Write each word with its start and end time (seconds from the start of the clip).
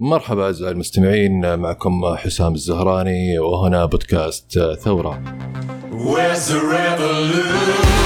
مرحبا 0.00 0.44
أعزائي 0.44 0.72
المستمعين 0.72 1.58
معكم 1.58 2.16
حسام 2.16 2.54
الزهراني 2.54 3.38
وهنا 3.38 3.84
بودكاست 3.84 4.58
ثورة. 4.58 5.22
Where's 5.90 6.48
the 6.48 6.60
revolution? 6.60 7.97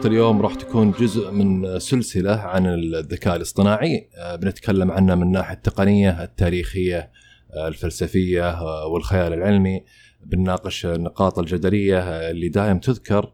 حلقة 0.00 0.08
اليوم 0.08 0.42
راح 0.42 0.54
تكون 0.54 0.90
جزء 0.90 1.30
من 1.30 1.78
سلسلة 1.78 2.32
عن 2.32 2.66
الذكاء 2.66 3.36
الاصطناعي. 3.36 4.08
آه، 4.16 4.36
بنتكلم 4.36 4.90
عنه 4.90 5.14
من 5.14 5.22
الناحية 5.22 5.54
التقنية 5.54 6.24
التاريخية 6.24 7.10
آه، 7.54 7.68
الفلسفية 7.68 8.50
آه، 8.50 8.86
والخيال 8.86 9.32
العلمي. 9.32 9.84
بنناقش 10.24 10.86
النقاط 10.86 11.38
الجدلية 11.38 12.30
اللي 12.30 12.48
دائم 12.48 12.78
تذكر 12.78 13.32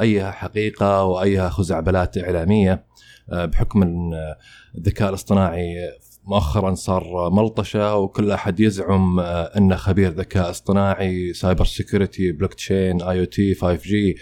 أيها 0.00 0.30
حقيقة 0.30 1.04
وأيها 1.04 1.48
خزعبلات 1.48 2.18
إعلامية. 2.18 2.84
بحكم 3.28 4.10
الذكاء 4.74 5.08
الاصطناعي 5.08 5.76
مؤخرا 6.24 6.74
صار 6.74 7.30
ملطشة 7.30 7.96
وكل 7.96 8.30
أحد 8.30 8.60
يزعم 8.60 9.20
إنه 9.20 9.76
خبير 9.76 10.10
ذكاء 10.12 10.50
اصطناعي 10.50 11.32
سايبر 11.32 11.64
سيكوريتي 11.64 12.32
بلوك 12.32 12.54
تشين 12.54 13.02
آي 13.02 13.20
أو 13.20 13.24
تي 13.24 13.54
5 13.54 13.82
جي. 13.82 14.16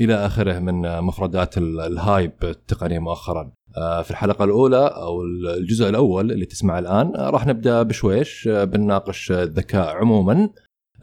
إلى 0.00 0.14
آخره 0.14 0.58
من 0.58 1.00
مفردات 1.00 1.58
الهايب 1.58 2.32
التقني 2.42 2.98
مؤخرا. 2.98 3.52
آه، 3.76 4.02
في 4.02 4.10
الحلقة 4.10 4.44
الأولى 4.44 4.86
أو 4.86 5.22
الجزء 5.22 5.88
الأول 5.88 6.32
اللي 6.32 6.46
تسمع 6.46 6.78
الآن 6.78 7.16
آه، 7.16 7.30
راح 7.30 7.46
نبدأ 7.46 7.82
بشويش 7.82 8.48
آه، 8.48 8.64
بنناقش 8.64 9.32
الذكاء 9.32 9.96
عموما. 9.96 10.50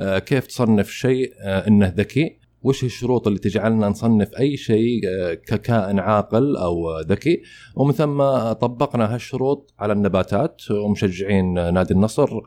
كيف 0.01 0.47
تصنف 0.47 0.89
شيء 0.89 1.33
إنه 1.41 1.93
ذكي؟ 1.97 2.39
وش 2.61 2.83
الشروط 2.83 3.27
اللي 3.27 3.39
تجعلنا 3.39 3.89
نصنف 3.89 4.29
أي 4.39 4.57
شيء 4.57 5.01
ككائن 5.47 5.99
عاقل 5.99 6.57
أو 6.57 6.99
ذكي؟ 6.99 7.41
ومن 7.75 7.93
ثم 7.93 8.17
طبقنا 8.51 9.15
هالشروط 9.15 9.73
على 9.79 9.93
النباتات 9.93 10.71
ومشجعين 10.71 11.73
نادي 11.73 11.93
النصر 11.93 12.39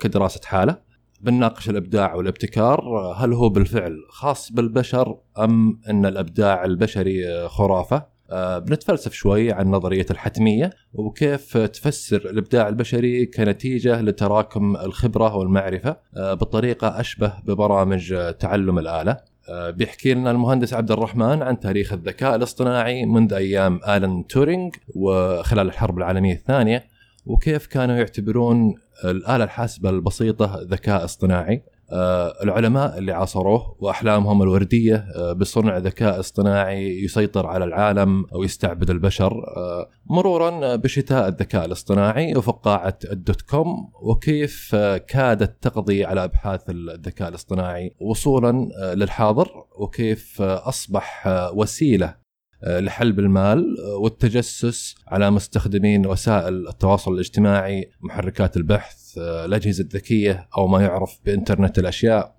كدراسة 0.00 0.40
حاله. 0.44 0.76
بنناقش 1.20 1.70
الإبداع 1.70 2.14
والابتكار 2.14 2.80
هل 3.16 3.32
هو 3.32 3.48
بالفعل 3.48 3.96
خاص 4.08 4.52
بالبشر 4.52 5.18
أم 5.38 5.80
إن 5.90 6.06
الإبداع 6.06 6.64
البشري 6.64 7.48
خرافة؟ 7.48 8.16
أه 8.30 8.58
بنتفلسف 8.58 9.12
شوي 9.12 9.52
عن 9.52 9.70
نظرية 9.70 10.06
الحتمية 10.10 10.70
وكيف 10.92 11.56
تفسر 11.58 12.16
الإبداع 12.16 12.68
البشري 12.68 13.26
كنتيجة 13.26 14.00
لتراكم 14.00 14.76
الخبرة 14.76 15.36
والمعرفة 15.36 15.96
أه 16.16 16.34
بطريقة 16.34 17.00
أشبه 17.00 17.32
ببرامج 17.44 18.14
تعلم 18.38 18.78
الآلة. 18.78 19.16
أه 19.48 19.70
بيحكي 19.70 20.14
لنا 20.14 20.30
المهندس 20.30 20.74
عبد 20.74 20.90
الرحمن 20.90 21.42
عن 21.42 21.60
تاريخ 21.60 21.92
الذكاء 21.92 22.34
الاصطناعي 22.36 23.06
منذ 23.06 23.32
أيام 23.32 23.80
آلان 23.88 24.26
تورينج 24.26 24.74
وخلال 24.94 25.66
الحرب 25.66 25.98
العالمية 25.98 26.34
الثانية 26.34 26.84
وكيف 27.26 27.66
كانوا 27.66 27.96
يعتبرون 27.96 28.74
الآلة 29.04 29.44
الحاسبة 29.44 29.90
البسيطة 29.90 30.60
ذكاء 30.70 31.04
اصطناعي. 31.04 31.62
آه، 31.92 32.34
العلماء 32.42 32.98
اللي 32.98 33.12
عاصروه 33.12 33.76
وأحلامهم 33.78 34.42
الوردية 34.42 34.94
آه، 35.16 35.32
بصنع 35.32 35.78
ذكاء 35.78 36.20
اصطناعي 36.20 37.04
يسيطر 37.04 37.46
على 37.46 37.64
العالم 37.64 38.26
أو 38.34 38.42
يستعبد 38.42 38.90
البشر 38.90 39.32
آه، 39.56 39.88
مرورا 40.06 40.76
بشتاء 40.76 41.28
الذكاء 41.28 41.64
الاصطناعي 41.64 42.36
وفقاعة 42.36 42.98
الدوت 43.12 43.42
كوم 43.42 43.92
وكيف 44.02 44.74
كادت 45.08 45.62
تقضي 45.62 46.04
على 46.04 46.24
أبحاث 46.24 46.60
الذكاء 46.68 47.28
الاصطناعي 47.28 47.94
وصولا 48.00 48.68
للحاضر 48.94 49.48
وكيف 49.78 50.42
أصبح 50.42 51.28
وسيلة 51.54 52.25
آه، 52.66 52.80
لحلب 52.80 53.18
المال 53.18 53.76
آه، 53.80 53.96
والتجسس 53.96 54.94
على 55.08 55.30
مستخدمين 55.30 56.06
وسائل 56.06 56.68
التواصل 56.68 57.14
الاجتماعي 57.14 57.90
محركات 58.00 58.56
البحث 58.56 59.18
آه، 59.18 59.44
الأجهزة 59.44 59.82
الذكية 59.82 60.48
أو 60.58 60.66
ما 60.66 60.82
يعرف 60.82 61.18
بإنترنت 61.24 61.78
الأشياء. 61.78 62.36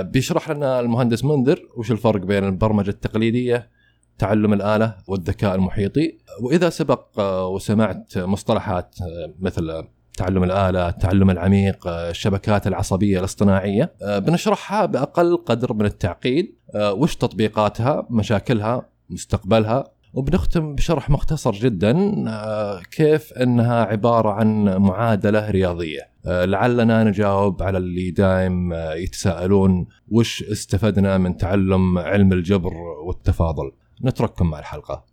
بيشرح 0.00 0.50
لنا 0.50 0.80
المهندس 0.80 1.24
منذر 1.24 1.68
وش 1.76 1.90
الفرق 1.90 2.20
بين 2.20 2.44
البرمجة 2.44 2.90
التقليدية 2.90 3.70
تعلم 4.18 4.52
الآلة 4.52 4.94
والذكاء 5.08 5.54
المحيطي. 5.54 6.18
وإذا 6.40 6.70
سبق 6.70 7.20
وسمعت 7.44 8.18
مصطلحات 8.18 8.94
مثل 9.38 9.84
تعلم 10.16 10.44
الآلة، 10.44 10.88
التعلم 10.88 11.30
العميق، 11.30 11.86
الشبكات 11.86 12.66
العصبية 12.66 13.18
الاصطناعية، 13.18 13.92
بنشرحها 14.02 14.86
بأقل 14.86 15.36
قدر 15.36 15.72
من 15.72 15.84
التعقيد، 15.84 16.54
وش 16.76 17.16
تطبيقاتها، 17.16 18.06
مشاكلها، 18.10 18.88
مستقبلها. 19.10 19.84
وبنختم 20.12 20.74
بشرح 20.74 21.10
مختصر 21.10 21.52
جدا 21.52 22.24
آه، 22.28 22.82
كيف 22.82 23.32
إنها 23.32 23.84
عبارة 23.84 24.30
عن 24.30 24.76
معادلة 24.76 25.50
رياضية. 25.50 26.00
آه، 26.26 26.44
لعلنا 26.44 27.04
نجاوب 27.04 27.62
على 27.62 27.78
اللي 27.78 28.10
دائم 28.10 28.72
آه، 28.72 28.94
يتساءلون 28.94 29.86
وش 30.08 30.42
استفدنا 30.42 31.18
من 31.18 31.36
تعلم 31.36 31.98
علم 31.98 32.32
الجبر 32.32 32.72
والتفاضل. 33.06 33.72
نترككم 34.04 34.50
مع 34.50 34.58
الحلقة. 34.58 35.04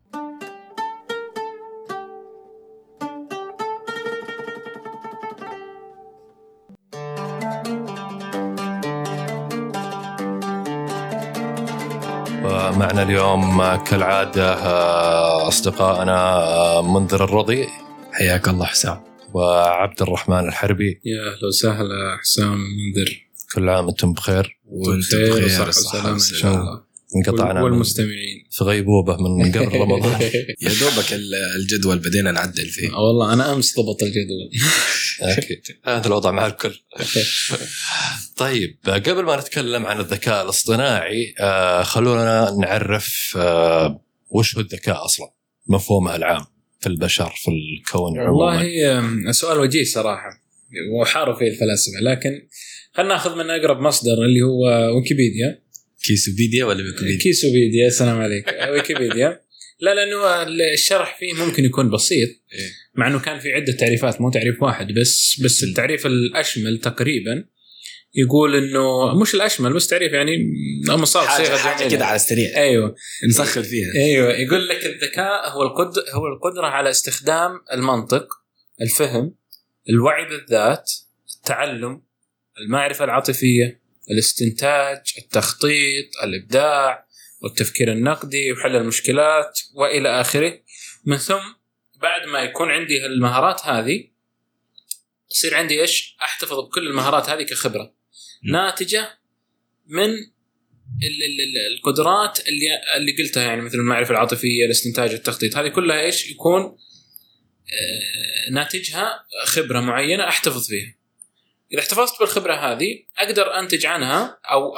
معنا 12.72 13.04
اليوم 13.04 13.76
كالعادة 13.76 14.54
آه، 14.54 15.48
أصدقائنا 15.48 16.38
آه، 16.38 16.82
منذر 16.82 17.24
الرضي. 17.24 17.68
حياك 18.12 18.48
الله 18.48 18.66
حسام. 18.66 19.04
وعبد 19.34 20.02
الرحمن 20.02 20.48
الحربي. 20.48 21.02
يا 21.06 21.22
أهلا 21.22 21.48
وسهلا 21.48 22.18
حسام 22.22 22.58
منذر. 22.58 23.26
كل 23.56 23.70
عام 23.70 23.86
وأنتم 23.86 24.14
بخير. 24.14 24.60
وأنتم 24.66 25.18
بخير 25.18 25.46
وصحة 25.46 25.68
وسلامة 25.68 26.14
إن 26.14 26.20
شاء 26.20 26.56
الله. 26.56 26.85
انقطعنا 27.16 27.64
والمستمعين. 27.64 28.48
في 28.52 28.64
غيبوبه 28.64 29.18
من 29.18 29.52
قبل 29.56 29.80
رمضان. 29.80 30.22
يا 30.62 30.70
دوبك 30.80 31.14
الجدول 31.56 32.00
بدينا 32.00 32.32
نعدل 32.32 32.66
فيه. 32.66 32.90
آه، 32.94 33.00
والله 33.00 33.34
أنا 33.34 33.54
أمس 33.54 33.80
ضبط 33.80 34.04
الجدول. 34.04 34.50
أكيد 35.38 35.62
هذا 35.86 36.08
الوضع 36.08 36.32
مع 36.32 36.48
الكل. 36.48 36.80
طيب 38.38 38.78
قبل 38.88 39.24
ما 39.24 39.36
نتكلم 39.40 39.86
عن 39.86 40.00
الذكاء 40.00 40.44
الاصطناعي 40.44 41.34
آه 41.40 41.84
خلونا 41.84 42.52
نعرف 42.62 43.38
آه 43.38 44.02
وش 44.30 44.56
هو 44.56 44.62
الذكاء 44.62 45.06
أصلا؟ 45.06 45.28
مفهومه 45.68 46.16
العام 46.16 46.46
في 46.80 46.88
البشر 46.90 47.34
في 47.36 47.52
الكون 47.52 48.20
عموما. 48.20 48.58
والله 48.58 49.32
سؤال 49.32 49.60
وجيه 49.60 49.84
صراحة. 49.84 50.46
وحاروا 51.02 51.36
فيه 51.36 51.48
الفلاسفة 51.48 52.00
لكن 52.02 52.48
خلينا 52.94 53.14
ناخذ 53.14 53.36
من 53.36 53.50
أقرب 53.50 53.80
مصدر 53.80 54.14
اللي 54.14 54.42
هو 54.42 54.96
ويكيبيديا. 54.96 55.65
كيسوبيديا 56.08 56.66
ولا 56.66 56.84
ويكيبيديا؟ 56.84 57.20
كيسوبيديا 57.20 57.88
السلام 57.88 58.22
عليك. 58.22 58.56
ويكيبيديا. 58.72 59.42
لا 59.80 59.94
لأنه 59.94 60.44
الشرح 60.74 61.18
فيه 61.20 61.34
ممكن 61.34 61.66
يكون 61.66 61.90
بسيط 61.90 62.30
إيه. 62.30 62.72
مع 62.96 63.08
إنه 63.08 63.20
كان 63.20 63.40
في 63.40 63.54
عدة 63.54 63.74
تعريفات 63.74 64.22
مو 64.22 64.32
تعريف 64.32 64.64
واحد 64.64 64.88
بس 65.02 65.42
بس 65.44 65.64
التعريف 65.64 66.06
الأشمل 66.06 66.80
تقريبا. 66.80 67.46
يقول 68.18 68.56
إنه 68.56 69.16
مش 69.22 69.36
الأشمل 69.36 69.74
بس 69.74 69.88
تعريف 69.88 70.14
يعني 70.14 70.54
مصاب 70.88 71.46
صيغة 71.46 71.58
حاجة 71.58 71.90
كده 71.90 72.06
على 72.06 72.16
السريع. 72.16 72.58
أيوه. 72.58 72.96
نسخر 73.30 73.64
فيها. 73.64 73.94
أيوه. 73.96 74.34
يقول 74.34 74.68
لك 74.68 74.86
الذكاء 74.86 75.50
هو 75.50 75.64
القدر 75.64 76.02
هو 76.14 76.28
القدرة 76.28 76.68
على 76.68 76.90
استخدام 76.90 77.52
المنطق 77.74 78.28
الفهم 78.82 79.36
الوعي 79.90 80.26
بالذات 80.26 80.92
التعلم 81.36 82.02
المعرفة 82.62 83.06
العاطفية 83.06 83.85
الاستنتاج 84.12 85.00
التخطيط 85.18 86.06
الإبداع 86.24 87.06
والتفكير 87.42 87.92
النقدي 87.92 88.52
وحل 88.52 88.76
المشكلات 88.76 89.60
وإلى 89.74 90.22
آخره 90.22 90.60
من 91.06 91.18
ثم 91.18 91.42
بعد 92.02 92.28
ما 92.28 92.40
يكون 92.40 92.72
عندي 92.72 93.06
المهارات 93.06 93.66
هذه 93.66 94.08
يصير 95.32 95.56
عندي 95.56 95.82
إيش؟ 95.82 96.16
أحتفظ 96.22 96.60
بكل 96.60 96.88
المهارات 96.88 97.30
هذه 97.30 97.44
كخبرة 97.44 97.94
ناتجة 98.44 99.20
من 99.88 100.10
القدرات 101.72 102.40
اللي 102.40 102.68
اللي 102.98 103.12
قلتها 103.18 103.44
يعني 103.44 103.62
مثل 103.62 103.78
المعرفة 103.78 104.12
العاطفية، 104.12 104.66
الاستنتاج، 104.66 105.12
التخطيط، 105.12 105.58
هذه 105.58 105.68
كلها 105.68 106.02
إيش؟ 106.02 106.32
يكون 106.32 106.62
آه، 106.62 108.52
ناتجها 108.52 109.26
خبرة 109.46 109.80
معينة 109.80 110.28
أحتفظ 110.28 110.68
فيها. 110.68 110.96
إذا 111.74 111.80
احتفظت 111.80 112.20
بالخبرة 112.20 112.54
هذه 112.54 113.00
أقدر 113.18 113.60
أنتج 113.60 113.86
عنها 113.86 114.40
أو 114.52 114.74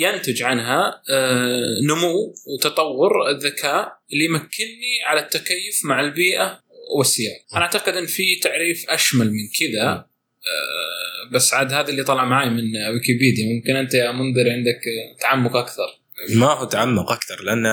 ينتج 0.00 0.42
عنها 0.42 1.02
آه، 1.10 1.80
نمو 1.88 2.34
وتطور 2.46 3.30
الذكاء 3.30 3.98
اللي 4.12 4.24
يمكنني 4.24 5.02
على 5.06 5.20
التكيف 5.20 5.84
مع 5.84 6.00
البيئة 6.00 6.60
والسياق. 6.96 7.40
أنا 7.54 7.62
أعتقد 7.62 7.96
إن 7.96 8.06
في 8.06 8.36
تعريف 8.42 8.90
أشمل 8.90 9.26
من 9.26 9.48
كذا 9.60 9.88
آه، 9.92 11.30
بس 11.32 11.54
عاد 11.54 11.72
هذا 11.72 11.90
اللي 11.90 12.04
طلع 12.04 12.24
معي 12.24 12.50
من 12.50 12.76
ويكيبيديا 12.92 13.54
ممكن 13.54 13.76
أنت 13.76 13.94
يا 13.94 14.12
منذر 14.12 14.50
عندك 14.50 14.80
تعمق 15.20 15.56
أكثر. 15.56 16.02
ما 16.34 16.46
هو 16.46 16.64
تعمق 16.64 17.12
أكثر 17.12 17.42
لأن 17.42 17.64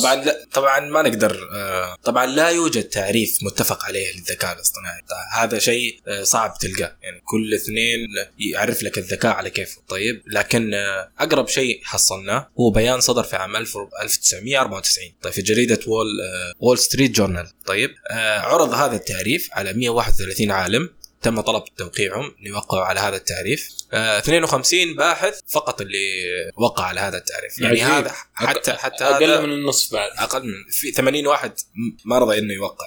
طبعا 0.00 0.14
لا 0.14 0.46
طبعا 0.52 0.80
ما 0.80 1.02
نقدر 1.02 1.48
آه، 1.52 1.96
طبعا 2.04 2.26
لا 2.26 2.48
يوجد 2.48 2.84
تعريف 2.84 3.38
متفق 3.42 3.84
عليه 3.84 4.12
للذكاء 4.16 4.56
الاصطناعي. 4.56 5.02
هذا 5.32 5.58
شيء 5.58 6.00
آه، 6.08 6.22
صعب 6.22 6.54
تلقاه. 6.60 6.96
يعني 7.02 7.20
كل 7.24 7.54
اثنين 7.54 8.06
يعرف 8.38 8.82
لك 8.82 8.98
الذكاء 8.98 9.32
على 9.32 9.50
كيفه 9.50 9.82
طيب 9.88 10.22
لكن 10.26 10.74
آه، 10.74 11.12
أقرب 11.18 11.48
شيء 11.48 11.80
حصلناه 11.84 12.48
هو 12.60 12.70
بيان 12.70 13.00
صدر 13.00 13.22
في 13.22 13.36
عام 13.36 13.56
1994 13.56 15.14
طيب 15.22 15.32
في 15.32 15.42
جريدة 15.42 15.80
Wall 15.86 16.06
Wall 16.60 16.78
Street 16.78 17.10
Journal 17.10 17.48
طيب 17.66 17.90
عرض 18.40 18.74
هذا 18.74 18.96
التعريف 18.96 19.48
على 19.52 19.72
131 19.72 20.50
عالم. 20.50 20.90
تم 21.26 21.40
طلب 21.40 21.62
توقيعهم 21.76 22.34
ليوقعوا 22.40 22.84
على 22.84 23.00
هذا 23.00 23.16
التعريف 23.16 23.68
آه 23.92 24.18
52 24.18 24.96
باحث 24.96 25.40
فقط 25.48 25.80
اللي 25.80 26.06
وقع 26.56 26.84
على 26.84 27.00
هذا 27.00 27.18
التعريف 27.18 27.58
يعني 27.58 27.82
عجيب. 27.82 27.94
هذا 27.94 28.12
حتى 28.34 28.72
حتى 28.72 29.04
أقل 29.04 29.24
هذا 29.24 29.40
من 29.40 29.52
النصف 29.52 29.92
بعد 29.92 30.10
أقل 30.18 30.42
من 30.42 30.70
في 30.70 30.92
80 30.92 31.26
واحد 31.26 31.52
ما 32.04 32.18
رضى 32.18 32.38
إنه 32.38 32.54
يوقع. 32.54 32.86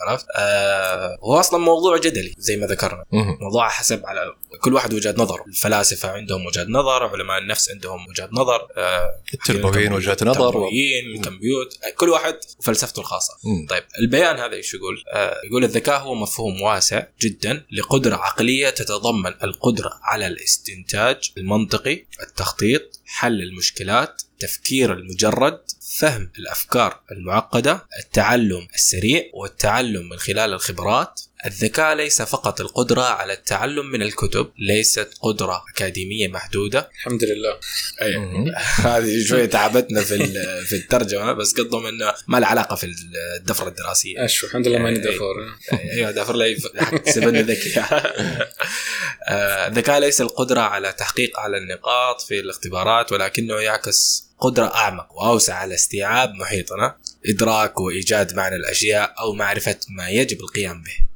عرفت؟ 0.00 0.26
آه 0.36 1.18
هو 1.22 1.40
أصلا 1.40 1.60
موضوع 1.60 1.98
جدلي 1.98 2.34
زي 2.38 2.56
ما 2.56 2.66
ذكرنا 2.66 3.04
مم. 3.12 3.38
موضوع 3.40 3.68
حسب 3.68 4.06
على 4.06 4.20
كل 4.60 4.74
واحد 4.74 4.94
وجهة 4.94 5.14
نظر 5.18 5.44
الفلاسفة 5.46 6.10
عندهم 6.10 6.46
وجهة 6.46 6.66
نظر 6.68 7.02
علماء 7.06 7.38
النفس 7.38 7.70
عندهم 7.70 8.06
وجهة 8.08 8.28
نظر 8.32 8.68
آه 8.76 9.10
التربويين 9.34 9.92
وجهة 9.92 10.16
نظر 10.22 10.30
التربويين 10.30 11.16
الكمبيوت 11.16 11.78
كل 11.96 12.08
واحد 12.08 12.38
وفلسفته 12.58 13.00
الخاصة 13.00 13.34
مم. 13.44 13.66
طيب 13.66 13.84
البيان 13.98 14.38
هذا 14.38 14.54
إيش 14.54 14.74
يقول؟ 14.74 15.04
آه 15.12 15.36
يقول 15.44 15.64
الذكاء 15.64 16.00
هو 16.00 16.14
مفهوم 16.14 16.62
واسع 16.62 17.02
جدا 17.20 17.64
لقدرة 17.72 18.16
عقلية 18.16 18.70
تتضمن 18.70 19.34
القدرة 19.44 20.00
على 20.02 20.26
الاستنتاج 20.26 21.32
المنطقي، 21.38 22.04
التخطيط، 22.22 23.00
حل 23.06 23.42
المشكلات، 23.42 24.22
التفكير 24.32 24.92
المجرد، 24.92 25.60
فهم 25.98 26.30
الأفكار 26.38 27.00
المعقدة، 27.12 27.86
التعلم 28.04 28.68
السريع 28.74 29.24
والتعلم 29.34 30.08
من 30.08 30.16
خلال 30.16 30.52
الخبرات. 30.52 31.20
الذكاء 31.46 31.94
ليس 31.94 32.22
فقط 32.22 32.60
القدرة 32.60 33.02
على 33.02 33.32
التعلم 33.32 33.86
من 33.86 34.02
الكتب، 34.02 34.50
ليست 34.58 35.10
قدرة 35.20 35.64
أكاديمية 35.74 36.28
محدودة، 36.28 36.90
الحمد 36.98 37.24
لله. 37.24 37.58
هذه 38.86 39.24
شوية 39.24 39.44
تعبتنا 39.44 40.00
في 40.00 40.18
في 40.68 40.76
الترجمة 40.76 41.32
بس 41.32 41.52
قصدهم 41.52 41.86
انه 41.86 42.14
ما 42.26 42.40
له 42.40 42.46
علاقة 42.46 42.76
في 42.76 42.94
الدفرة 43.36 43.68
الدراسية. 43.68 44.24
أشو 44.24 44.46
الحمد 44.46 44.68
لله 44.68 44.78
ماني 44.78 44.98
إيه. 44.98 45.14
دفور 45.14 45.34
أيوه 45.72 46.10
دافر 46.10 46.36
لي 46.36 46.54
تحسبني 47.04 47.42
ذكي. 47.42 47.80
آه، 49.28 49.66
الذكاء 49.66 50.00
ليس 50.00 50.20
القدرة 50.20 50.60
على 50.60 50.92
تحقيق 50.92 51.38
أعلى 51.38 51.56
النقاط 51.56 52.20
في 52.20 52.40
الاختبارات 52.40 53.12
ولكنه 53.12 53.54
يعكس 53.54 54.24
قدرة 54.38 54.74
أعمق 54.74 55.12
وأوسع 55.12 55.54
على 55.54 55.74
استيعاب 55.74 56.34
محيطنا 56.34 56.96
إدراك 57.26 57.80
وإيجاد 57.80 58.34
معنى 58.34 58.56
الأشياء 58.56 59.14
أو 59.18 59.32
معرفة 59.32 59.78
ما 59.88 60.08
يجب 60.08 60.40
القيام 60.40 60.82
به. 60.82 61.11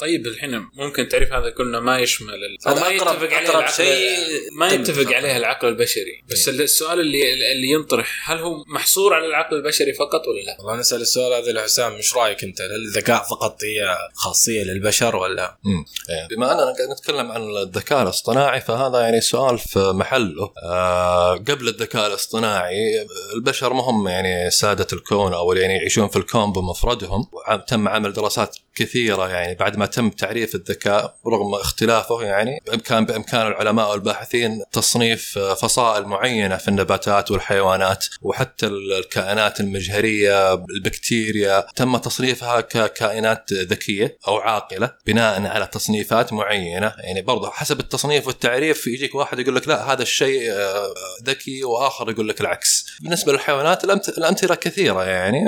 طيب 0.00 0.26
الحين 0.26 0.68
ممكن 0.74 1.08
تعريف 1.08 1.32
هذا 1.32 1.50
كله 1.50 1.80
ما 1.80 1.98
يشمل 1.98 2.58
هذا 2.66 2.80
ما 2.80 2.88
يتفق 2.88 3.32
عليه 3.32 3.50
العقل 3.50 3.72
شيء 3.72 4.16
ما 4.52 4.68
يتفق. 4.68 5.12
عليه 5.12 5.36
العقل 5.36 5.68
البشري 5.68 6.24
بس 6.30 6.48
السؤال 6.48 7.00
اللي 7.00 7.52
اللي 7.52 7.66
ينطرح 7.66 8.30
هل 8.30 8.38
هو 8.38 8.64
محصور 8.66 9.14
على 9.14 9.26
العقل 9.26 9.56
البشري 9.56 9.92
فقط 9.92 10.28
ولا 10.28 10.40
لا؟ 10.40 10.56
والله 10.58 10.76
نسال 10.76 11.00
السؤال 11.00 11.32
هذا 11.32 11.52
لحسام 11.52 11.92
إيش 11.92 12.16
رأيك 12.16 12.44
أنت 12.44 12.60
هل 12.60 12.74
الذكاء 12.74 13.22
فقط 13.22 13.64
هي 13.64 13.98
خاصية 14.14 14.62
للبشر 14.62 15.16
ولا 15.16 15.58
مم. 15.64 15.84
إيه. 16.10 16.36
بما 16.36 16.52
اننا 16.52 16.62
قاعد 16.64 16.90
نتكلم 16.90 17.32
عن 17.32 17.42
الذكاء 17.42 18.02
الاصطناعي 18.02 18.60
فهذا 18.60 19.00
يعني 19.00 19.20
سؤال 19.20 19.58
في 19.58 19.78
محله 19.78 20.52
آه 20.64 21.32
قبل 21.32 21.68
الذكاء 21.68 22.06
الاصطناعي 22.06 23.06
البشر 23.34 23.72
ما 23.72 23.82
هم 23.82 24.08
يعني 24.08 24.50
سادة 24.50 24.86
الكون 24.92 25.32
أو 25.32 25.52
يعني 25.52 25.76
يعيشون 25.76 26.08
في 26.08 26.16
الكون 26.16 26.52
بمفردهم 26.52 27.26
تم 27.68 27.88
عمل 27.88 28.12
دراسات 28.12 28.56
كثيرة 28.74 29.28
يعني 29.28 29.54
بعد 29.54 29.76
ما 29.76 29.86
تم 29.86 30.10
تعريف 30.10 30.54
الذكاء 30.54 31.16
رغم 31.26 31.54
اختلافه 31.54 32.22
يعني 32.22 32.58
بامكان 32.66 33.04
بإمكان 33.04 33.46
العلماء 33.46 33.90
والباحثين 33.90 34.62
تصنيف 34.72 35.38
فصائل 35.38 36.04
معينة 36.04 36.56
في 36.56 36.68
النباتات 36.68 37.30
والحيوانات 37.30 38.06
وحتى 38.22 38.66
ال- 38.66 38.92
الكائنات 38.92 39.60
المجهرية 39.60 40.54
البكتيريا. 40.54 41.66
تم 41.76 41.96
تصنيفها 41.96 42.60
ككائنات 42.60 43.52
ذكية 43.52 44.18
أو 44.28 44.36
عاقلة 44.36 44.92
بناء 45.06 45.46
على 45.46 45.66
تصنيفات 45.66 46.32
معينة. 46.32 46.94
يعني 46.98 47.22
برضه 47.22 47.50
حسب 47.50 47.80
التصنيف 47.80 48.26
والتعريف 48.26 48.86
يجيك 48.86 49.14
واحد 49.14 49.38
يقول 49.38 49.56
لك 49.56 49.68
لا 49.68 49.92
هذا 49.92 50.02
الشيء 50.02 50.52
آه، 50.52 50.94
ذكي 51.24 51.64
وآخر 51.64 52.10
يقول 52.10 52.28
لك 52.28 52.40
العكس. 52.40 52.86
بالنسبة 53.02 53.32
للحيوانات 53.32 53.84
الأمثلة 54.18 54.54
كثيرة 54.54 55.04
يعني 55.04 55.44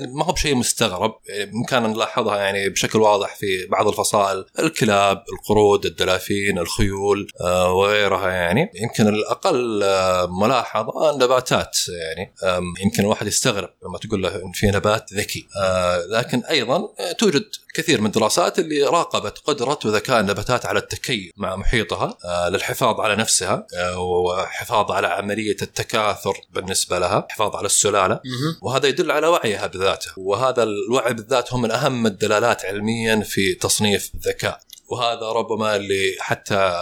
ما 0.00 0.24
هو 0.24 0.32
بشيء 0.32 0.54
مستغرب 0.54 1.14
يعني 1.28 1.50
بامكاننا 1.50 1.88
نلاحظها 1.88 2.36
يعني 2.36 2.68
بشكل 2.68 3.00
واضح 3.00 3.36
في 3.36 3.66
بعض 3.66 3.88
الفصائل 3.88 4.44
الكلاب 4.58 5.22
القرود 5.32 5.86
الدلافين 5.86 6.58
الخيول 6.58 7.28
آه، 7.40 7.72
وغيرها 7.72 8.30
يعني. 8.30 8.70
يمكن 8.74 9.08
الأقل 9.08 9.82
آه، 9.82 10.26
ملاحظة 10.26 11.10
النباتات 11.10 11.78
يعني 11.88 12.34
يمكن 12.80 13.02
الواحد 13.02 13.26
يستغرب 13.26 13.70
لما 13.84 13.98
تقول 13.98 14.22
له 14.22 14.36
إن 14.36 14.52
في 14.52 14.66
نبات 14.66 15.12
ذكي. 15.12 15.46
آه، 15.62 16.04
لكن 16.06 16.42
أيضا 16.44 16.88
توجد 17.18 17.44
كثير 17.74 18.00
من 18.00 18.06
الدراسات 18.06 18.58
اللي 18.58 18.82
راقبت 18.82 19.38
قدرة 19.38 19.78
وذكاء 19.84 20.20
النباتات 20.20 20.66
على 20.66 20.78
التكيف 20.78 21.32
مع 21.36 21.56
محيطها 21.56 22.18
للحفاظ 22.48 23.00
على 23.00 23.16
نفسها 23.16 23.66
وحفاظ 23.96 24.90
على 24.90 25.06
عملية 25.06 25.56
التكاثر 25.62 26.36
بالنسبة 26.68 26.98
لها، 26.98 27.26
حفاظ 27.30 27.56
على 27.56 27.66
السلالة. 27.66 28.20
وهذا 28.62 28.86
يدل 28.86 29.10
على 29.10 29.26
وعيها 29.26 29.66
بذاته. 29.66 30.10
وهذا 30.16 30.62
الوعي 30.62 31.14
بالذات 31.14 31.52
هو 31.52 31.58
من 31.58 31.70
اهم 31.70 32.06
الدلالات 32.06 32.64
علميا 32.64 33.20
في 33.20 33.54
تصنيف 33.54 34.10
الذكاء. 34.14 34.60
وهذا 34.90 35.26
ربما 35.26 35.76
اللي 35.76 36.16
حتى 36.20 36.72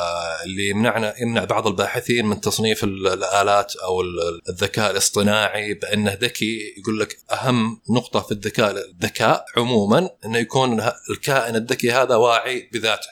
اللي 0.44 0.68
يمنعنا 0.68 1.14
يمنع 1.20 1.44
بعض 1.44 1.66
الباحثين 1.66 2.26
من 2.26 2.40
تصنيف 2.40 2.84
ال- 2.84 3.06
الآلات 3.06 3.76
أو 3.76 4.00
ال- 4.00 4.40
الذكاء 4.48 4.90
الاصطناعي 4.90 5.74
بأنه 5.74 6.18
ذكي. 6.20 6.74
يقول 6.78 7.00
لك 7.00 7.18
أهم 7.32 7.80
نقطة 7.90 8.20
في 8.20 8.32
الذكاء 8.32 8.70
الذكاء 8.90 9.44
عموما 9.56 10.10
إنه 10.24 10.38
يكون 10.38 10.82
الكائن 11.10 11.56
الذكي 11.56 11.92
هذا 11.92 12.14
واعي 12.16 12.70
بذاته. 12.72 13.08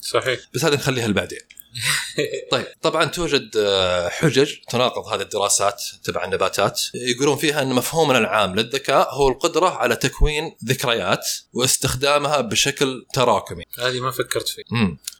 صحيح. 0.00 0.40
بس 0.54 0.64
هذه 0.64 0.74
نخليها 0.74 1.08
لبعدين. 1.08 1.40
طيب 2.52 2.66
طبعا 2.82 3.04
توجد 3.04 3.56
آه، 3.56 4.08
حجج 4.08 4.54
تناقض 4.70 5.06
هذه 5.12 5.22
الدراسات 5.22 5.82
تبع 6.04 6.24
النباتات. 6.24 6.80
يقولون 6.94 7.36
فيها 7.36 7.62
أن 7.62 7.72
مفهومنا 7.74 8.18
العام 8.18 8.54
للذكاء 8.54 9.14
هو 9.14 9.28
القدرة 9.28 9.68
على 9.68 9.96
تكوين 9.96 10.56
ذكريات 10.64 11.26
واستخدامها 11.52 12.40
بشكل 12.40 13.06
تراكمي. 13.14 13.64
هذه 13.78 14.00
ما 14.00 14.10
فكرت 14.10 14.48
فيه 14.48 14.62
مم. 14.70 14.98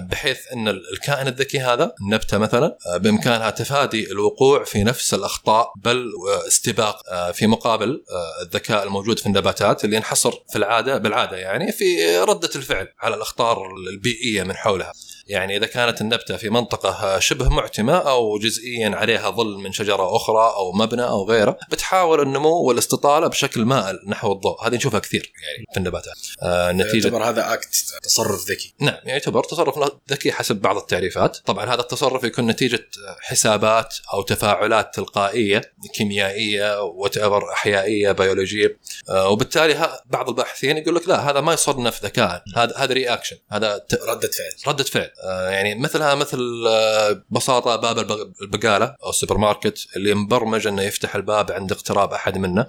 بحيث 0.00 0.38
إن 0.52 0.68
ال- 0.68 0.92
الكائن 0.92 1.26
الذكي 1.26 1.58
هذا 1.60 1.92
النبتة 2.00 2.38
مثلا 2.38 2.76
آه، 2.86 2.96
بإمكانها 2.96 3.50
تفادي 3.50 4.10
الوقوع 4.12 4.64
في 4.64 4.84
نفس 4.84 5.14
الأخطاء 5.14 5.72
بل 5.76 6.10
آه، 6.34 6.46
استباق 6.48 7.02
آه، 7.12 7.30
في 7.30 7.46
مقابل 7.46 8.04
آه، 8.10 8.42
الذكاء 8.42 8.82
الموجود 8.82 9.18
في 9.18 9.26
النباتات 9.26 9.84
اللي 9.84 9.96
ينحصر 9.96 10.32
في 10.52 10.56
العادة 10.58 10.98
بالعادة 10.98 11.36
يعني 11.36 11.72
في 11.72 12.18
ردة 12.18 12.50
الفعل 12.56 12.88
على 13.00 13.14
الأخطار 13.14 13.66
البيئية 13.92 14.42
من 14.42 14.56
حولها. 14.56 14.92
يعني 15.26 15.56
إذا 15.56 15.66
كانت 15.66 16.00
النبتة 16.00 16.36
في 16.36 16.50
منطقة 16.50 17.18
شبه 17.18 17.48
معتمة 17.48 17.96
أو 17.96 18.38
جزئيا 18.38 18.90
عليها 18.96 19.30
ظل 19.30 19.56
من 19.58 19.72
شجرة 19.72 20.16
أخرى 20.16 20.52
أو 20.56 20.72
مبنى 20.72 21.02
أو 21.04 21.28
غيره 21.28 21.58
بتحاول 21.70 22.20
النمو 22.20 22.62
والاستطالة 22.62 23.26
بشكل 23.26 23.64
مائل 23.64 23.98
نحو 24.08 24.32
الضوء. 24.32 24.66
هذه 24.66 24.74
نشوفها 24.74 25.00
كثير 25.00 25.32
يعني 25.42 25.66
في 25.72 25.76
النباتات. 25.78 26.18
آه 26.42 26.72
نتيجة 26.72 27.04
يعتبر 27.06 27.24
هذا 27.28 27.54
اكت 27.54 27.74
تصرف 28.02 28.50
ذكي. 28.50 28.74
نعم 28.80 28.98
يعتبر. 29.04 29.41
تصرف 29.42 29.92
ذكي 30.10 30.32
حسب 30.32 30.56
بعض 30.56 30.76
التعريفات. 30.76 31.36
طبعا 31.46 31.64
هذا 31.66 31.80
التصرف 31.80 32.24
يكون 32.24 32.46
نتيجة 32.46 32.88
حسابات 33.20 33.94
أو 34.14 34.22
تفاعلات 34.22 34.94
تلقائية 34.94 35.60
كيميائية 35.94 36.82
وتأبر 36.82 37.52
أحيائية 37.52 38.12
بيولوجية 38.12 38.78
آه، 39.08 39.28
وبالتالي 39.28 39.98
بعض 40.06 40.28
الباحثين 40.28 40.76
يقول 40.78 40.94
لك 40.94 41.08
لا 41.08 41.30
هذا 41.30 41.40
ما 41.40 41.52
يصنف 41.52 42.04
ذكاء. 42.04 42.42
هذا 42.56 42.74
هذا 42.76 42.94
reaction 42.94 43.36
هذا 43.50 43.74
ردة 44.08 44.30
فعل. 44.38 44.72
ردة 44.72 44.84
فعل. 44.84 45.10
آه، 45.24 45.50
يعني 45.50 45.74
مثلها 45.74 46.14
مثل 46.14 46.64
آه، 46.68 47.22
ببساطة 47.30 47.76
باب 47.76 47.98
البق- 47.98 48.42
البقالة 48.42 48.96
أو 49.04 49.10
السوبر 49.10 49.38
ماركت 49.38 49.86
اللي 49.96 50.14
مبرمج 50.14 50.66
أنه 50.66 50.82
يفتح 50.82 51.14
الباب 51.14 51.52
عند 51.52 51.72
اقتراب 51.72 52.12
أحد 52.12 52.38
منه. 52.38 52.66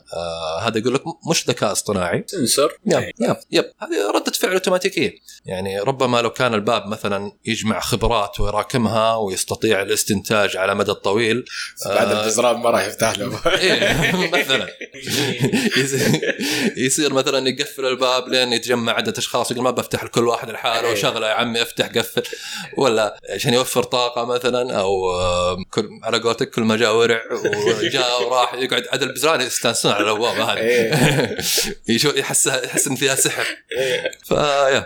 هذا 0.61 0.77
يقول 0.77 0.93
لك 0.93 1.01
مش 1.29 1.49
ذكاء 1.49 1.71
اصطناعي. 1.71 2.23
sensor 2.27 2.77
yep 2.85 3.11
yep 3.19 3.35
yep. 3.51 3.65
هذه 3.79 4.11
ردة 4.15 4.31
فعل 4.31 4.53
أوتوماتيكية. 4.53 5.13
يعني 5.45 5.79
ربما 5.79 6.21
لو 6.21 6.29
كان 6.29 6.52
كان 6.53 6.59
الباب 6.59 6.87
مثلا 6.87 7.31
يجمع 7.45 7.79
خبرات 7.79 8.39
ويراكمها 8.39 9.15
ويستطيع 9.15 9.81
الاستنتاج 9.81 10.57
على 10.57 10.75
مدى 10.75 10.91
الطويل. 10.91 11.45
بعد 11.85 12.07
آه، 12.11 12.21
البزران 12.21 12.55
ما 12.57 12.69
راح 12.69 12.85
يفتح 12.85 13.17
له. 13.17 13.39
إيه 13.47 14.27
مثلا. 14.27 14.67
يصير- 16.77 17.13
مثلا 17.13 17.49
يقفل 17.49 17.85
الباب 17.85 18.27
لين 18.27 18.53
يتجمع 18.53 18.93
عدة 18.93 19.13
أشخاص 19.17 19.51
يقول 19.51 19.63
ما 19.63 19.71
بفتح 19.71 20.03
لكل 20.03 20.27
واحد 20.27 20.49
لحاله 20.49 20.87
إيه. 20.87 20.93
وشغله 20.93 21.27
يا 21.27 21.33
عمي 21.33 21.61
أفتح 21.61 21.87
قفل. 21.87 22.23
ولا 22.77 23.19
عشان 23.29 23.53
يوفر 23.53 23.83
طاقة 23.83 24.25
مثلا 24.25 24.79
أو 24.79 25.11
آه، 25.11 25.57
كل 25.71 25.89
على 26.03 26.19
قولتك 26.19 26.49
كل 26.49 26.61
ما 26.61 26.77
جاء 26.77 26.95
ورع 26.95 27.21
وجاء 27.83 28.23
وراح 28.23 28.53
يقعد 28.53 28.83
عدد 28.91 29.03
البزران 29.03 29.41
يستانسون 29.41 29.91
على 29.91 30.11
البوابه 30.11 30.43
هذه. 30.43 30.57
إيه. 30.57 31.37
يشوف 31.95 32.15
يحس 32.15 32.47
يحس 32.47 32.87
إن 32.87 32.95
فيها 32.95 33.15
سحر. 33.15 33.45
فيا. 34.25 34.85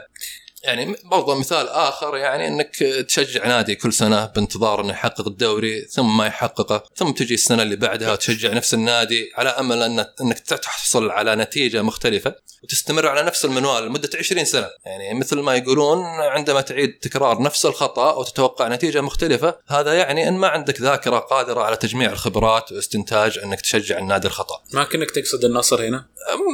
يعني 0.68 0.96
برضه 1.04 1.40
مثال 1.40 1.70
آخر 1.70 2.18
يعني 2.18 2.48
إنك 2.48 2.76
تشجع 3.08 3.48
نادي 3.48 3.76
كل 3.76 3.94
سنة 3.94 4.26
بانتظار 4.26 4.82
إنه 4.82 4.92
يحقق 4.92 5.28
الدوري 5.28 5.82
ثم 5.82 6.18
ما 6.18 6.26
يحققه 6.26 6.84
ثم 6.96 7.12
تجي 7.12 7.34
السنة 7.34 7.64
اللي 7.64 7.76
بعدها 7.76 8.12
وتشجع 8.12 8.54
نفس 8.54 8.74
النادي 8.74 9.32
على 9.36 9.50
أمل 9.50 9.84
ان 9.84 10.06
إنك 10.22 10.40
تحصل 10.40 11.10
على 11.10 11.36
نتيجة 11.36 11.82
مختلفة 11.82 12.36
وتستمر 12.64 13.08
على 13.08 13.24
نفس 13.24 13.46
المنوال 13.46 13.86
لمدة 13.86 14.10
20 14.20 14.46
سنة. 14.46 14.70
يعني 14.86 15.14
مثل 15.14 15.40
ما 15.40 15.56
يقولون 15.56 16.06
عندما 16.20 16.62
تعيد 16.62 17.00
تكرار 17.00 17.42
نفس 17.42 17.66
الخطأ 17.66 18.14
وتتوقع 18.14 18.68
نتيجة 18.68 19.02
مختلفة 19.02 19.56
هذا 19.68 19.94
يعني 19.94 20.28
إن 20.28 20.34
ما 20.34 20.48
عندك 20.48 20.82
ذاكرة 20.82 21.20
قادرة 21.20 21.62
على 21.62 21.76
تجميع 21.76 22.12
الخبرات 22.12 22.72
واستنتاج 22.72 23.40
إنك 23.44 23.62
تشجع 23.62 23.98
النادي 23.98 24.28
الخطأ. 24.28 24.62
ما 24.74 24.84
كانك 24.84 25.12
تقصد 25.12 25.46
النصر 25.46 25.88
هنا؟ 25.88 26.06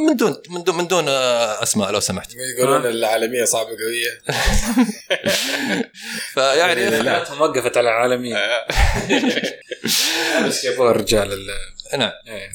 من 0.07 0.15
دون 0.17 0.37
من 0.49 0.63
دون 0.63 0.75
من 0.77 0.87
دون 0.87 1.05
آه، 1.09 1.63
أسماء 1.63 1.91
لو 1.91 1.99
سمحت. 1.99 2.31
يقولون 2.57 2.85
العالمية 2.85 3.43
صعبة 3.45 3.69
قوية. 3.69 4.21
فيعني 6.33 6.89
لا. 6.89 7.11
حياتهم 7.13 7.41
وقفت 7.41 7.77
على 7.77 7.89
العالمية. 7.89 8.37
بس 10.45 10.65
جابوها 10.65 10.91
الرجال 10.91 11.33
ال- 11.33 11.49
نعم. 11.97 12.11
إيه،. 12.27 12.49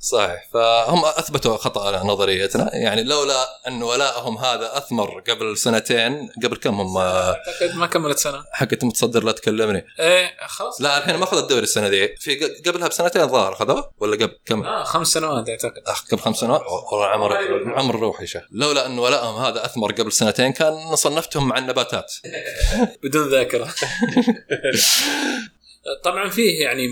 صحيح. 0.00 0.48
فهم 0.52 1.04
أثبتوا 1.04 1.56
خطا 1.56 2.02
نظريتنا. 2.04 2.70
يعني 2.74 3.02
لولا 3.04 3.68
أن 3.68 3.82
ولائهم 3.82 4.38
هذا 4.38 4.78
أثمر 4.78 5.20
قبل 5.20 5.56
سنتين 5.56 6.28
قبل 6.44 6.56
كم 6.56 6.80
هم؟ 6.80 6.96
أعتقد 6.96 7.74
ما 7.74 7.86
كملت 7.86 8.18
سنة. 8.18 8.44
حقت 8.52 8.84
متصدر 8.84 9.24
لا 9.24 9.32
تكلمني. 9.32 9.86
إيه 10.00 10.30
خلاص. 10.46 10.80
لا 10.80 10.98
الحين 10.98 11.16
ما 11.16 11.24
اخذ 11.24 11.36
الدوري 11.36 11.62
السنة 11.62 11.86
ذي. 11.86 12.16
في 12.16 12.36
قبلها 12.66 12.88
بسنتين 12.88 13.28
ظاهر 13.28 13.52
اخذوه 13.52 13.90
ولا 13.98 14.16
قبل 14.16 14.38
كم؟ 14.46 14.62
آه 14.62 14.84
خمس 14.84 15.08
سنوات 15.08 15.48
أعتقد. 15.48 15.82
أخ 15.86 16.04
قبل 16.12 16.20
خمس 16.20 16.36
سنوات؟ 16.36 16.62
والله 16.92 17.06
عمر 17.06 17.36
عمر 17.78 18.00
روحي 18.00 18.26
شه 18.26 18.42
لولا 18.50 18.86
أن 18.86 18.98
ولائهم 18.98 19.36
هذا 19.36 19.64
أثمر 19.64 19.92
قبل 19.92 20.12
سنتين 20.12 20.52
كان 20.52 20.96
صنفتهم 20.96 21.48
مع 21.48 21.58
النباتات 21.58 22.12
بدون 23.02 23.28
ذاكرة. 23.30 23.68
طبعا 26.04 26.30
فيه 26.30 26.60
يعني 26.62 26.88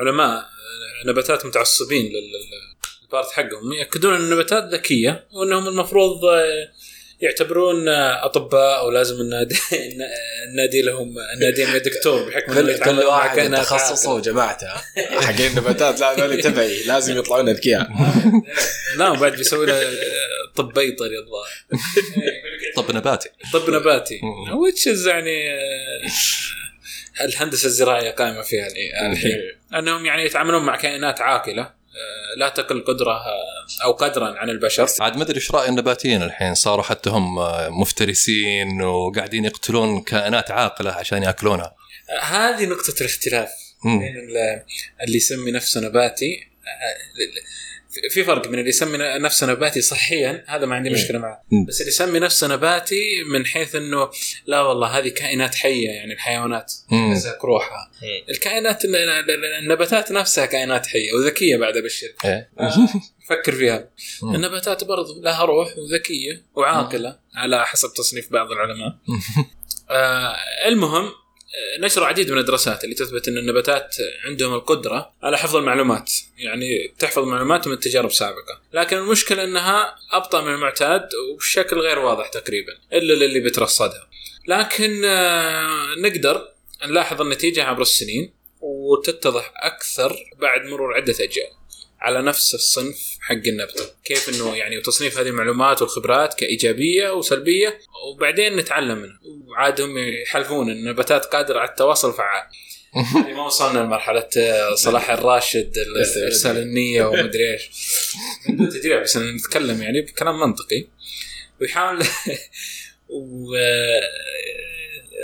علماء 0.00 0.44
نباتات 1.06 1.46
متعصبين 1.46 2.06
لل- 2.06 2.32
للبارت 3.04 3.30
حقهم 3.32 3.72
يأكدون 3.72 4.14
إن 4.14 4.20
النباتات 4.20 4.64
ذكية 4.64 5.24
وإنهم 5.32 5.68
المفروض 5.68 6.20
يعتبرون 7.20 7.88
أطباء 7.88 8.78
أو 8.78 8.90
لازم 8.90 9.14
النادي 9.20 9.54
النادي 10.50 10.82
لهم 10.82 11.14
النادي 11.34 11.78
دكتور 11.78 12.28
بحكم 12.28 12.54
كل, 12.54 12.78
كل 12.78 12.98
واحد 12.98 13.54
تخصصه. 13.54 14.14
وجماعته. 14.14 14.66
حقين 15.26 15.46
النباتات 15.46 16.00
لا 16.00 16.12
هذول 16.12 16.42
تبعي. 16.42 16.82
لازم 16.82 17.18
يطلعون 17.18 17.48
أذكياء. 17.48 17.88
لا 18.96 19.12
بعد 19.12 19.32
بيسوي 19.36 19.66
له 19.66 19.90
طب 20.56 20.72
بيطري 20.72 21.18
الظاهر. 21.18 21.80
طب 22.76 22.96
نباتي. 22.96 23.28
طب 23.52 23.70
نباتي. 23.70 24.20
مم. 24.22 24.58
وتشز 24.58 25.08
يعني 25.08 25.50
آه، 25.50 25.60
الهندسة 27.20 27.66
الزراعية 27.66 28.10
قائمة 28.10 28.42
فيها 28.42 28.68
يعني 28.76 29.12
الحين. 29.12 29.36
أنهم 29.74 30.06
يعني 30.06 30.24
يتعاملون 30.24 30.62
مع 30.64 30.76
كائنات 30.76 31.20
عاقلة 31.20 31.62
آه، 31.62 32.38
لا 32.38 32.48
تقل 32.48 32.84
قدرة 32.84 33.12
آه، 33.12 33.84
أو 33.84 33.92
قدرا 33.92 34.38
عن 34.38 34.50
البشر. 34.50 34.88
عاد 35.00 35.16
ما 35.16 35.22
أدري 35.22 35.36
إيش 35.36 35.50
رأي 35.50 35.68
النباتيين 35.68 36.22
الحين. 36.22 36.54
صاروا 36.54 36.84
حتى 36.84 37.10
هم 37.10 37.34
مفترسين 37.80 38.82
وقاعدين 38.82 39.44
يقتلون 39.44 40.00
كائنات 40.00 40.50
عاقلة 40.50 40.92
عشان 40.92 41.22
يأكلونها. 41.22 41.74
آه، 42.10 42.20
هذه 42.24 42.66
نقطة 42.66 42.94
الاختلاف. 43.00 43.50
بين 43.84 44.16
ال- 44.16 44.62
اللي 45.06 45.16
يسمي 45.16 45.50
نفسه 45.50 45.80
نباتي 45.80 46.46
آه، 46.66 47.20
في 48.10 48.24
فرق 48.24 48.48
من 48.48 48.58
اللي 48.58 48.68
يسمي 48.68 48.98
نفسه 48.98 49.46
نباتي 49.46 49.80
صحيا 49.80 50.44
هذا 50.46 50.66
ما 50.66 50.74
عندي 50.76 50.90
مشكلة 50.90 51.18
معه. 51.18 51.42
بس 51.68 51.80
اللي 51.80 51.92
يسمي 51.92 52.18
نفسه 52.18 52.46
نباتي 52.46 53.24
من 53.26 53.46
حيث 53.46 53.74
إنه 53.74 54.10
لا 54.46 54.60
والله 54.60 54.98
هذه 54.98 55.08
كائنات 55.08 55.54
حية 55.54 55.88
يعني 55.88 56.12
الحيوانات. 56.12 56.72
تزهق 57.14 57.44
روحها. 57.44 57.90
الكائنات 58.28 58.82
النباتات 59.62 60.12
نفسها 60.12 60.46
كائنات 60.46 60.86
حية 60.86 61.12
وذكية 61.12 61.56
بعد 61.56 61.76
ابشر 61.76 62.08
إيه. 62.24 62.50
فكر 63.28 63.52
فيها. 63.52 63.88
مم. 64.22 64.34
النباتات 64.34 64.84
برضو 64.84 65.22
لها 65.22 65.44
روح 65.44 65.68
وذكية 65.78 66.44
وعاقلة 66.54 67.18
على 67.34 67.66
حسب 67.66 67.88
تصنيف 67.96 68.32
بعض 68.32 68.52
العلماء. 68.52 68.96
آه 69.90 70.36
المهم 70.66 71.04
آه، 71.04 71.12
نشروا 71.80 72.06
عديد 72.06 72.30
من 72.30 72.38
الدراسات 72.38 72.84
اللي 72.84 72.94
تثبت 72.94 73.28
إن 73.28 73.38
النباتات 73.38 73.96
عندهم 74.24 74.54
القدرة 74.54 75.12
على 75.22 75.38
حفظ 75.38 75.56
المعلومات. 75.56 76.12
يعني 76.38 76.94
تحفظ 76.98 77.22
معلومات 77.22 77.68
من 77.68 77.78
تجارب 77.78 78.12
سابقة. 78.12 78.60
لكن 78.72 78.96
المشكلة 78.96 79.44
إنها 79.44 79.94
أبطأ 80.12 80.40
من 80.42 80.54
المعتاد 80.54 81.08
وبشكل 81.32 81.78
غير 81.78 81.98
واضح 81.98 82.28
تقريبا 82.28 82.72
إلا 82.92 83.12
للي 83.24 83.40
بترصدها 83.40 84.10
لكن 84.46 85.04
آه، 85.04 85.94
نقدر 85.98 86.48
نلاحظ 86.84 87.20
النتيجة 87.20 87.64
عبر 87.64 87.82
السنين 87.82 88.32
وتتضح 88.60 89.52
أكثر 89.56 90.16
بعد 90.38 90.66
مرور 90.66 90.94
عدة 90.94 91.14
أجيال. 91.20 91.50
على 92.00 92.22
نفس 92.22 92.54
الصنف 92.54 93.18
حق 93.20 93.42
النبتة. 93.46 93.84
كيف 94.04 94.28
إنه 94.28 94.56
يعني 94.56 94.78
وتصنيف 94.78 95.18
هذه 95.18 95.28
المعلومات 95.28 95.82
والخبرات 95.82 96.34
كإيجابية 96.34 97.10
وسلبية 97.10 97.78
وبعدين 98.06 98.56
نتعلم 98.56 98.98
منها. 98.98 99.20
وعاد 99.46 99.80
هم 99.80 99.98
يحلفون 99.98 100.70
إن 100.70 100.76
النباتات 100.76 101.24
قادرة 101.24 101.58
على 101.58 101.68
التواصل 101.68 102.12
فعال. 102.12 102.42
يعني 103.14 103.34
ما 103.34 103.46
وصلنا 103.46 103.78
لمرحلة 103.78 104.28
آه، 104.36 104.74
صلاح 104.74 105.10
الراشد 105.10 105.72
إرسال. 106.26 106.58
النية 106.58 107.04
ومدري 107.04 107.52
إيش. 107.52 107.70
تجربه 108.82 109.02
بس 109.02 109.16
نتكلم 109.16 109.82
يعني 109.82 110.00
بكلام 110.00 110.40
منطقي. 110.40 110.86
ويحاول 111.60 112.02
و 113.08 113.54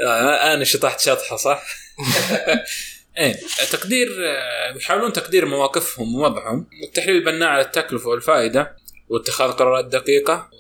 آه، 0.07 0.55
أنا 0.55 0.65
شطحت 0.65 1.01
شطحة 1.01 1.37
صح؟ 1.37 1.67
إيه 3.19 3.37
تقدير 3.71 4.09
يحاولون 4.77 5.13
تقدير 5.13 5.47
مواقفهم 5.47 6.15
ووضعهم. 6.15 6.67
والتحليل 6.83 7.17
البناء 7.17 7.49
على 7.49 7.63
التكلفة 7.63 8.09
والفائدة 8.09 8.77
واتخاذ 9.09 9.51
قرارات 9.51 9.85
دقيقة 9.85 10.51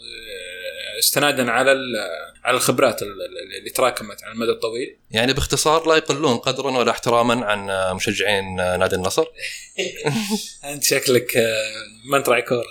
استنادا 0.98 1.50
على 1.50 1.72
ال- 1.72 1.96
على 2.44 2.56
الخبرات 2.56 3.02
ال- 3.02 3.08
ال- 3.08 3.58
اللي 3.58 3.70
تراكمت 3.70 4.24
على 4.24 4.32
المدى 4.32 4.50
الطويل. 4.50 4.96
يعني 5.10 5.32
باختصار 5.32 5.88
لا 5.88 5.96
يقلون 5.96 6.36
قدرا 6.36 6.78
ولا 6.78 6.90
احتراما 6.90 7.44
عن 7.46 7.94
مشجعين 7.96 8.56
نادي 8.56 8.96
النصر؟ 8.96 9.24
أنت 10.64 10.84
شكلك 10.84 11.36
آه، 11.36 11.72
ما 12.10 12.16
أنت 12.16 12.28
راعي 12.28 12.42
كورة. 12.42 12.66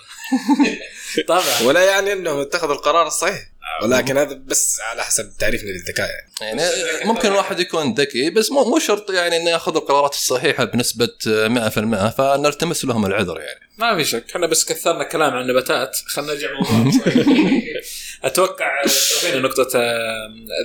طبعا. 1.28 1.44
ولا 1.66 1.84
يعني 1.86 2.14
إنهم 2.14 2.40
اتخذوا 2.40 2.74
القرار 2.76 3.08
الصحيح. 3.08 3.40
ولكن 3.84 4.18
هذا 4.18 4.34
بس 4.34 4.80
على 4.92 5.04
حسب 5.04 5.32
تعريفنا 5.40 5.70
للذكاء 5.70 6.10
يعني. 6.42 6.62
يعني 6.62 7.06
ممكن 7.06 7.28
الواحد 7.28 7.60
يكون 7.60 7.94
ذكي 7.94 8.30
بس 8.30 8.52
مو 8.52 8.64
مو 8.64 8.80
شرط 8.80 9.12
يعني 9.12 9.38
إنه 9.38 9.50
ياخذ 9.50 9.76
القرارات 9.76 10.14
الصحيحة 10.14 10.64
بنسبة 10.64 11.10
100% 11.26 12.18
فنلتمس 12.18 12.86
لهم 12.86 13.06
العذر 13.06 13.40
يعني. 13.40 13.60
ما 13.78 13.96
في 13.96 14.06
شك. 14.06 14.24
إحنا 14.30 14.48
بس 14.48 14.66
كثرنا 14.66 15.04
كلام 15.04 15.34
عن 15.34 15.42
النباتات 15.42 15.98
خلينا 16.06 16.34
نرجع 16.34 16.50
أتوقع 18.24 18.86
سوينا 18.86 19.40
نقطة 19.40 19.80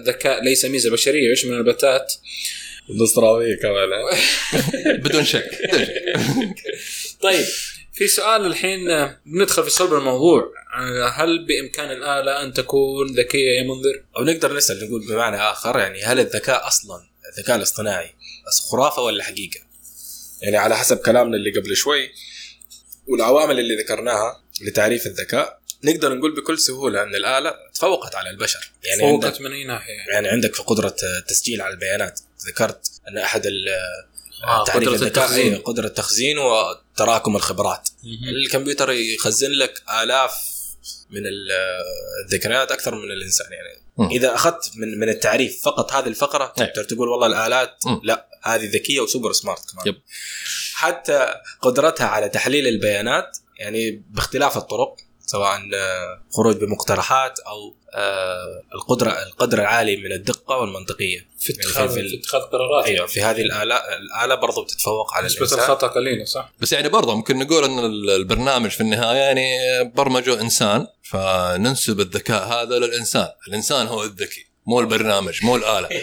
الذكاء 0.01 0.45
ليس 0.45 0.65
ميزة 0.65 0.91
بشرية 0.91 1.33
يشمل 1.33 1.53
النباتات؟ 1.53 2.13
النصراويه 2.91 3.57
كمان. 3.57 3.89
بدون 5.05 5.25
شك. 5.25 5.51
طيب 7.21 7.47
في 8.01 8.09
سؤال 8.09 8.47
الحين 8.47 8.91
آه، 8.91 9.21
بندخل 9.27 9.65
في 9.65 9.71
صلب 9.71 9.95
الموضوع 9.95 10.53
آه، 10.77 11.09
هل 11.09 11.47
بإمكان 11.47 11.91
الآلة 11.91 12.43
أن 12.43 12.53
تكون 12.53 13.15
ذكية 13.15 13.59
يا 13.59 13.63
منذر؟ 13.63 14.05
أو 14.17 14.25
نقدر 14.25 14.57
نسأل 14.57 14.87
نقول 14.87 15.07
بمعنى 15.07 15.37
آخر 15.37 15.79
يعني 15.79 16.03
هل 16.03 16.21
الذكاء 16.21 16.67
أصلا 16.67 17.03
الذكاء 17.33 17.57
الاصطناعي 17.57 18.15
بس 18.47 18.61
خرافة 18.61 19.03
ولا 19.03 19.25
حقيقة؟ 19.25 19.61
يعني 20.43 20.57
على 20.57 20.77
حسب 20.77 20.97
كلامنا 20.97 21.37
اللي 21.37 21.61
قبل 21.61 21.77
شوي 21.77 22.11
والعوامل 23.07 23.59
اللي 23.59 23.77
ذكرناها 23.77 24.43
لتعريف 24.61 25.07
الذكاء 25.07 25.61
نقدر 25.85 26.15
نقول 26.15 26.35
بكل 26.35 26.59
سهولة 26.59 27.03
أن 27.03 27.15
الآلة 27.15 27.55
تفوقت 27.75 28.15
على 28.15 28.31
البشر 28.31 28.71
يعني 28.85 29.03
عندك 29.03 29.29
فوقت 29.29 29.41
من 29.41 29.53
أي 29.53 29.65
ناحية؟ 29.65 30.13
يعني 30.13 30.29
عندك 30.29 30.55
في 30.55 30.63
قدرة 30.63 30.97
التسجيل 31.19 31.63
على 31.63 31.75
البيانات 31.75 32.21
ذكرت 32.49 32.91
أن 33.09 33.19
أحد 33.19 33.47
آه، 33.47 34.65
تعريف 34.65 34.89
قدرة 34.89 34.95
الذكاء 34.95 35.25
التخزين. 35.25 35.57
قدرة 35.57 35.89
تخزين 35.89 36.39
وتراكم 37.01 37.37
الخبرات. 37.37 37.89
الكمبيوتر 38.45 38.91
يخزن 38.91 39.51
لك 39.51 39.83
آلاف 40.03 40.33
من 41.11 41.27
ال- 41.27 41.53
الذكريات 42.27 42.73
أكثر 42.73 42.95
من 42.95 43.11
الإنسان 43.11 43.47
يعني 43.53 43.83
مم. 43.99 44.09
إذا 44.11 44.35
أخذت 44.35 44.71
من 44.77 44.99
من 44.99 45.09
التعريف 45.09 45.63
فقط 45.65 45.93
هذه 45.93 46.09
الفقرة 46.09 46.53
إيه. 46.61 46.65
تقدر 46.67 46.85
تقول 46.85 47.09
والله 47.09 47.27
الآلات 47.27 47.77
مم. 47.87 48.01
لا 48.05 48.27
هذه 48.43 48.71
ذكية 48.75 49.01
وسوبر 49.01 49.33
سمارت 49.33 49.71
كمان 49.73 49.89
يب. 49.89 50.01
حتى 50.75 51.35
قدرتها 51.61 52.07
على 52.07 52.29
تحليل 52.29 52.67
البيانات 52.67 53.39
يعني 53.59 53.91
باختلاف 54.11 54.57
الطرق 54.57 54.97
سواء 55.31 55.61
خروج 56.37 56.57
بمقترحات 56.57 57.39
أو 57.41 57.75
آه، 57.95 58.63
القدرة 58.75 59.11
القدر 59.11 59.59
العالي 59.61 59.97
من 59.97 60.13
الدقة 60.13 60.57
والمنطقية. 60.57 61.27
في 61.39 61.53
يعني 61.53 61.65
اتخاذ 61.71 61.89
في 61.95 62.01
ال- 62.01 62.09
في 62.11 62.17
اتخاذ 62.17 62.41
قرارات. 62.41 62.85
أيوه 62.87 63.07
في 63.07 63.23
هذه 63.23 63.41
الآلة 63.41 63.77
الآلة 63.77 64.35
برضو 64.35 64.65
بتتفوق 64.65 65.15
على 65.15 65.27
نسبة 65.27 65.39
الإنسان. 65.39 65.59
الخطأ 65.59 65.87
قليلة 65.87 66.25
صح؟ 66.25 66.53
بس 66.61 66.73
يعني 66.73 66.89
برضه 66.89 67.15
ممكن 67.15 67.39
نقول 67.39 67.65
إن 67.65 67.79
ال- 67.79 68.11
البرنامج 68.11 68.71
في 68.71 68.81
النهاية 68.81 69.19
يعني 69.19 69.45
برمجة 69.95 70.41
إنسان 70.41 70.87
فننسب 71.03 72.01
الذكاء 72.01 72.45
هذا 72.49 72.79
للإنسان، 72.79 73.29
الإنسان 73.49 73.87
هو 73.87 74.05
الذكي 74.05 74.47
مو 74.67 74.81
البرنامج 74.81 75.45
مو 75.45 75.57
الآلة. 75.57 75.89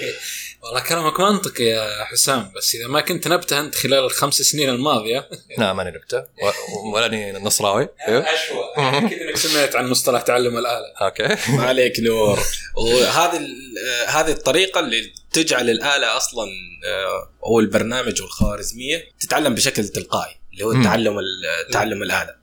والله 0.67 0.79
كلامك 0.89 1.19
منطقي 1.19 1.63
يا 1.63 2.03
حسام 2.03 2.51
بس 2.55 2.75
إذا 2.75 2.87
ما 2.87 3.01
كنت 3.01 3.27
نبته 3.27 3.59
أنت 3.59 3.75
خلال 3.75 3.99
الخمس 4.05 4.41
سنين 4.41 4.69
الماضية. 4.69 5.29
نعم 5.59 5.77
ماني 5.77 5.91
نبته 5.91 6.17
و- 6.19 6.89
ولاني 6.95 7.31
نصراوي. 7.31 7.87
أيوه. 8.07 8.23
أشوى. 8.33 8.63
أكيد 9.05 9.19
إنك 9.21 9.37
سمعت 9.37 9.75
عن 9.75 9.87
مصطلح 9.89 10.21
تعلم 10.21 10.57
الآلة. 10.57 10.85
أوكي. 11.01 11.27
ما 11.57 11.63
عليك 11.63 11.99
نور. 11.99 12.39
وهذه 12.77 13.37
ال- 13.37 13.77
هذه 14.07 14.31
الطريقة 14.31 14.79
اللي 14.79 15.13
تجعل 15.33 15.69
الآلة 15.69 16.17
أصلا 16.17 16.43
آه، 16.85 17.29
أو 17.45 17.59
البرنامج 17.59 18.21
والخوارزمية 18.21 19.03
تتعلم 19.19 19.55
بشكل 19.55 19.87
تلقائي 19.87 20.35
اللي 20.53 20.65
هو. 20.65 20.83
تعلم 20.83 21.19
ال- 21.19 21.71
تعلم 21.71 22.03
الآلة. 22.03 22.35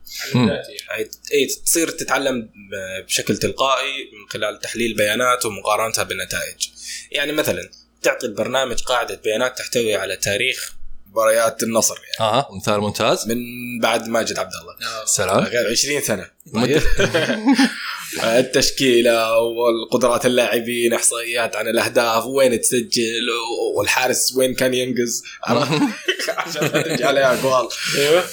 اي 1.34 1.46
تصير 1.64 1.88
تتعلم 1.90 2.48
بشكل 3.06 3.36
تلقائي 3.36 4.10
من 4.12 4.28
خلال 4.30 4.58
تحليل 4.60 4.94
بيانات 4.94 5.46
ومقارنتها 5.46 6.04
بالنتائج. 6.04 6.68
يعني 7.10 7.32
مثلا 7.32 7.70
تعطي 8.04 8.26
البرنامج 8.26 8.82
قاعدة 8.82 9.20
بيانات 9.24 9.58
تحتوي 9.58 9.94
على 9.96 10.16
تاريخ 10.16 10.74
مباريات 11.10 11.62
النصر 11.62 11.94
يعني. 11.94 12.30
آه 12.32 12.48
مثال 12.56 12.80
ممتاز. 12.80 13.28
من 13.28 13.36
بعد 13.82 14.08
ماجد 14.08 14.38
عبد 14.38 14.52
الله 14.62 15.04
سلام. 15.04 15.46
20 15.70 16.00
سنة. 16.00 16.30
مدة- 16.46 16.82
التشكيلة 18.24 19.38
والقدرات 19.38 20.26
اللاعبين 20.26 20.92
إحصائيات 20.94 21.56
عن 21.56 21.68
الأهداف 21.68 22.26
وين 22.26 22.60
تسجل 22.60 23.28
والحارس 23.76 24.36
وين 24.36 24.54
كان 24.54 24.74
ينقز. 24.74 25.22
عرفت؟ 25.44 25.82
عشان 26.28 26.62
ما 26.62 26.82
تجي 26.82 27.04
عليها 27.04 27.32
اجوال 27.32 27.68
أيوه. 27.98 28.24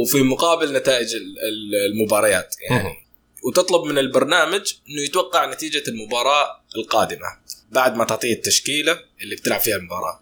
وفي 0.00 0.22
مقابل 0.22 0.72
نتائج 0.72 1.14
ال- 1.14 1.38
ال- 1.48 1.92
المباريات 1.92 2.54
يعني. 2.70 2.94
وتطلب 3.44 3.84
من 3.84 3.98
البرنامج 3.98 4.72
إنه 4.90 5.02
يتوقع 5.02 5.46
نتيجة 5.52 5.82
المباراة 5.88 6.62
القادمة. 6.76 7.26
بعد 7.72 7.96
ما 7.96 8.04
تعطيه 8.04 8.32
التشكيلة 8.32 9.00
اللي 9.22 9.36
بتلعب 9.36 9.60
فيها 9.60 9.76
المباراة. 9.76 10.20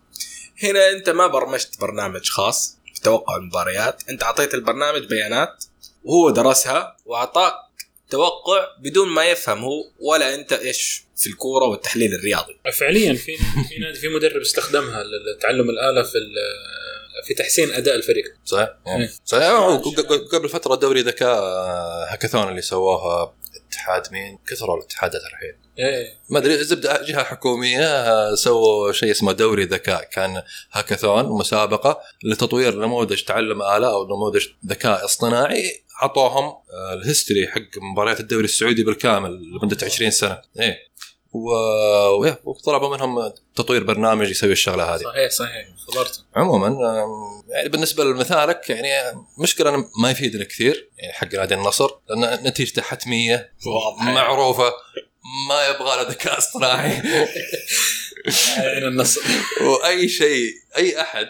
هنا 0.62 0.90
أنت 0.90 1.10
ما 1.10 1.26
برمجت 1.26 1.80
برنامج 1.80 2.28
خاص 2.28 2.78
في 2.94 3.00
توقع 3.00 3.36
المباريات. 3.36 4.02
أنت 4.08 4.22
أعطيت 4.22 4.54
البرنامج 4.54 5.04
بيانات 5.04 5.64
وهو 6.04 6.30
درسها 6.30 6.96
وأعطاك 7.06 7.54
توقع 8.10 8.66
بدون 8.78 9.08
ما 9.08 9.24
يفهم 9.24 9.58
هو 9.58 9.90
ولا 9.98 10.34
أنت 10.34 10.52
إيش 10.52 11.04
في 11.16 11.26
الكورة 11.26 11.64
والتحليل 11.64 12.14
الرياضي. 12.14 12.56
فعليا 12.72 13.14
في 13.14 13.36
في 13.68 13.78
نادي 13.80 13.98
في 13.98 14.08
مدرب 14.08 14.40
استخدمها 14.40 15.02
لتعلم 15.36 15.70
الآلة 15.70 16.02
في 16.02 16.18
في 17.26 17.34
تحسين 17.34 17.70
أداء 17.70 17.94
الفريق. 17.94 18.24
صحيح. 18.44 18.68
إيه. 18.86 19.10
صحيح. 19.24 19.50
قبل 20.32 20.48
فترة 20.48 20.74
دوري 20.74 21.02
ذكاء 21.02 21.42
هاكاثون 22.12 22.48
اللي 22.48 22.62
سووها 22.62 23.34
اتحاد 23.70 24.12
مين؟ 24.12 24.38
كثروا 24.48 24.76
الاتحادات 24.76 25.20
الحين. 25.20 25.70
إيه. 25.78 26.18
ما 26.30 26.38
أدري 26.38 26.64
زبدة 26.64 27.02
جهة 27.08 27.22
حكومية 27.22 27.86
آه، 27.86 28.34
سووا 28.34 28.92
شيء 28.92 29.10
اسمه 29.10 29.32
دوري 29.32 29.64
ذكاء. 29.64 30.04
كان 30.04 30.42
هاكاثون 30.72 31.24
مسابقة 31.24 32.00
لتطوير 32.24 32.74
نموذج 32.74 33.22
تعلم 33.22 33.62
آلة 33.62 33.90
أو 33.90 34.06
نموذج 34.06 34.46
ذكاء 34.66 35.04
اصطناعي. 35.04 35.84
أعطوهم 36.02 36.44
آه، 36.44 36.94
الهيستوري 36.94 37.48
حق 37.48 37.78
مباريات 37.92 38.20
الدوري 38.20 38.44
السعودي 38.44 38.84
بالكامل 38.84 39.40
لمدة 39.62 39.86
20 39.86 40.10
سنة. 40.10 40.42
إيه. 40.60 40.90
و... 41.32 41.50
وطلبوا 42.44 42.96
منهم 42.96 43.32
تطوير 43.56 43.84
برنامج 43.84 44.30
يسوي 44.30 44.52
الشغلة 44.52 44.94
هذه. 44.94 45.02
صحيح 45.02 45.30
صحيح. 45.30 45.66
خبرت 45.88 46.24
عموما 46.36 46.68
يعني 47.50 47.68
بالنسبة 47.68 48.04
لمثالك 48.04 48.70
يعني 48.70 48.88
مشكلة 49.38 49.74
أنه 49.74 49.90
ما 50.02 50.10
يفيدنا 50.10 50.44
كثير 50.44 50.88
يعني 50.98 51.12
حق 51.12 51.34
نادي 51.34 51.54
النصر 51.54 51.90
لأن 52.08 52.46
نتيجته 52.48 52.82
حتمية 52.82 53.52
معروفة 53.98 54.72
ما 55.48 55.66
يبغى 55.68 55.96
له 55.96 56.10
ذكاء 56.10 56.38
اصطناعي. 56.38 57.02
النصر. 58.88 59.20
وأي 59.60 60.08
شيء 60.08 60.52
أي 60.76 61.00
أحد 61.00 61.28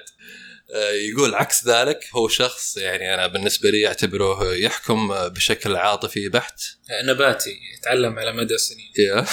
آه، 0.74 0.90
يقول 0.90 1.34
عكس 1.34 1.66
ذلك 1.66 2.04
هو 2.14 2.28
شخص 2.28 2.76
يعني 2.76 3.14
أنا 3.14 3.26
بالنسبة 3.26 3.70
لي 3.70 3.86
أعتبره 3.86 4.54
يحكم 4.54 5.28
بشكل 5.28 5.76
عاطفي 5.76 6.28
بحت. 6.28 6.62
نباتي 7.04 7.50
يتعلم 7.78 8.18
على 8.18 8.32
مدى 8.32 8.54
السنين. 8.54 8.92
يا. 8.98 9.26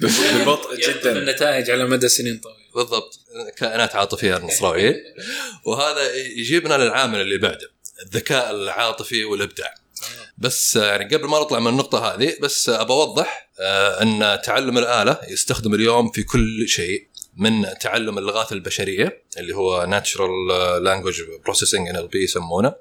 ببطء 0.38 0.76
جدا. 0.76 1.12
النتائج 1.18 1.70
على 1.70 1.84
مدى 1.84 2.08
سنين 2.08 2.38
طويلة. 2.38 2.59
بالضبط. 2.74 3.20
كائنات 3.56 3.96
عاطفية 3.96 4.36
النصراويين 4.36 4.94
وهذا 5.64 6.14
يجيبنا 6.14 6.74
للعامل 6.74 7.20
اللي 7.20 7.38
بعده 7.38 7.70
الذكاء 8.02 8.50
العاطفي 8.50 9.24
والإبداع. 9.24 9.74
بس 10.38 10.76
آه، 10.76 10.84
يعني 10.84 11.16
قبل 11.16 11.26
ما 11.28 11.40
نطلع 11.40 11.58
من 11.58 11.66
النقطة 11.66 12.14
هذه 12.14 12.36
بس 12.42 12.68
آه، 12.68 12.80
ابى 12.80 12.92
أوضح 12.92 13.50
آه، 13.60 14.02
أن 14.02 14.40
تعلم 14.44 14.78
الآلة 14.78 15.20
يستخدم 15.28 15.74
اليوم 15.74 16.10
في 16.10 16.22
كل 16.22 16.68
شيء 16.68 17.06
من 17.36 17.78
تعلم 17.80 18.18
اللغات 18.18 18.52
البشرية 18.52 19.22
اللي 19.38 19.54
هو 19.54 19.84
natural 19.84 20.30
language 20.84 21.22
processing 21.44 21.88
NLP 21.88 22.24
يسمونه 22.24 22.74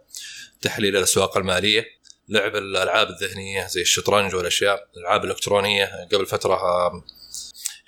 تحليل 0.61 0.97
الأسواق 0.97 1.37
المالية 1.37 1.85
لعب 2.29 2.55
الألعاب 2.55 3.09
الذهنية 3.09 3.67
زي 3.67 3.81
الشطرنج 3.81 4.35
والأشياء 4.35 4.87
الألعاب 4.97 5.25
الإلكترونية. 5.25 6.07
قبل 6.11 6.25
فترة 6.25 6.59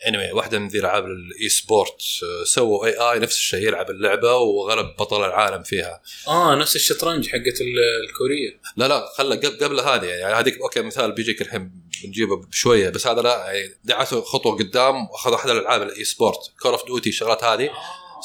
آه، 0.06 0.12
anyway 0.12 0.34
واحدة 0.36 0.60
من 0.60 0.68
ذي 0.68 0.80
العاب 0.80 1.06
ال 1.06 1.50
e-sport 1.50 2.02
آه، 2.24 2.44
سووا 2.44 2.86
AI 2.86 3.20
نفس 3.20 3.36
الشيء 3.36 3.68
يلعب 3.68 3.90
اللعبة 3.90 4.36
وغلب 4.36 4.86
بطل 5.00 5.26
العالم 5.26 5.64
فيها. 5.64 6.02
آه 6.28 6.56
نفس 6.56 6.76
الشطرنج 6.76 7.28
حقت 7.28 7.62
ال- 7.62 8.10
الكورية. 8.10 8.62
لا 8.78 8.88
لا 8.88 9.06
خلى 9.18 9.36
قبل 9.36 9.58
قبل 9.64 9.80
هذه 9.80 10.06
يعني 10.06 10.34
هذيك 10.34 10.62
okay 10.62 10.82
مثال 10.82 11.12
بيجيك 11.12 11.42
الحين 11.42 11.72
بنجيبه 12.04 12.36
بشوية 12.38 12.90
بس 12.90 13.08
هذا 13.08 13.22
لا 13.22 13.52
يعني 13.52 13.78
دعسوا 13.84 14.22
خطوة 14.22 14.56
قدام 14.58 15.10
واخذوا 15.12 15.36
أحد 15.36 15.50
الألعاب 15.50 15.82
ال 15.82 16.04
e-sport 16.04 16.38
Call 16.62 16.72
of 16.72 16.86
Duty 16.86 17.10
الشغلات 17.10 17.44
هذه 17.44 17.70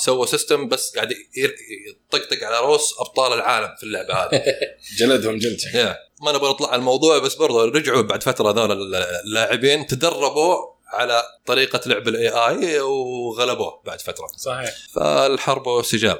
سووا 0.04 0.26
system 0.26 0.68
بس 0.68 0.94
قاعد 0.96 1.12
يطقطق 2.12 2.44
على 2.44 2.60
روس 2.66 2.94
أبطال 3.00 3.32
العالم 3.32 3.68
في 3.76 3.82
اللعبة 3.82 4.14
هذه. 4.14 4.42
جلدهم 4.98 5.38
جلد. 5.38 5.58
ما 6.22 6.32
نبغى 6.32 6.50
نطلع 6.50 6.68
على 6.68 6.78
الموضوع 6.78 7.18
بس 7.18 7.34
برضه 7.34 7.64
رجعوا 7.64 8.02
بعد 8.02 8.22
فترة 8.22 8.50
هذول 8.50 8.94
اللاعبين 9.24 9.86
تدربوا 9.86 10.75
على 10.86 11.22
طريقة 11.46 11.80
لعب 11.86 12.08
ال 12.08 12.28
AI 12.28 12.80
وغلبوه 12.80 13.82
بعد 13.86 14.00
فترة. 14.00 14.26
صحيح. 14.36 14.74
فالحرب 14.94 15.82
سجال. 15.82 16.18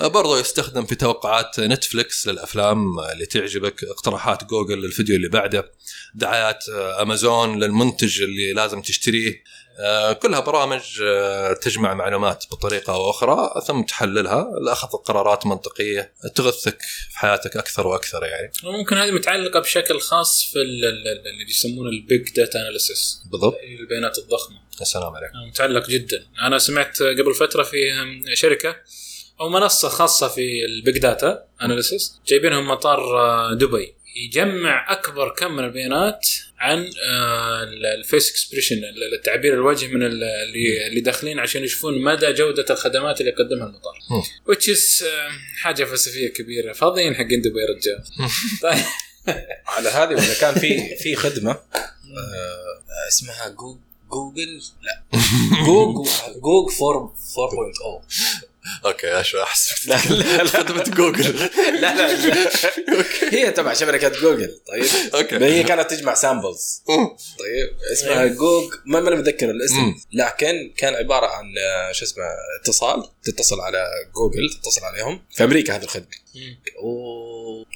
برضو 0.00 0.36
يستخدم 0.36 0.84
في 0.86 0.94
توقعات 0.94 1.60
Netflix 1.60 2.28
للأفلام 2.28 3.00
اللي 3.12 3.26
تعجبك 3.26 3.84
اقتراحات 3.84 4.44
جوجل 4.44 4.78
للفيديو 4.78 5.16
اللي 5.16 5.28
بعده 5.28 5.72
دعايات 6.14 6.68
امازون 7.00 7.58
للمنتج 7.60 8.22
اللي 8.22 8.52
لازم 8.52 8.82
تشتريه. 8.82 9.42
كلها 10.22 10.40
برامج 10.40 10.82
آه، 11.02 11.52
تجمع 11.52 11.94
معلومات 11.94 12.44
بطريقة 12.52 12.92
أو 12.94 13.10
أخرى 13.10 13.50
ثم 13.66 13.82
تحللها. 13.82 14.46
لاخذ 14.66 14.88
قرارات 14.88 15.46
منطقية 15.46 16.12
تغثك 16.34 16.82
في 17.10 17.18
حياتك 17.18 17.56
أكثر 17.56 17.86
وأكثر 17.86 18.24
يعني. 18.24 18.52
وممكن 18.64 18.96
هذه 18.98 19.10
متعلقة 19.10 19.60
بشكل 19.60 20.00
خاص 20.00 20.42
في 20.52 20.58
ال- 20.58 20.84
ال- 20.84 21.08
ال- 21.08 21.26
اللي 21.28 21.50
يسمونه 21.50 21.88
ال 21.88 21.98
big 21.98 22.30
data 22.36 22.60
analysis 22.60 23.22
بالضبط. 23.32 23.56
البيانات 23.80 24.18
الضخمة. 24.18 24.56
السلام 24.80 25.14
عليكم 25.16 25.38
متعلق 25.48 25.86
جدا. 25.88 26.26
أنا 26.42 26.58
سمعت 26.58 27.02
قبل 27.02 27.34
فترة 27.34 27.62
في 27.62 27.76
شركة 28.34 28.76
أو 29.40 29.48
منصة 29.48 29.88
خاصة 29.88 30.28
في 30.28 30.64
ال 30.64 30.72
big 30.72 30.98
data 30.98 31.44
analysis 31.62 32.14
جايبينهم 32.26 32.68
مطار 32.68 33.18
آه، 33.20 33.54
دبي. 33.54 33.94
يجمع 34.16 34.92
اكبر 34.92 35.34
كم 35.34 35.52
من 35.56 35.64
البيانات 35.64 36.28
عن 36.58 36.90
آه، 37.10 37.62
ال 37.98 38.04
face 38.04 38.30
expression 38.30 38.76
التعبير 39.18 39.54
الوجه 39.54 39.86
من 39.86 40.02
ال- 40.02 40.22
اللي 40.24 40.86
اللي 40.86 41.00
داخلين 41.00 41.38
عشان 41.38 41.64
يشوفون 41.64 42.02
مدى 42.02 42.32
جوده 42.32 42.64
الخدمات 42.70 43.20
اللي 43.20 43.30
يقدمها 43.32 43.66
المطار 43.66 43.94
آه، 45.02 45.30
حاجة 45.56 45.84
فلسفيه 45.84 46.28
كبيره 46.28 46.72
فاضيين 46.72 47.14
حقين 47.14 47.40
دبي 47.42 47.60
يا 47.60 47.66
رجال 47.76 48.04
طيب 48.62 48.84
على 49.66 49.88
هذه 49.88 50.08
ولا 50.14 50.34
كان 50.40 50.54
في 50.54 50.96
في 50.96 51.16
خدمه 51.16 51.50
آه 51.50 53.08
اسمها 53.08 53.48
جو 53.48 53.78
جوجل 54.10 54.60
لا 54.82 55.02
جوج 55.66 56.06
جوج 56.42 56.72
4 56.82 57.14
4.0 58.00 58.04
أوكي 58.86 59.20
أشوف 59.20 59.40
احسب 59.40 59.74
لا 59.90 59.96
لا 60.10 60.42
لا. 60.42 60.44
خدمه 60.44 60.82
جوجل. 60.82 61.50
لا 61.80 61.94
لا 61.94 62.18
هي 63.32 63.50
تبع 63.50 63.74
شبكة 63.74 64.08
جوجل 64.08 64.60
طيب. 64.66 64.84
أوكي. 65.14 65.36
هي 65.36 65.62
كانت 65.62 65.90
تجمع 65.90 66.14
سامبلز 66.14 66.82
طيب 67.38 67.76
اسمها 67.92 68.26
جوج 68.26 68.72
ما 68.86 69.00
ماني 69.00 69.16
متذكر 69.16 69.50
الاسم. 69.50 69.94
لكن 70.12 70.74
كان 70.76 70.94
عبارة 70.94 71.26
عن 71.26 71.44
آه، 71.58 71.92
شو 71.92 72.04
اسمه 72.04 72.24
اتصال 72.60 73.10
تتصل 73.24 73.60
على 73.60 73.86
جوجل 74.14 74.50
تتصل 74.62 74.84
عليهم. 74.84 75.20
في 75.30 75.44
أمريكا 75.44 75.76
هذه 75.76 75.82
الخدمة. 75.82 76.08
و 76.82 76.94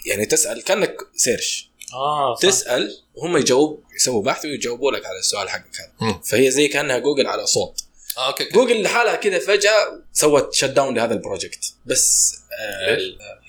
يعني 0.07 0.27
تسأل 0.27 0.63
كأنك 0.65 0.97
search 1.17 1.71
آه 1.95 2.35
صح. 2.35 2.49
تسأل 2.49 2.91
وهم 3.15 3.37
يجاوب 3.37 3.83
يسووا 3.97 4.23
بحث 4.23 4.45
ويجاوبوا 4.45 4.93
لك 4.93 5.07
على 5.07 5.19
السؤال 5.19 5.49
حقك 5.51 5.71
هذا. 6.01 6.21
فهي 6.25 6.51
زي 6.51 6.69
كأنها 6.69 6.99
جوجل 6.99 7.27
على 7.27 7.47
صوت. 7.47 7.81
آه، 8.19 8.27
okay 8.29 8.49
Google 8.55 8.83
لحالها 8.83 9.15
كذا 9.17 9.39
فجأة 9.39 10.03
سوت 10.13 10.55
shut 10.55 10.65
down 10.65 10.95
لهذا 10.95 11.15
ال 11.15 11.21
project 11.21 11.65
بس 11.87 12.35
آه 12.61 12.95
ليش؟ 12.95 13.03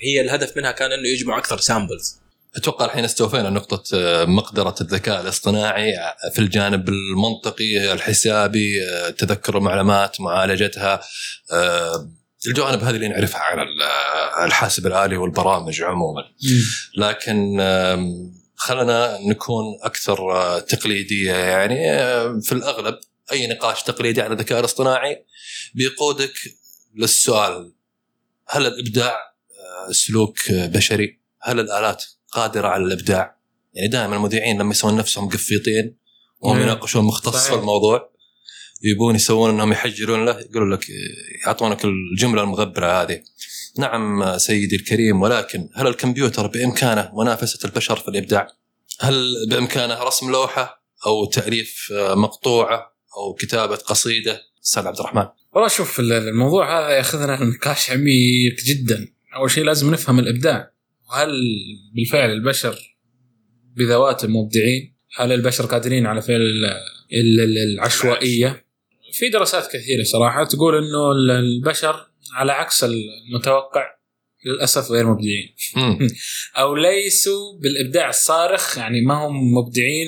هي 0.04 0.22
الهدف 0.22 0.58
منها 0.58 0.72
كان 0.72 0.92
إنه 0.92 1.08
يجمعوا 1.08 1.40
أكثر 1.40 1.58
samples 1.58 2.20
أتوقع 2.56 2.86
الحين 2.86 3.04
استوفينا 3.04 3.50
نقطة 3.50 3.84
آه، 3.98 4.26
مقدرة 4.26 4.76
الذكاء 4.82 5.22
الاصطناعي 5.22 5.94
في 6.34 6.40
الجانب 6.40 6.90
المنطقي 6.90 7.94
الحسابي 7.94 8.90
آه، 8.90 9.10
تذكر 9.10 9.58
المعلومات 9.58 10.22
معالجتها 10.22 11.02
آه، 11.52 12.10
الجوانب 12.48 12.84
هذه 12.84 12.96
اللي 12.96 13.08
نعرفها 13.08 13.42
آه، 13.42 14.46
الحاسب 14.46 14.88
الآلي 14.88 15.18
والبرامج 15.18 15.82
عموما. 15.82 16.22
لكن 16.98 17.58
خلنا 18.60 19.18
نكون 19.22 19.66
أكثر 19.84 20.32
آه، 20.32 20.60
تقليدية 20.60 21.34
يعني 21.34 21.92
آه، 21.92 22.40
في 22.44 22.52
الأغلب 22.52 23.00
أي 23.32 23.48
نقاش 23.48 23.84
تقليدي 23.84 24.22
عن 24.22 24.32
الذكاء 24.32 24.60
الاصطناعي 24.60 25.26
بيقودك 25.74 26.34
للسؤال 26.96 27.74
هل 28.48 28.68
الإبداع 28.68 29.16
آه، 29.52 29.92
سلوك 29.92 30.52
آه، 30.52 30.68
بشري؟ 30.68 31.20
هل 31.42 31.60
الآلات 31.60 32.06
قادرة 32.32 32.68
على 32.68 32.84
الإبداع؟ 32.84 33.40
يعني 33.74 33.88
دائما 33.88 34.16
المذيعين 34.16 34.62
لما 34.62 34.72
يسوون 34.72 34.96
نفسهم 34.96 35.30
قفيطين 35.30 35.98
وهم. 36.40 36.62
يناقشون 36.62 37.06
مختص 37.06 37.48
في. 37.48 37.54
الموضوع 37.54 38.10
يبون 38.84 39.16
يسوون 39.16 39.50
إنهم 39.50 39.72
يحجرون 39.72 40.26
له 40.26 40.40
يقولوا 40.40 40.76
لك 40.76 40.86
يعطونك 41.46 41.86
الجملة 41.86 42.42
المغبرة 42.42 43.02
هذه. 43.02 43.24
نعم 43.78 44.38
سيدي 44.38 44.76
الكريم 44.76 45.22
ولكن 45.22 45.70
هل 45.76 45.88
الكمبيوتر 45.88 46.48
بإمكانه 46.48 47.12
منافسة 47.14 47.60
البشر 47.66 47.96
في 47.96 48.08
الإبداع؟ 48.08 48.48
هل 49.00 49.34
بإمكانه 49.50 50.04
رسم 50.04 50.32
لوحة 50.32 50.84
أو 51.06 51.26
تأليف 51.26 51.88
مقطوعة 51.94 52.99
أو 53.20 53.34
كتابة 53.34 53.76
قصيدة؟ 53.76 54.42
أستاذ 54.64 54.88
عبد 54.88 55.00
الرحمن. 55.00 55.26
والله 55.54 55.68
شوف 55.70 56.00
ال- 56.00 56.12
الموضوع 56.12 56.80
هذا 56.80 56.90
يأخذنا 56.98 57.44
لنقاش 57.44 57.92
عميق 57.92 58.56
جدا 58.66 59.08
أول 59.36 59.52
شيء 59.52 59.64
لازم 59.64 59.92
نفهم 59.92 60.20
الإبداع 60.20 60.72
وهل 61.10 61.30
بالفعل 61.96 62.32
البشر 62.32 62.98
بذواتهم 63.76 64.36
مبدعين 64.36 64.96
هل 65.18 65.32
البشر 65.32 65.66
قادرين 65.66 66.06
على 66.06 66.22
فعل 66.22 66.42
ال- 66.42 66.66
ال- 67.14 67.40
ال- 67.42 67.58
العشوائية 67.74 68.66
في 69.14 69.30
دراسات 69.30 69.68
كثيرة 69.74 70.04
صراحة 70.04 70.44
تقول 70.44 70.76
إنه 70.78 71.12
ال- 71.12 71.32
البشر 71.32 71.96
على 72.34 72.52
عكس 72.52 72.84
المتوقع 72.84 73.84
للأسف 74.46 74.92
غير 74.92 75.08
مبدعين. 75.08 75.56
أو 76.58 76.76
ليسوا 76.76 77.60
بالإبداع 77.62 78.10
الصارخ 78.10 78.78
يعني 78.78 79.02
ما 79.02 79.14
هم 79.28 79.54
مبدعين 79.54 80.08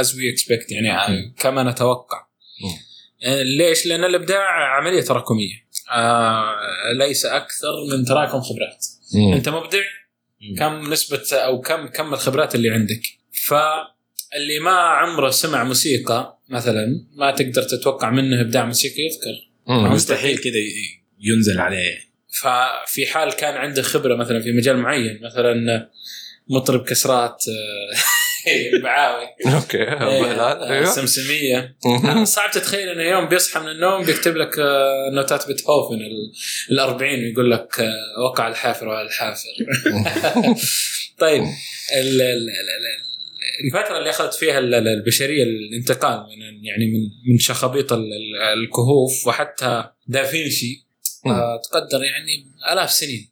as 0.00 0.06
we 0.06 0.36
expect 0.38 0.72
يعني 0.72 1.34
كما 1.38 1.62
نتوقع 1.62 2.25
ليش؟ 3.58 3.86
لأن 3.86 4.04
الإبداع 4.04 4.76
عملية 4.76 5.00
تراكمية. 5.00 5.66
آه 5.92 6.56
ليس 6.98 7.26
أكثر 7.26 7.84
من 7.90 8.04
تراكم 8.04 8.40
خبرات. 8.40 8.86
مم. 9.14 9.32
أنت 9.32 9.48
مبدع؟ 9.48 9.82
كم 10.58 10.92
نسبة 10.92 11.22
أو 11.32 11.60
كم 11.60 11.86
كم 11.86 12.14
الخبرات 12.14 12.54
اللي 12.54 12.70
عندك؟ 12.70 13.02
فاللي 13.46 14.58
ما 14.62 14.70
عمره 14.70 15.30
سمع 15.30 15.64
موسيقى 15.64 16.38
مثلا 16.48 17.06
ما 17.14 17.30
تقدر 17.30 17.62
تتوقع 17.62 18.10
منه 18.10 18.40
إبداع 18.40 18.64
موسيقي 18.64 19.02
يذكر. 19.02 19.50
مم. 19.66 19.92
مستحيل 19.92 20.38
كذا 20.38 20.52
ينزل 21.20 21.60
عليه. 21.60 22.06
ففي 22.40 23.06
حال 23.06 23.32
كان 23.32 23.54
عنده 23.54 23.82
خبرة 23.82 24.16
مثلا 24.16 24.42
في 24.42 24.52
مجال 24.52 24.76
معين 24.76 25.20
مثلا 25.22 25.88
مطرب 26.48 26.84
كسرات 26.84 27.44
معاوي 28.82 29.26
أوكي 29.54 29.78
بهلال 29.84 30.40
آه، 30.40 30.70
أيوه. 30.72 30.84
سمسمية. 30.90 31.76
صعب 32.24 32.50
تتخيل 32.50 32.88
إنه 32.88 33.02
يوم 33.02 33.28
بيصحى 33.28 33.60
من 33.60 33.68
النوم 33.68 34.04
بيكتب 34.04 34.36
لك 34.36 34.58
آه، 34.58 35.10
نوتات 35.12 35.46
بيتهوفن 35.48 35.94
ال- 35.94 36.32
الأربعين 36.70 37.24
ويقول 37.24 37.50
لك 37.50 37.80
آه، 37.80 38.22
وقع 38.24 38.48
الحافر 38.48 38.88
على 38.90 39.06
الحافر. 39.06 39.48
طيب 41.18 41.42
ال- 41.42 42.22
ال- 42.22 42.22
ال- 42.22 42.50
ال- 42.50 43.06
الفترة 43.64 43.98
اللي 43.98 44.10
أخذت 44.10 44.34
فيها 44.34 44.58
ال- 44.58 44.74
ال- 44.74 44.88
البشرية 44.88 45.42
الانتقال 45.42 46.18
من 46.20 46.64
يعني 46.64 46.86
من 46.86 47.32
من 47.32 47.38
شخابيط 47.38 47.92
ال- 47.92 47.98
ال- 48.00 48.58
الكهوف 48.62 49.26
وحتى 49.26 49.84
دافنشي 50.06 50.86
تقدر 51.70 52.04
يعني 52.04 52.46
آلاف 52.72 52.90
سنين. 52.92 53.30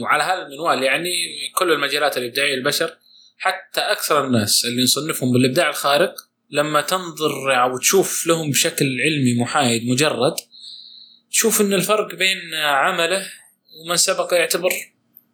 وعلى 0.00 0.22
هذا 0.22 0.46
المنوال 0.46 0.82
يعني 0.82 1.10
كل 1.54 1.72
المجالات 1.72 2.16
الإبداعية 2.18 2.54
للبشر 2.54 2.96
حتى 3.36 3.80
أكثر 3.80 4.26
الناس 4.26 4.64
اللي 4.64 4.82
نصنفهم 4.82 5.32
بالإبداع 5.32 5.70
الخارق 5.70 6.14
لما 6.50 6.80
تنظر 6.80 7.62
أو 7.62 7.78
تشوف 7.78 8.26
لهم 8.26 8.50
بشكل 8.50 8.86
علمي 9.00 9.40
محايد 9.40 9.86
مجرد 9.86 10.34
تشوف 11.30 11.60
إن 11.60 11.74
الفرق 11.74 12.14
بين 12.14 12.54
عمله 12.54 13.26
ومن 13.80 13.96
سبق 13.96 14.34
يعتبر 14.34 14.70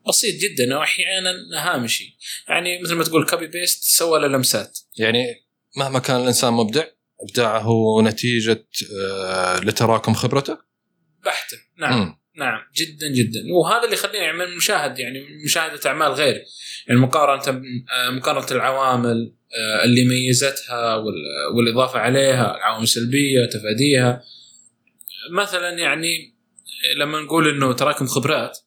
بسيط 0.08 0.34
جدا 0.42 0.78
واحيانا 0.78 1.30
هامشي. 1.54 2.16
يعني 2.48 2.82
مثل 2.82 2.94
ما 2.94 3.04
تقول 3.04 3.26
copy 3.26 3.46
paste 3.46 3.82
سوى 3.82 4.20
له 4.20 4.26
لمسات. 4.26 4.78
يعني 4.96 5.24
مهما 5.76 5.98
كان 5.98 6.20
الإنسان 6.20 6.52
مبدع 6.52 6.84
إبداعه 7.20 8.00
نتيجه 8.02 8.66
آه، 9.00 9.60
لتراكم 9.60 10.14
خبرته؟ 10.14 10.58
بحتة. 11.24 11.56
نعم. 11.78 12.00
مم. 12.00 12.20
نعم. 12.36 12.60
جدا 12.76 13.08
جدا. 13.08 13.40
وهذا 13.52 13.84
اللي 13.84 13.94
يخليني 13.94 14.32
من 14.32 14.56
مشاهد 14.56 14.98
يعني 14.98 15.20
مشاهدة 15.44 15.80
أعمال 15.86 16.12
غيري. 16.12 16.40
يعني 16.88 17.00
مقارنه 17.00 17.62
آه، 17.92 18.10
مقارنة 18.10 18.46
العوامل 18.50 19.32
آه، 19.56 19.84
اللي 19.84 20.04
ميزتها 20.04 20.94
وال- 20.96 21.56
والإضافة 21.56 21.98
عليها 21.98 22.56
العوامل 22.56 22.82
السلبيه 22.82 23.46
تفاديها. 23.46 24.22
مثلا 25.30 25.70
يعني 25.78 26.34
لما 26.96 27.20
نقول 27.20 27.48
إنه 27.48 27.72
تراكم 27.72 28.06
خبرات 28.06 28.58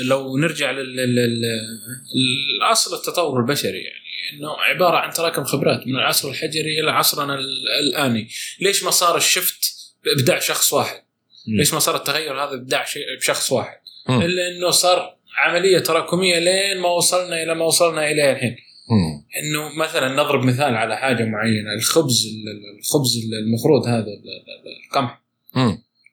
لو 0.00 0.36
نرجع 0.36 0.70
لل- 0.70 0.96
لل- 0.96 1.14
لل- 1.14 2.58
لاصل 2.60 2.96
التطور 2.96 3.40
البشري 3.40 3.78
يعني 3.78 3.98
إنه 4.32 4.50
عبارة 4.60 4.96
عن 4.96 5.10
تراكم 5.10 5.44
خبرات 5.44 5.86
من 5.86 5.96
العصر 5.96 6.28
الحجري 6.28 6.80
إلى 6.80 6.90
عصرنا 6.90 7.34
ال- 7.34 7.68
الآني. 7.80 8.28
ليش 8.60 8.84
ما 8.84 8.90
صار 8.90 9.16
الشفت 9.16 9.74
بإبداع 10.04 10.38
شخص 10.38 10.72
واحد؟ 10.72 11.02
ليش 11.46 11.72
ما 11.74 11.78
صار 11.78 11.96
التغير 11.96 12.44
هذا 12.44 12.54
ابداع 12.54 12.84
شيء 12.84 13.02
بشخص 13.20 13.52
واحد. 13.52 13.78
إلا 14.10 14.48
إنه 14.48 14.70
صار 14.70 15.17
عملية 15.44 15.78
تراكمية 15.78 16.38
لين 16.38 16.78
ما 16.80 16.88
وصلنا 16.88 17.42
إلى 17.42 17.54
ما 17.54 17.64
وصلنا 17.64 18.10
اليه 18.10 18.32
الحين 18.32 18.56
مم. 18.90 19.24
إنه 19.42 19.74
مثلا 19.84 20.08
نضرب 20.08 20.44
مثال 20.44 20.74
على 20.76 20.96
حاجة 20.96 21.24
معينة 21.24 21.74
الخبز 21.78 22.26
ال- 22.26 22.48
ال- 22.50 22.78
الخبز 22.78 23.16
المفروض 23.46 23.86
هذا 23.86 23.98
ال- 23.98 24.08
ال- 24.08 24.84
القمح. 24.86 25.22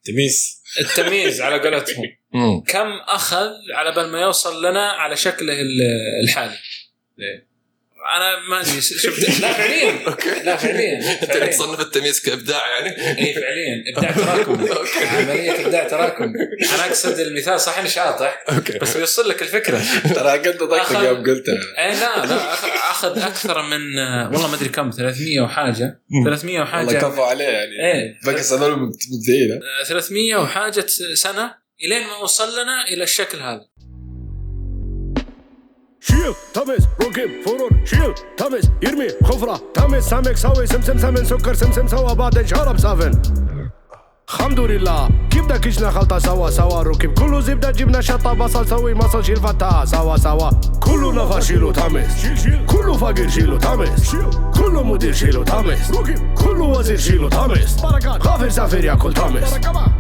تميس 0.05 0.61
التميس 0.79 1.41
على 1.41 1.59
قولتهم. 1.59 2.03
كم 2.67 2.87
أخذ 3.07 3.49
على 3.73 3.91
بال 3.95 4.11
ما 4.11 4.21
يوصل 4.21 4.65
لنا 4.65 4.87
على 4.89 5.15
شكله 5.15 5.61
ال- 5.61 5.81
الحالي 6.23 6.55
أنا 8.17 8.39
ما 8.49 8.61
أدري 8.61 8.81
شفت؟ 8.81 9.29
لا 9.41 9.53
فعليا. 9.53 9.91
لا 10.45 10.55
فعليا. 10.55 10.99
أنت 11.23 11.35
اللي 11.35 11.47
تصنف 11.47 11.79
التميس 11.79 12.19
كإبداع 12.19 12.67
يعني؟ 12.69 12.89
إي 13.19 13.33
فعليا. 13.33 13.83
إبداع 13.95 14.11
تراكمي 14.11 14.69
أوكي. 14.71 15.05
عملية 15.05 15.65
إبداع 15.65 15.87
تراكمي 15.87 16.33
أنا 16.75 16.85
أقصد 16.85 17.19
المثال 17.19 17.61
صح 17.61 17.77
إني 17.77 17.89
شاطح 17.89 18.43
okay. 18.51 18.77
بس 18.79 18.97
بيوصل 18.97 19.29
لك 19.29 19.41
الفكرة. 19.41 19.81
ترى 20.15 20.37
ضحك 20.63 20.95
أخذ- 20.97 21.03
يوم 21.03 21.23
قلتها 21.23 21.53
إي 21.79 21.91
لا 21.99 22.25
لا 22.25 22.53
أخذ 22.91 23.19
أكثر 23.19 23.61
من 23.61 23.97
والله 24.33 24.47
ما 24.47 24.55
أدري 24.55 24.69
كم 24.69 24.89
300 24.91 25.41
وحاجة. 25.41 25.99
300 26.25 26.59
والله 26.59 26.71
وحاجة. 26.71 26.97
كفو 26.97 27.23
عليه 27.23 27.43
يعني. 27.45 27.71
إيه 27.71 28.19
بقى 28.25 28.41
هذول 28.41 28.71
مبدعين 28.71 29.51
ها؟ 29.51 29.81
آه، 29.81 29.83
300 29.83 30.35
وحاجة 30.35 30.85
سنة 31.13 31.65
إلين 31.83 32.07
ما 32.07 32.17
وصل 32.17 32.61
لنا 32.61 32.87
إلى 32.87 33.03
الشكل 33.03 33.37
هذا. 33.39 33.61
شيل 36.07 36.33
تمس 36.53 36.87
ركب 37.01 37.29
فرن 37.45 37.85
شيل 37.85 38.13
تمس 38.37 38.71
يرمي 38.83 39.07
خفرة 39.23 39.61
تمس 39.73 40.09
سمك 40.09 40.37
سوي 40.37 40.67
سمسم 40.67 40.97
سمن 40.97 41.25
سكر 41.25 41.53
سمسم 41.53 41.87
سوا 41.87 42.13
بعدين 42.13 42.47
شرب 42.47 42.77
سافن 42.77 43.21
الحمد 44.29 44.59
لله 44.59 45.09
كبدة 45.29 45.57
كشنا 45.57 45.91
خلطة 45.91 46.19
سوا 46.19 46.49
سوا 46.49 46.81
ركب 46.81 47.13
كله 47.13 47.39
زبدة 47.39 47.71
جبنا 47.71 48.01
شطة 48.01 48.33
بصل 48.33 48.67
سوي 48.67 48.93
مصل 48.93 49.25
شيل 49.25 49.35
فتة 49.35 49.85
سوا 49.85 50.17
سوا 50.17 50.49
كله 50.79 51.13
نفر 51.13 51.41
شيلو 51.41 51.71
تمس 51.71 52.21
شيل 52.43 52.65
كله 52.65 52.93
فقير 52.97 53.29
شيلو 53.29 53.57
تمس 53.57 54.11
شيل 54.11 54.29
كله 54.57 54.83
مدير 54.83 55.13
شيلو 55.13 55.43
تمس 55.43 55.91
ركب 55.91 56.33
كله 56.33 56.63
وزير 56.63 56.97
شيلو 56.97 57.29
تمس 57.29 57.81
بركات 57.81 58.27
غافر 58.27 58.49
سافر 58.49 58.85
ياكل 58.85 59.13
تمس 59.13 59.53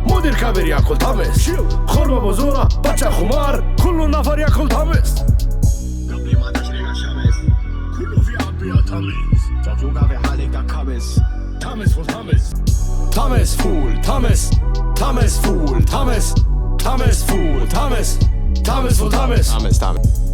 مدير 0.09 0.35
كبير 0.35 0.67
ياكل 0.67 0.97
تمس 0.97 1.51
خرمة 1.87 2.19
بزورة 2.19 2.69
بچه 2.83 3.09
خمار 3.09 3.75
كل 3.83 4.09
نفر 4.09 4.39
ياكل 4.39 4.69
تمس 4.69 5.15
عبية 8.95 9.13
تمس 9.31 9.79
تطلق 9.81 10.07
في 10.07 10.17
حالك 10.27 10.65
كمس 10.65 11.21
تمس 11.61 11.93
فول 11.93 12.05
تمس 12.05 12.53
تمس 13.11 13.55
فول 13.55 14.01
تمس 14.01 14.49
تمس 14.95 15.39
فول 15.39 15.83
تمس 15.85 16.33
تمس 16.79 17.23
فول 17.23 17.67
تمس 17.69 18.19
تمس 18.65 18.99
فول 18.99 19.11
تمس 19.11 19.49
تامس 19.51 19.79
تامس 19.79 20.24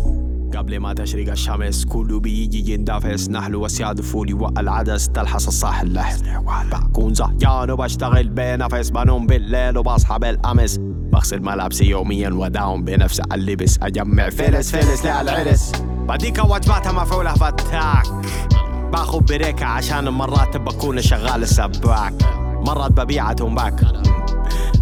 قبل 0.58 0.80
ما 0.80 0.94
تشرق 0.94 1.32
الشمس 1.32 1.86
كله 1.86 2.20
بيجي 2.20 2.74
يندفس. 2.74 3.30
نحل 3.30 3.56
وسياد 3.56 4.02
فولي 4.02 4.34
والعدس 4.34 5.10
تلحس 5.10 5.48
الصاحل 5.48 5.94
لحن 5.94 6.46
بكون 6.72 7.14
زهجان 7.14 7.72
وبشتغل 7.72 8.30
بنفس. 8.30 8.90
بنوم 8.90 9.28
بالليل 9.28 9.78
وبصحى 9.78 10.20
بالأمس. 10.20 10.78
بغسل 11.14 11.42
ملابسي 11.42 11.86
يوميا 11.86 12.30
وداوم 12.30 12.84
بنفس 12.84 13.20
اللبس. 13.20 13.80
أجمع 13.82 14.30
فلس 14.30 14.76
فلس 14.76 15.06
للعرس. 15.06 15.72
بديك 16.08 16.38
وجباتها 16.44 16.92
مفعولة 16.92 17.34
فتاك. 17.34 18.08
باخذ 18.92 19.20
بريكة 19.20 19.66
عشان 19.66 20.10
مرات 20.10 20.58
بكون 20.58 21.02
شغال 21.02 21.44
السباك. 21.44 22.14
مرات 22.62 22.92
ببيع 22.92 23.34
تنباك. 23.34 23.82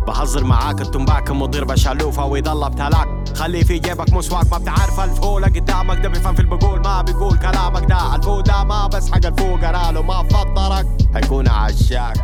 بهزر 0.08 0.44
معاك 0.44 0.82
التنباك 0.82 1.32
مدير 1.32 1.66
بشالوفة 1.66 2.26
ويضل 2.26 2.70
بتلاك 2.70 3.08
خلي 3.36 3.64
في 3.66 3.80
جيبك 3.80 4.14
مسواك 4.14 4.52
ما 4.52 4.58
بتعرف 4.58 5.00
الفولة 5.00 5.48
قدامك 5.48 6.02
ده 6.04 6.10
بيفهم 6.10 6.36
في 6.36 6.42
البقول 6.42 6.80
ما 6.80 7.02
بيقول 7.02 7.38
كلامك 7.38 7.90
ده. 7.90 8.16
الفو 8.16 8.42
ده 8.42 8.64
ما 8.64 8.88
بس 8.88 9.12
حق 9.12 9.26
الفوق 9.26 9.92
له 9.92 10.02
ما 10.02 10.24
فطرك. 10.24 10.88
هيكون 11.16 11.48
عشاك 11.48 12.18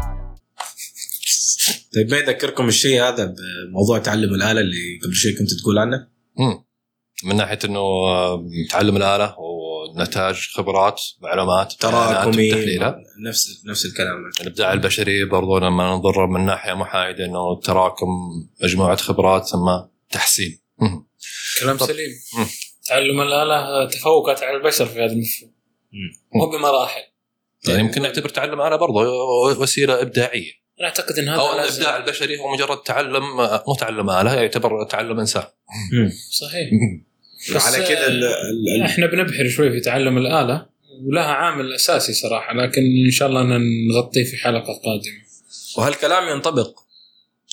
طيب 1.95 2.11
ما 2.11 2.17
يذكركم 2.17 2.67
الشيء 2.67 3.03
هذا 3.03 3.25
بموضوع 3.69 3.99
تعلم 3.99 4.33
الآلة 4.33 4.61
اللي 4.61 4.99
قبل 5.03 5.13
شوي 5.13 5.31
كنت 5.33 5.53
تقول 5.61 5.77
عنه؟ 5.79 6.07
مم. 6.39 6.63
من 7.23 7.35
ناحية 7.35 7.59
إنه 7.65 7.79
آه، 7.79 8.45
تعلم 8.71 8.97
الآلة 8.97 9.25
ونتاج 9.95 10.49
خبرات 10.53 11.01
معلومات 11.21 11.73
تراكمي 11.73 12.53
وتحليلها 12.53 12.97
نفس 13.27 13.63
نفس 13.65 13.85
الكلام. 13.85 14.31
الإبداع 14.41 14.73
البشري 14.73 15.25
برضو 15.25 15.57
لما 15.57 15.95
ننظر 15.95 16.27
من 16.27 16.45
ناحية 16.45 16.73
محايدة 16.73 17.25
إنه 17.25 17.59
تراكم 17.59 18.07
مجموعة 18.63 18.95
خبرات 18.95 19.45
ثم 19.45 19.79
تحسين. 20.09 20.59
كلام 21.61 21.77
طب. 21.77 21.85
سليم. 21.85 22.09
مم. 22.37 22.45
تعلم 22.85 23.21
الاله 23.21 23.89
تفوقت 23.89 24.43
على 24.43 24.57
البشر 24.57 24.85
في 24.85 24.99
هذا 24.99 25.13
المفهوم. 25.13 25.51
مو 26.35 26.45
بمراحل. 26.45 27.01
يعني 27.67 27.79
يمكن 27.79 28.01
نعتبر 28.01 28.29
تعلم 28.29 28.61
الاله 28.61 28.75
برضو 28.75 29.01
وسيلة 29.61 30.01
إبداعية. 30.01 30.51
أنا 30.79 30.87
أعتقد 30.87 31.19
إن 31.19 31.29
هذا 31.29 31.39
أو 31.39 31.53
الإبداع 31.53 31.97
البشري 31.97 32.39
هو 32.39 32.53
مجرد 32.53 32.77
تعلم 32.77 33.23
مو 33.67 33.75
تعلم 33.79 34.09
آلة 34.09 34.33
يعتبر 34.33 34.83
تعلم 34.83 35.19
إنسان. 35.19 35.43
صحيح. 36.31 36.69
على 37.55 37.77
كذا 37.85 38.07
ال- 38.07 38.81
إحنا 38.85 39.05
بنبحر 39.05 39.49
شوي 39.49 39.71
في 39.71 39.79
تعلم 39.79 40.17
الآلة 40.17 40.65
ولها 41.07 41.23
عامل 41.23 41.73
أساسي 41.73 42.13
صراحة 42.13 42.53
لكن 42.53 42.81
إن 43.05 43.11
شاء 43.11 43.27
الله 43.27 43.43
نغطيه 43.91 44.23
في 44.23 44.37
حلقة 44.37 44.73
قادمة 44.85 45.25
وهالكلام 45.77 46.35
ينطبق 46.35 46.79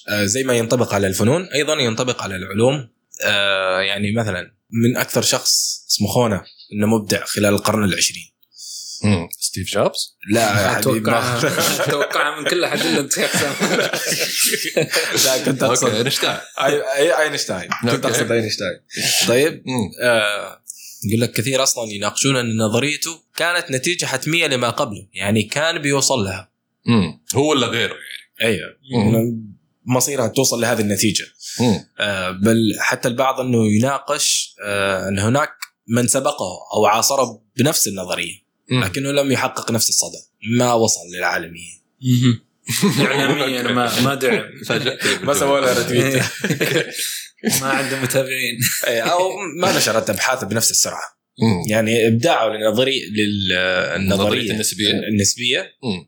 آه، 0.08 0.24
زي 0.24 0.44
ما 0.44 0.54
ينطبق 0.54 0.94
على 0.94 1.06
الفنون 1.06 1.48
أيضا 1.54 1.74
ينطبق 1.74 2.22
على 2.22 2.36
العلوم 2.36 2.88
آه، 3.24 3.80
يعني 3.80 4.12
مثلا 4.12 4.54
من 4.70 4.96
أكثر 4.96 5.22
شخص 5.22 5.52
اسمه 5.90 6.08
خونا 6.08 6.44
إنه 6.72 6.86
مبدع 6.86 7.24
خلال 7.24 7.54
القرن 7.54 7.84
العشرين. 7.84 8.31
ستيف 9.40 9.68
جوبز؟ 9.68 10.16
لا 10.30 10.40
يا 10.62 10.68
حبيبي 10.74 10.98
أتوقع 11.00 11.38
أتوقع 11.88 12.40
من 12.40 12.46
كل 12.48 12.64
احد 12.64 12.80
الا 12.80 13.00
أنت 13.00 13.18
لا 15.24 15.44
كنت 15.44 15.62
اقصد 15.62 15.94
أينشتاين. 15.94 16.36
أي- 16.36 16.96
أي- 16.96 17.18
أينشتاين. 17.20 17.68
كنت. 17.90 18.06
أقصد 18.06 18.32
أينشتاين. 18.32 18.80
طيب. 19.28 19.62
آه، 20.02 20.62
يقول 21.10 21.20
لك 21.20 21.32
كثير 21.32 21.62
أصلا 21.62 21.92
يناقشون 21.92 22.36
إن 22.36 22.56
نظريته 22.56 23.20
كانت 23.36 23.70
نتيجة 23.70 24.06
حتمية 24.06 24.46
لما 24.46 24.70
قبله 24.70 25.06
يعني 25.14 25.42
كان 25.42 25.78
بيوصل 25.78 26.18
لها. 26.24 26.50
مم. 26.86 27.20
هو 27.34 27.50
ولا 27.50 27.66
غيره 27.66 27.94
يعني. 28.40 28.54
أيوه. 28.54 28.76
مصيرها 29.86 30.28
توصل 30.28 30.60
لهذه 30.60 30.80
النتيجة. 30.80 31.24
آه، 32.00 32.30
بل 32.30 32.56
حتى 32.78 33.08
البعض 33.08 33.40
إنه 33.40 33.66
يناقش 33.76 34.54
آه، 34.64 35.08
إن 35.08 35.18
هناك 35.18 35.50
من 35.88 36.08
سبقه 36.08 36.58
أو 36.76 36.86
عاصره 36.86 37.42
بنفس 37.56 37.88
النظرية. 37.88 38.42
لكنه 38.70 39.10
لم 39.10 39.32
يحقق 39.32 39.70
نفس 39.70 39.88
الصدى. 39.88 40.18
ما 40.58 40.72
وصل 40.72 41.00
للعالمية. 41.16 41.82
اعلاميا 43.00 43.62
ما 43.62 44.00
ما 44.00 44.14
دعم 44.22 44.44
ما 45.26 45.34
سوى 45.34 45.60
لها 45.60 45.78
ريتويت 45.78 46.22
ما 47.60 47.66
عنده 47.68 48.00
متابعين. 48.00 48.58
إيه، 48.86 49.00
أو 49.02 49.30
ما 49.60 49.76
نشرت 49.76 50.10
ابحاث 50.10 50.44
بنفس 50.44 50.70
السرعة. 50.70 51.22
مم. 51.42 51.70
يعني 51.70 52.06
إبداعه 52.06 52.48
للنظرية 52.48 53.04
للنظريه. 53.10 54.50
النسبية. 55.08 55.62
مم. 55.82 56.06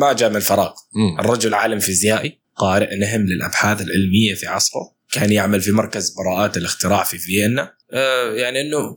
ما 0.00 0.12
جاء 0.12 0.30
من 0.30 0.36
الفراغ. 0.36 0.72
الرجل 1.18 1.54
عالم 1.54 1.78
فيزيائي 1.78 2.38
قارئ 2.56 2.96
نهم 2.96 3.26
للأبحاث 3.26 3.80
العلمية 3.80 4.34
في 4.34 4.46
عصره. 4.46 4.94
كان 5.12 5.32
يعمل 5.32 5.60
في 5.60 5.70
مركز 5.70 6.10
براءات 6.10 6.56
الاختراع 6.56 7.04
في 7.04 7.18
فيينا. 7.18 7.72
آه، 7.92 8.34
يعني 8.34 8.60
إنه 8.60 8.96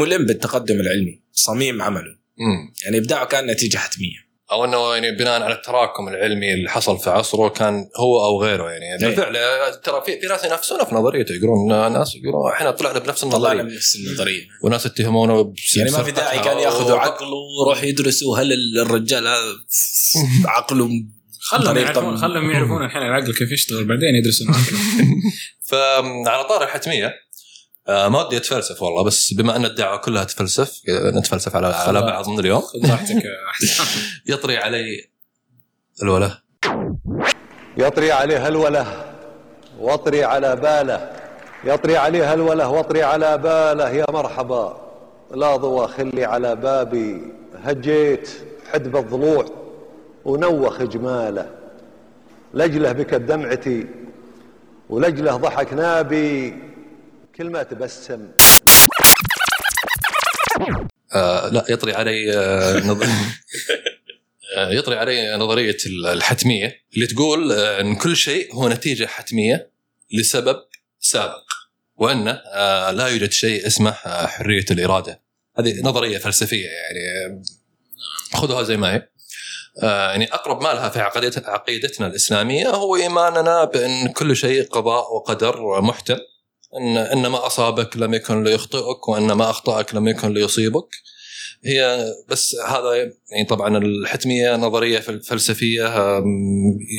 ملم 0.00 0.26
بالتقدم 0.26 0.80
العلمي. 0.80 1.22
صميم 1.32 1.82
عمله. 1.82 2.15
مم. 2.38 2.72
يعني 2.84 2.98
إبداعه 2.98 3.26
كان 3.26 3.46
نتيجة 3.46 3.76
حتمية. 3.78 4.26
أو 4.52 4.64
إنه 4.64 4.94
يعني 4.94 5.10
بناء 5.16 5.42
على 5.42 5.54
التراكم 5.54 6.08
العلمي 6.08 6.54
اللي 6.54 6.70
حصل 6.70 6.98
في 6.98 7.10
عصره 7.10 7.48
كان 7.48 7.88
هو 7.96 8.24
أو 8.24 8.42
غيره 8.42 8.70
يعني. 8.70 8.84
إيه. 8.84 9.06
بالفعل 9.16 9.34
ترى 9.80 10.02
في 10.06 10.20
في 10.20 10.26
ناس 10.26 10.44
ينافسونه 10.44 10.84
في 10.84 10.94
نظريته 10.94 11.34
يقولون 11.34 11.92
ناس 11.92 12.14
يقولون 12.14 12.52
إحنا 12.52 12.70
طلعنا 12.70 12.98
بنفس 12.98 13.24
طلعنا 13.24 13.36
النظرية. 13.36 13.62
من 13.62 13.74
نفس 13.76 13.96
النظرية. 13.96 14.42
وناس 14.62 14.86
اتهمونه 14.86 15.42
بس- 15.42 15.76
يعني 15.76 15.90
ما 15.90 16.02
في 16.02 16.10
داعي 16.10 16.38
كان 16.38 16.58
ياخذوا 16.58 16.98
عقل 16.98 17.10
عقله 17.12 17.36
ويروح 17.66 17.82
يدرسوا 17.82 18.38
هل 18.38 18.52
الرجال 18.80 19.26
هذا 19.26 19.52
عقله 20.44 20.88
خلهم 21.40 21.76
يعرفون 21.78 22.16
خلهم 22.18 22.50
يعرفون 22.50 22.84
الحين 22.84 23.02
العقل 23.02 23.34
كيف 23.34 23.52
يشتغل 23.52 23.84
بعدين 23.84 24.14
يدرسون 24.14 24.46
فعلى 25.68 26.44
طار 26.48 26.64
الحتمية 26.64 27.12
ما 27.88 28.26
ودي 28.26 28.36
أتفلسف 28.36 28.82
والله 28.82 29.04
بس 29.04 29.34
بما 29.34 29.56
أن 29.56 29.64
الدعوة 29.64 29.96
كلها 29.96 30.24
تفلسف 30.24 30.80
نتفلسف 30.88 31.56
على 31.56 31.66
على 31.66 32.00
بعض 32.00 32.28
من 32.28 32.38
اليوم 32.40 32.62
يطري 34.26 34.56
علي 34.56 35.08
الوله. 36.02 36.38
يطري 37.76 38.12
عليه 38.12 38.48
الوله 38.48 38.86
واطري 39.80 40.24
على 40.24 40.56
باله. 40.56 41.12
يطري 41.64 41.96
عليها 41.96 42.34
الوله 42.34 42.68
واطري 42.68 43.02
على 43.02 43.38
باله. 43.38 43.90
يا 43.90 44.06
مرحبا. 44.10 44.80
لا 45.30 45.56
ضوى 45.56 45.88
خلي 45.88 46.24
على 46.24 46.56
بابي. 46.56 47.22
هجيت 47.64 48.30
حدب 48.72 48.96
الضلوع 48.96 49.46
ونوخ 50.24 50.82
جماله. 50.82 51.50
لجله 52.54 52.92
بكت 52.92 53.14
دمعتي 53.14 53.86
ولجله 54.90 55.36
ضحك 55.36 55.72
نابي. 55.72 56.54
كل 57.36 57.50
ما 57.50 57.62
تبسم. 57.62 58.28
آه 61.14 61.48
لا 61.48 61.64
يطري 61.68 61.94
علي 61.94 62.32
آه 62.32 62.86
نظ... 62.86 63.02
آه 64.56 64.70
يطري 64.70 64.96
علي 64.96 65.36
نظرية 65.36 65.76
الحتمية 65.86 66.84
اللي 66.94 67.06
تقول 67.06 67.52
آه 67.52 67.80
إن 67.80 67.96
كل 67.96 68.16
شيء 68.16 68.54
هو 68.54 68.68
نتيجة 68.68 69.06
حتمية 69.06 69.70
لسبب 70.12 70.56
سابق 71.00 71.44
وأن 71.96 72.28
آه 72.46 72.90
لا 72.90 73.08
يوجد 73.08 73.32
شيء 73.32 73.66
اسمه 73.66 73.92
حرية 74.26 74.64
الإرادة. 74.70 75.22
هذه 75.58 75.82
نظرية 75.82 76.18
فلسفية 76.18 76.68
يعني 76.68 77.42
خذوها 78.34 78.62
زي 78.62 78.76
ما 78.76 78.94
هي. 78.94 79.08
يعني 79.82 80.34
أقرب 80.34 80.62
ما 80.62 80.68
لها 80.68 80.88
في 80.88 81.00
عقيدتنا 81.46 82.06
الإسلامية 82.06 82.68
هو 82.68 82.96
إيماننا 82.96 83.64
بأن 83.64 84.08
كل 84.08 84.36
شيء 84.36 84.64
قضاء 84.68 85.14
وقدر 85.14 85.80
محتم 85.80 86.18
إن 86.80 86.96
ان 86.96 87.26
ما 87.26 87.46
أصابك 87.46 87.96
لم 87.96 88.14
يكن 88.14 88.44
ليخطئك 88.44 89.08
وان 89.08 89.32
ما 89.32 89.50
أخطأك 89.50 89.94
لم 89.94 90.08
يكن 90.08 90.34
ليصيبك. 90.34 90.88
هي 91.64 92.06
بس 92.28 92.56
هذا 92.68 92.94
يعني 93.32 93.44
طبعا 93.48 93.78
الحتمية 93.78 94.56
نظرية 94.56 94.98
فل- 94.98 95.22
فلسفية 95.22 95.84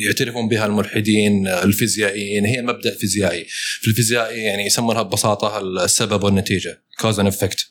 يعترفون 0.06 0.48
بها 0.48 0.66
الملحدين 0.66 1.48
الفيزيائيين. 1.48 2.44
هي 2.46 2.62
مبدأ 2.62 2.94
فيزيائي. 2.94 3.44
في 3.80 3.88
الفيزياء 3.88 4.34
يعني 4.36 4.66
يسمونها 4.66 5.02
ببساطة 5.02 5.58
السبب 5.58 6.24
والنتيجة 6.24 6.82
cause 7.00 7.20
effect 7.20 7.66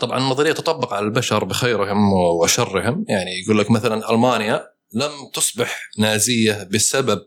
طبعا 0.00 0.18
النظرية 0.18 0.52
تطبق 0.52 0.92
على 0.94 1.04
البشر 1.06 1.44
بخيرهم 1.44 2.12
وشرهم. 2.12 3.04
يعني 3.08 3.30
يقول 3.44 3.58
لك 3.58 3.70
مثلا 3.70 4.10
ألمانيا 4.10 4.66
لم 4.94 5.10
تصبح 5.34 5.90
نازية 5.98 6.68
بسبب 6.72 7.20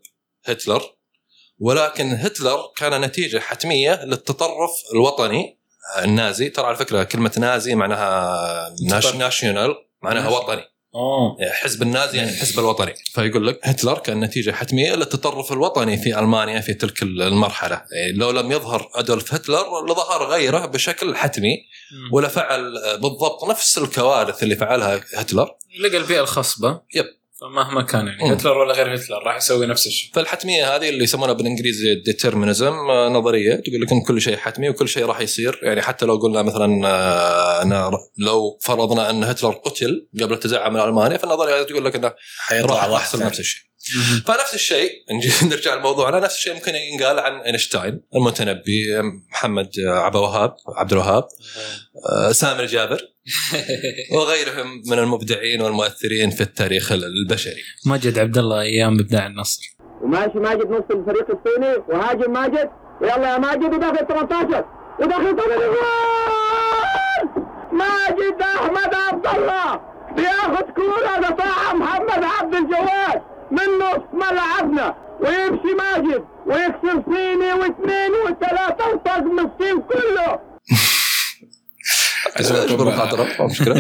هتلر. 0.46 0.82
ولكن 1.62 2.12
هتلر 2.12 2.60
كان 2.78 3.02
نتيجة 3.02 3.40
حتمية 3.40 4.06
للتطرف 4.06 4.72
الوطني 4.94 5.60
النازي. 6.04 6.50
ترى 6.50 6.66
على 6.66 6.76
فكرة 6.76 7.04
كلمة 7.04 7.32
نازي 7.38 7.76
معناها 7.76 8.76
ناش 8.90 9.04
تطرف. 9.04 9.16
ناشونال 9.16 9.76
معناها 10.02 10.30
وطني. 10.30 10.62
اوه 10.96 11.38
حزب 11.52 11.82
النازي 11.82 12.18
يعني 12.18 12.30
الحزب 12.30 12.60
الوطني. 12.60 12.94
فيقول 13.14 13.48
لك 13.48 13.60
هتلر 13.64 13.98
كان 13.98 14.20
نتيجة 14.20 14.52
حتمية 14.52 14.96
للتطرف 14.96 15.52
الوطني 15.52 15.98
في 15.98 16.20
ألمانيا 16.20 16.62
في 16.62 16.74
تلك 16.74 17.02
المرحلة. 17.02 17.82
يعني 17.92 18.12
لو 18.18 18.32
لم 18.32 18.52
يظهر 18.52 18.90
أدولف 18.96 19.34
هتلر 19.34 19.86
لظهر 19.86 20.24
غيره 20.24 20.66
بشكل 20.66 21.16
حتمي 21.16 21.58
ولا 22.12 22.28
فعل 22.28 22.74
بالضبط 23.02 23.50
نفس 23.50 23.78
الكوارث 23.78 24.44
اللي 24.44 24.56
فعلها 24.56 25.02
هتلر. 25.16 25.56
لقى 25.80 25.98
البيئة 25.98 26.22
الخصبة. 26.22 26.82
يب. 26.96 27.21
فمهما 27.42 27.82
كان 27.82 28.08
يعني 28.08 28.24
مم. 28.24 28.32
هتلر 28.32 28.58
ولا 28.58 28.74
غير 28.74 28.96
هتلر 28.96 29.24
راح 29.24 29.36
يسوي 29.36 29.66
نفس 29.66 29.88
الشيء 29.88 30.12
فالحتمية 30.14 30.76
هذه 30.76 30.90
اللي 30.90 31.04
يسمونها 31.04 31.34
بالإنجليزي 31.34 31.96
ديترمينزم 31.96 32.74
نظرية 33.12 33.56
تقول 33.56 33.82
لك 33.82 33.92
إن 33.92 34.02
كل 34.02 34.22
شيء 34.22 34.38
حتمي 34.38 34.70
وكل 34.70 34.88
شيء 34.88 35.06
راح 35.06 35.20
يصير 35.20 35.60
يعني 35.64 35.82
حتى 35.82 36.06
لو 36.06 36.16
قلنا 36.16 36.42
مثلا 36.42 36.88
آه، 36.88 37.62
أنا 37.62 37.92
لو 38.18 38.60
فرضنا 38.62 39.10
إن 39.10 39.24
هتلر 39.24 39.52
قتل 39.52 40.10
قبل 40.22 40.34
التزعم 40.34 40.74
من 40.74 40.80
المانيا 40.80 41.18
فالنظرية 41.18 41.60
هذه 41.60 41.64
تقول 41.64 41.86
لك 41.86 41.96
إنه 41.96 42.14
راح 42.52 42.86
يحصل. 42.90 43.24
نفس 43.24 43.40
الشيء 43.40 43.71
فنفس 44.26 44.54
الشيء 44.54 44.92
نرجع 45.52 45.76
لموضوعنا 45.76 46.20
نفس 46.20 46.36
الشيء 46.36 46.54
ممكن 46.54 46.76
ينقال 46.76 47.20
عن 47.20 47.40
أينشتاين 47.42 48.02
المتنبي 48.16 49.02
محمد 49.32 49.70
عبد 49.88 50.16
الوهاب 50.16 50.56
عبد 50.76 50.92
الوهاب 50.92 51.28
آه، 52.10 52.32
سامر 52.32 52.66
جابر 52.66 53.12
وغيرهم 54.16 54.82
من 54.92 55.00
المبدعين 55.00 55.62
والمؤثرين 55.62 56.30
في 56.30 56.42
التاريخ 56.42 56.92
البشري. 56.92 57.62
ماجد 57.86 58.20
عبد 58.20 58.38
الله 58.38 58.62
أيام 58.62 59.00
إبداع 59.00 59.28
النصر. 59.28 59.62
وماشي 60.02 60.40
ماجد 60.40 60.68
نص 60.68 60.84
الفريق 60.92 61.28
الصيني 61.30 61.76
وهاجم 61.90 62.34
ماجد. 62.34 62.70
ويلا 63.02 63.34
يا 63.34 63.38
ماجد 63.38 63.74
وداخل 63.74 64.08
18 64.08 64.66
وداخل 65.00 65.36
8 65.36 65.56
جوال 65.56 65.82
ماجد 67.72 68.42
أحمد 68.42 68.94
عبد 68.96 69.28
الله 69.28 69.80
بياخد 70.16 70.66
كورة 70.76 71.20
دفاع 71.20 71.74
محمد 71.74 72.24
عبد 72.24 72.56
الجواد. 72.56 73.22
من 73.52 73.68
نص 73.82 74.04
ملعبنا 74.14 74.96
ويمشي 75.22 75.74
ماجد 75.78 76.24
ويكسر 76.48 77.04
صيني 77.06 77.54
واثنين 77.54 78.12
وثلاثة 78.26 78.90
وطقم 78.94 79.40
الصين 79.40 79.82
كله. 79.82 80.40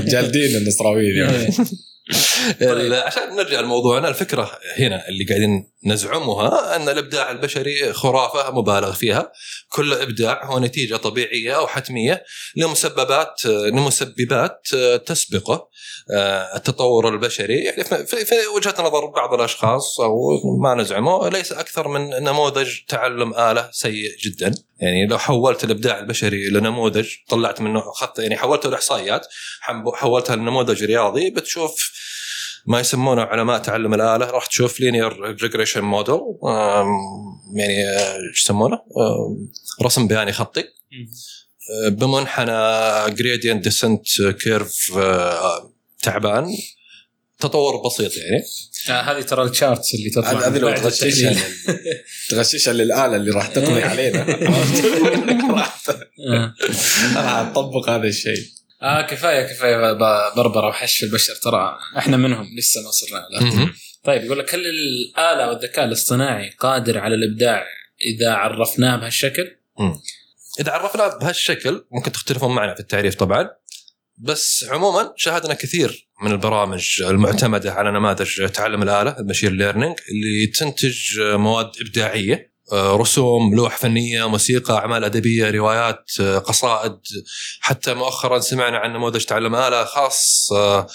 جالدين 0.11 0.57
النصراويين 0.57 1.15
يعني. 1.25 1.49
ال- 2.61 2.93
عشان 2.93 3.35
نرجع 3.35 3.59
لموضوعنا 3.59 4.09
الفكرة 4.09 4.51
هنا 4.77 5.07
اللي 5.07 5.23
قاعدين 5.29 5.71
نزعمها 5.85 6.75
أن 6.75 6.89
الإبداع 6.89 7.31
البشري 7.31 7.93
خرافة 7.93 8.51
مبالغ 8.51 8.91
فيها. 8.93 9.31
كل 9.69 9.93
إبداع 9.93 10.45
هو 10.45 10.59
نتيجة 10.59 10.95
طبيعية 10.95 11.55
أو 11.57 11.67
حتمية 11.67 12.23
لمسببات 12.55 13.45
لمسببات 13.45 14.67
تسبقه. 15.05 15.67
التطور 16.55 17.09
البشري. 17.09 17.57
يعني 17.63 17.83
في- 17.83 18.47
وجهة 18.55 18.75
نظر 18.79 19.05
بعض 19.05 19.33
الأشخاص 19.33 19.99
أو 19.99 20.13
ما 20.61 20.75
نزعمه 20.75 21.29
ليس 21.29 21.51
أكثر 21.51 21.87
من 21.87 22.09
نموذج 22.09 22.69
تعلم 22.87 23.33
آلة 23.33 23.69
سيء 23.71 24.17
جدا. 24.25 24.51
يعني 24.79 25.07
لو 25.07 25.17
حولت 25.17 25.63
الإبداع 25.63 25.99
البشري 25.99 26.49
لنموذج 26.49 27.09
طلعت 27.29 27.61
منه 27.61 27.79
اخذت 27.79 28.19
يعني 28.19 28.37
حولته 28.37 28.69
لإحصائيات 28.69 29.27
حولتها 29.93 30.35
لنموذج 30.35 30.83
رياضي 30.83 31.29
بتشوف 31.29 31.91
ما 32.65 32.79
يسمونه 32.79 33.21
علماء 33.21 33.59
تعلم 33.59 33.93
الآلة. 33.93 34.25
راح 34.25 34.45
تشوف 34.45 34.79
linear 34.79 35.19
regression 35.41 35.81
model 35.81 36.19
يعني 37.55 37.89
آه، 37.97 38.15
إيش 38.31 38.41
يسمونه؟ 38.43 38.79
رسم 39.83 40.07
بياني 40.07 40.31
خطي. 40.31 40.63
آه، 41.85 41.89
بمنحنى 41.89 43.15
gradient 43.15 43.63
descent 43.63 44.05
curve 44.43 44.91
تعبان. 46.01 46.47
تطور 47.39 47.81
بسيط 47.85 48.11
يعني. 48.17 48.43
آه 48.89 49.01
هذه 49.01 49.21
ترى 49.21 49.43
ال 49.43 49.50
charts 49.50 49.93
اللي 49.95 50.09
تطلع 50.09 50.47
هذه 50.47 50.57
لو 50.57 50.71
تغششها. 50.71 51.35
تغششها 52.29 52.73
للآلة 52.73 53.15
اللي 53.15 53.31
راح 53.31 53.47
تقضي 53.47 53.83
علينا. 53.83 54.23
راح 55.55 55.77
آه. 57.17 57.51
تطبق 57.51 57.89
هذا 57.89 58.07
الشيء. 58.07 58.45
آه 58.81 59.01
كفاية 59.01 59.43
كفاية 59.43 59.93
بربره 60.35 60.67
وحش 60.67 61.03
البشر. 61.03 61.33
ترى 61.43 61.77
إحنا 61.97 62.17
منهم 62.17 62.45
لسه 62.57 62.81
ما 62.81 62.91
صرنا. 62.91 63.71
طيب 64.03 64.23
يقول 64.23 64.39
لك 64.39 64.55
هل 64.55 64.61
الآلة 64.65 65.49
والذكاء 65.49 65.85
الاصطناعي 65.85 66.49
قادر 66.49 66.97
على 66.97 67.15
الإبداع 67.15 67.65
إذا 68.05 68.31
عرفناه 68.31 68.95
بهالشكل؟ 68.95 69.55
إذا 70.59 70.71
عرفناه 70.71 71.17
بهالشكل 71.19 71.85
ممكن 71.91 72.11
تختلفون 72.11 72.55
معنا 72.55 72.73
في 72.73 72.79
التعريف 72.79 73.15
طبعا. 73.15 73.49
بس 74.21 74.65
عموما 74.69 75.13
شاهدنا 75.17 75.53
كثير 75.53 76.09
من 76.21 76.31
البرامج 76.31 77.01
المعتمدة 77.01 77.73
على 77.73 77.91
نماذج 77.91 78.49
تعلم 78.49 78.83
الآلة 78.83 79.19
المشين 79.19 79.57
ليرنينج 79.57 79.95
اللي 80.09 80.47
تنتج 80.47 81.19
مواد 81.19 81.71
إبداعية 81.81 82.51
آه، 82.71 82.95
رسوم 82.95 83.55
لوح 83.55 83.77
فنية 83.77 84.27
موسيقى 84.29 84.73
أعمال 84.73 85.03
أدبية 85.03 85.49
روايات 85.49 86.11
آه، 86.19 86.37
قصائد. 86.37 86.99
حتى 87.59 87.93
مؤخرا 87.93 88.39
سمعنا 88.39 88.77
عن 88.77 88.93
نموذج 88.93 89.23
تعلم 89.23 89.55
آلة 89.55 89.85
خاص 89.85 90.49
آه، 90.53 90.87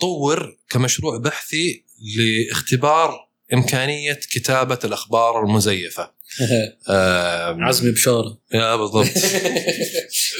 طور 0.00 0.56
كمشروع 0.68 1.18
بحثي 1.18 1.84
لاختبار 2.16 3.28
إمكانية 3.52 4.20
كتابة 4.30 4.78
الأخبار 4.84 5.44
المزيفة. 5.44 6.17
عزمي 7.68 7.90
بشوره 7.90 8.38
يا 8.54 8.76
بالضبط. 8.76 9.06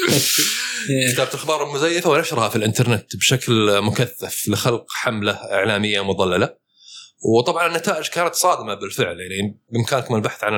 كتابة 1.13 1.29
الأخبار 1.31 1.69
المزيفة 1.69 2.11
ونشرها 2.11 2.49
في 2.49 2.57
الإنترنت 2.57 3.17
بشكل 3.17 3.81
مكثف 3.83 4.49
لخلق 4.49 4.87
حملة 4.91 5.33
إعلامية 5.33 6.01
مضللة. 6.05 6.55
وطبعا 7.39 7.67
النتائج 7.67 8.07
كانت 8.09 8.35
صادمة 8.35 8.75
بالفعل 8.75 9.21
يعني 9.21 9.59
بإمكانكم 9.71 10.15
البحث 10.15 10.45
عن 10.45 10.53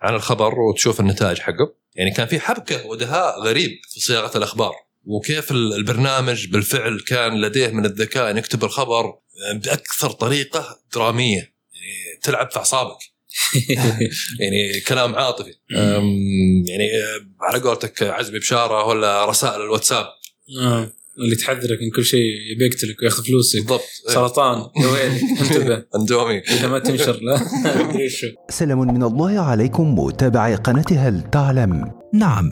عن 0.00 0.14
الخبر 0.14 0.60
وتشوف 0.60 1.00
النتائج 1.00 1.38
حقه. 1.38 1.74
يعني 1.94 2.10
كان 2.10 2.26
في 2.26 2.40
حبكة 2.40 2.86
ودهاء 2.86 3.40
غريب 3.40 3.70
في 3.94 4.00
صياغة 4.00 4.36
الأخبار. 4.38 4.72
وكيف 5.04 5.50
ال- 5.50 5.72
البرنامج 5.74 6.46
بالفعل 6.48 7.00
كان 7.06 7.40
لديه 7.40 7.68
من 7.68 7.84
الذكاء 7.86 8.30
أن 8.30 8.38
يكتب 8.38 8.64
الخبر 8.64 9.14
بأكثر 9.54 10.10
طريقة 10.10 10.80
درامية. 10.94 11.38
يعني 11.74 12.20
تلعب 12.22 12.50
في 12.50 12.56
أعصابك. 12.56 12.98
يعني 14.40 14.80
كلام 14.88 15.14
عاطفي. 15.14 15.54
يعني 15.70 16.84
أه، 16.84 17.26
على 17.40 17.62
قولتك 17.62 18.02
عزمي 18.02 18.38
بشارة 18.38 18.84
ولا 18.86 19.24
رسائل 19.24 19.60
الواتساب؟ 19.60 20.06
آه. 20.60 20.92
اللي 21.18 21.36
تحذرك 21.36 21.78
من 21.82 21.90
كل 21.96 22.04
شيء 22.04 22.20
يبي 22.52 22.64
يقتلك 22.66 23.02
وياخذ 23.02 23.24
فلوسك. 23.24 23.58
بالضبط. 23.58 23.82
سرطان. 24.08 24.58
يا 24.82 24.86
ويلك 24.86 25.22
انتبه. 25.40 25.84
اندومي 26.00 26.38
إذا 26.38 26.68
ما 26.68 26.78
تنشر 26.78 27.20
لا. 27.22 27.40
سلام 28.50 28.78
من 28.78 29.02
الله 29.02 29.40
عليكم 29.40 29.98
متابعي 29.98 30.54
قناة 30.54 30.84
هل 30.92 31.30
تعلم 31.30 31.92
نعم 32.14 32.50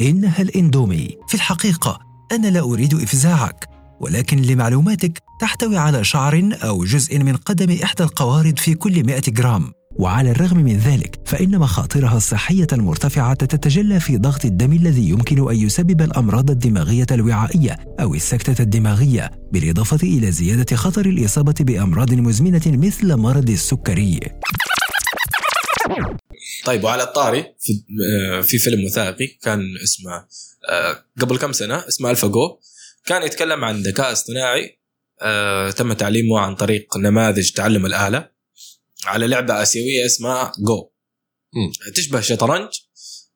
إنها 0.00 0.42
الإندومي. 0.42 1.08
في 1.28 1.34
الحقيقة 1.34 1.98
أنا 2.32 2.48
لا 2.48 2.60
أريد 2.60 2.94
إفزاعك 2.94 3.68
ولكن 4.00 4.42
لمعلوماتك 4.42 5.18
تحتوي 5.40 5.76
على 5.76 6.04
شعر 6.04 6.50
أو 6.62 6.84
جزء 6.84 7.18
من 7.18 7.36
قدم 7.36 7.76
إحدى 7.82 8.02
القوارض 8.02 8.58
في 8.58 8.74
كل 8.74 9.04
100 9.04 9.20
جرام. 9.28 9.72
وعلى 9.98 10.30
الرغم 10.30 10.58
من 10.58 10.78
ذلك 10.78 11.20
فإن 11.24 11.58
مخاطرها 11.58 12.16
الصحية 12.16 12.66
المرتفعة 12.72 13.34
تتجلى 13.34 14.00
في 14.00 14.16
ضغط 14.16 14.44
الدم 14.44 14.72
الذي 14.72 15.08
يمكن 15.08 15.50
أن 15.50 15.56
يسبب 15.56 16.02
الأمراض 16.02 16.50
الدماغية 16.50 17.06
الوعائية 17.12 17.78
أو 18.00 18.14
السكتة 18.14 18.62
الدماغية 18.62 19.30
بالإضافة 19.52 20.06
إلى 20.06 20.32
زيادة 20.32 20.76
خطر 20.76 21.06
الإصابة 21.06 21.54
بأمراض 21.60 22.12
مزمنة 22.12 22.62
مثل 22.66 23.16
مرض 23.16 23.50
السكري. 23.50 24.20
طيب 26.64 26.84
وعلى 26.84 27.02
الطاري 27.02 27.42
في 27.60 27.72
آه، 28.12 28.40
في 28.40 28.58
فيلم 28.58 28.84
وثائقي 28.84 29.26
كان 29.26 29.60
اسمه 29.84 30.26
آه، 30.68 31.04
قبل 31.20 31.38
كم 31.38 31.52
سنة 31.52 31.88
اسمه 31.88 32.10
AlphaGo 32.10 32.58
كان 33.06 33.22
يتكلم 33.22 33.64
عن 33.64 33.82
ذكاء 33.82 34.12
اصطناعي 34.12 34.78
آه، 35.22 35.70
تم 35.70 35.92
تعليمه 35.92 36.40
عن 36.40 36.54
طريق 36.54 36.96
نماذج 36.96 37.50
تعلم 37.50 37.86
الآلة. 37.86 38.35
على 39.06 39.26
لعبة 39.26 39.62
آسيوية 39.62 40.06
اسمها 40.06 40.52
جو. 40.66 40.90
تشبه 41.94 42.18
الشطرنج 42.18 42.68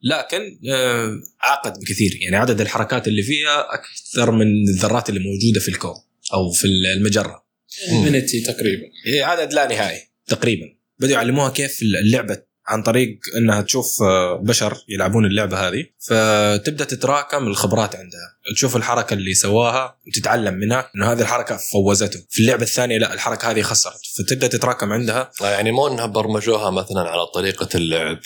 لكن 0.03 0.39
آه، 0.71 1.13
اعقد 1.45 1.73
بكثير. 1.81 2.19
يعني 2.23 2.37
عدد 2.37 2.61
الحركات 2.61 3.09
اللي 3.09 3.23
فيها 3.23 3.75
أكثر 3.75 4.31
من 4.31 4.69
الذرات 4.69 5.09
اللي 5.09 5.21
موجودة 5.21 5.61
في 5.61 5.69
الكون 5.69 5.97
أو 6.35 6.53
في 6.53 6.67
المجرة. 6.67 7.47
تقريبا. 8.43 8.87
هي 9.07 9.23
عدد 9.23 9.53
لا 9.53 9.67
نهائي 9.69 10.01
تقريبا. 10.27 10.67
بدأوا 10.99 11.13
يعلموها 11.13 11.51
كيف 11.51 11.83
اللعبة 11.83 12.43
عن 12.67 12.83
طريق 12.83 13.19
إنها 13.37 13.61
تشوف 13.61 14.03
آه، 14.03 14.37
بشر 14.37 14.85
يلعبون 14.89 15.27
اللعبة 15.27 15.69
هذه. 15.69 15.85
فتبدأ 15.99 16.85
تتراكم 16.85 17.47
الخبرات 17.47 17.97
عندها. 17.97 18.37
تشوف 18.55 18.77
الحركة 18.77 19.15
اللي 19.15 19.35
سواها 19.35 19.99
وتتعلم 20.07 20.55
منها 20.55 20.91
إنه 20.97 21.13
هذه 21.13 21.21
الحركة 21.21 21.57
فوزته. 21.57 22.21
في 22.31 22.43
اللعبة 22.43 22.63
الثانية 22.63 22.99
لا 22.99 23.15
الحركة 23.15 23.51
هذه 23.51 23.63
خسرت. 23.63 24.01
فتبدأ 24.19 24.47
تتراكم 24.47 24.93
عندها. 24.93 25.31
يعني 25.41 25.73
مو 25.73 25.87
إنها 25.89 26.07
برمجوها 26.07 26.71
مثلا 26.71 27.01
على 27.01 27.27
طريقة 27.35 27.69
اللعب 27.75 28.19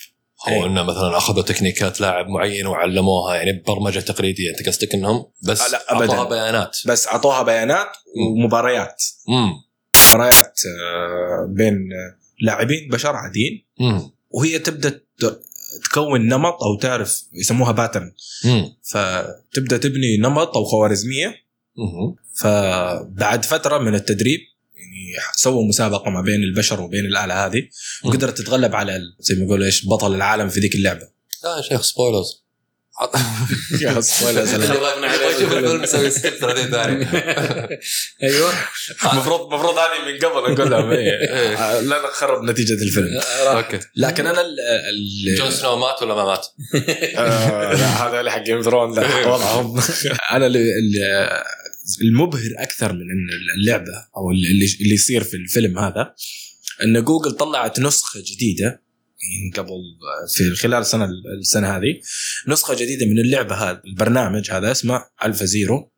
أو 0.49 0.53
إيه. 0.53 0.67
انه 0.67 0.83
مثلا 0.83 1.17
أخذوا 1.17 1.43
تكنيكات 1.43 2.01
لاعب 2.01 2.27
معين 2.27 2.67
وعلموها 2.67 3.35
يعني 3.35 3.53
ببرمجه 3.53 4.01
تقليدية. 4.01 4.51
أنت 4.51 4.69
قصدك 4.69 4.95
إنهم 4.95 5.27
بس 5.43 5.61
آه، 5.61 5.69
لا، 5.69 5.93
أبداً. 5.93 6.13
أعطوها 6.13 6.29
بيانات. 6.29 6.77
بس 6.87 7.07
أعطوها 7.09 7.43
بيانات 7.43 7.89
ومباريات. 8.17 9.03
امم 9.29 9.53
مباريات 10.09 10.61
آه، 10.67 11.47
بين 11.57 11.75
آه، 11.75 12.19
لاعبين 12.41 12.89
بشر 12.93 13.17
عاديين. 13.17 13.67
وهي 14.35 14.59
تبدأ 14.59 15.01
تكون 15.85 16.29
نمط 16.29 16.63
أو 16.63 16.79
تعرف 16.81 17.23
يسموها 17.33 17.73
pattern 17.73 18.13
فتبدأ 18.83 19.77
تبني 19.77 20.17
نمط 20.17 20.57
أو 20.57 20.65
خوارزمية. 20.65 21.35
فبعد 22.35 23.45
فترة 23.45 23.79
من 23.79 23.95
التدريب 23.95 24.41
يعني 24.75 25.23
سووا 25.37 25.69
مسابقة 25.69 26.11
ما 26.11 26.21
بين 26.21 26.43
البشر 26.43 26.81
وبين 26.81 27.05
الآلة 27.05 27.47
هذه 27.47 27.63
وقدرت 28.05 28.39
تتغلب 28.39 28.75
على 28.75 29.01
زي 29.21 29.35
ما 29.35 29.45
يقول 29.45 29.65
إيش 29.65 29.89
بطل 29.89 30.15
العالم 30.15 30.49
في 30.49 30.61
ذيك 30.61 30.75
اللعبة. 30.75 31.09
لا 31.45 31.57
يا 31.57 31.63
شيخ 31.63 31.83
spoilers 31.83 32.44
يا 33.81 33.91
نبغى 34.55 35.07
نشوف 35.37 35.53
الفيلم 35.53 35.83
نسوي 35.83 36.11
skip 36.11 36.33
30 36.33 36.71
ثانية. 36.71 37.11
أيوه. 38.23 38.53
المفروض 39.13 39.41
المفروض 39.41 39.75
هذه 39.79 40.13
من 40.13 40.19
قبل 40.19 40.53
نقول 40.53 40.71
لهم 40.71 40.91
إيه. 40.93 41.29
آه، 41.29 41.81
لا 41.81 42.03
نخرب 42.03 42.43
نتيجة 42.43 42.73
الفيلم. 42.73 43.21
okay. 43.47 43.81
لكن 43.97 44.27
أنا 44.27 44.43
جون 45.39 45.51
سنو 45.51 45.77
مات 45.77 46.03
ولا 46.03 46.15
ما 46.15 46.25
مات؟ 46.25 46.47
آه، 47.17 47.73
لا 47.73 48.09
هذا 48.09 48.21
اللي 48.21 48.31
حق 48.31 48.43
Game 48.43 48.63
of 48.63 48.69
Thrones 48.69 48.91
وضعهم. 48.91 49.81
أنا 50.33 50.47
المبهر 52.03 52.51
أكثر 52.59 52.93
من 52.93 53.01
إن 53.01 53.29
اللعبة 53.59 54.07
أو 54.17 54.31
اللي 54.31 54.77
اللي 54.81 54.95
يصير 54.95 55.25
في 55.25 55.37
الفيلم 55.37 55.79
هذا 55.79 56.15
إن 56.83 57.05
جوجل 57.05 57.33
طلعت 57.33 57.81
نسخة 57.81 58.21
جديدة 58.21 58.84
قبل 59.57 59.81
في 60.35 60.55
خلال 60.55 60.81
السنة 60.81 61.09
السنة 61.41 61.77
هذه 61.77 62.01
نسخة 62.49 62.75
جديدة 62.75 63.07
من 63.07 63.19
اللعبة 63.19 63.55
هذا 63.55 63.83
البرنامج 63.87 64.51
هذا 64.51 64.71
اسمه 64.73 65.05
AlphaZero 65.25 65.93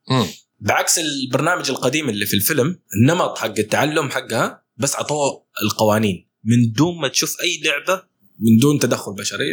بعكس 0.61 0.99
البرنامج 0.99 1.71
القديم 1.71 2.09
اللي 2.09 2.27
في 2.27 2.35
الفيلم 2.35 2.79
النمط 3.01 3.39
حق 3.39 3.59
التعلم 3.59 4.11
حقها 4.11 4.63
بس 4.77 4.97
عطوه 4.97 5.47
القوانين. 5.63 6.29
من 6.45 6.73
دون 6.73 7.01
ما 7.01 7.09
تشوف 7.09 7.37
أي 7.41 7.61
لعبة 7.65 8.03
من 8.39 8.57
دون 8.61 8.79
تدخل 8.79 9.13
بشري 9.13 9.45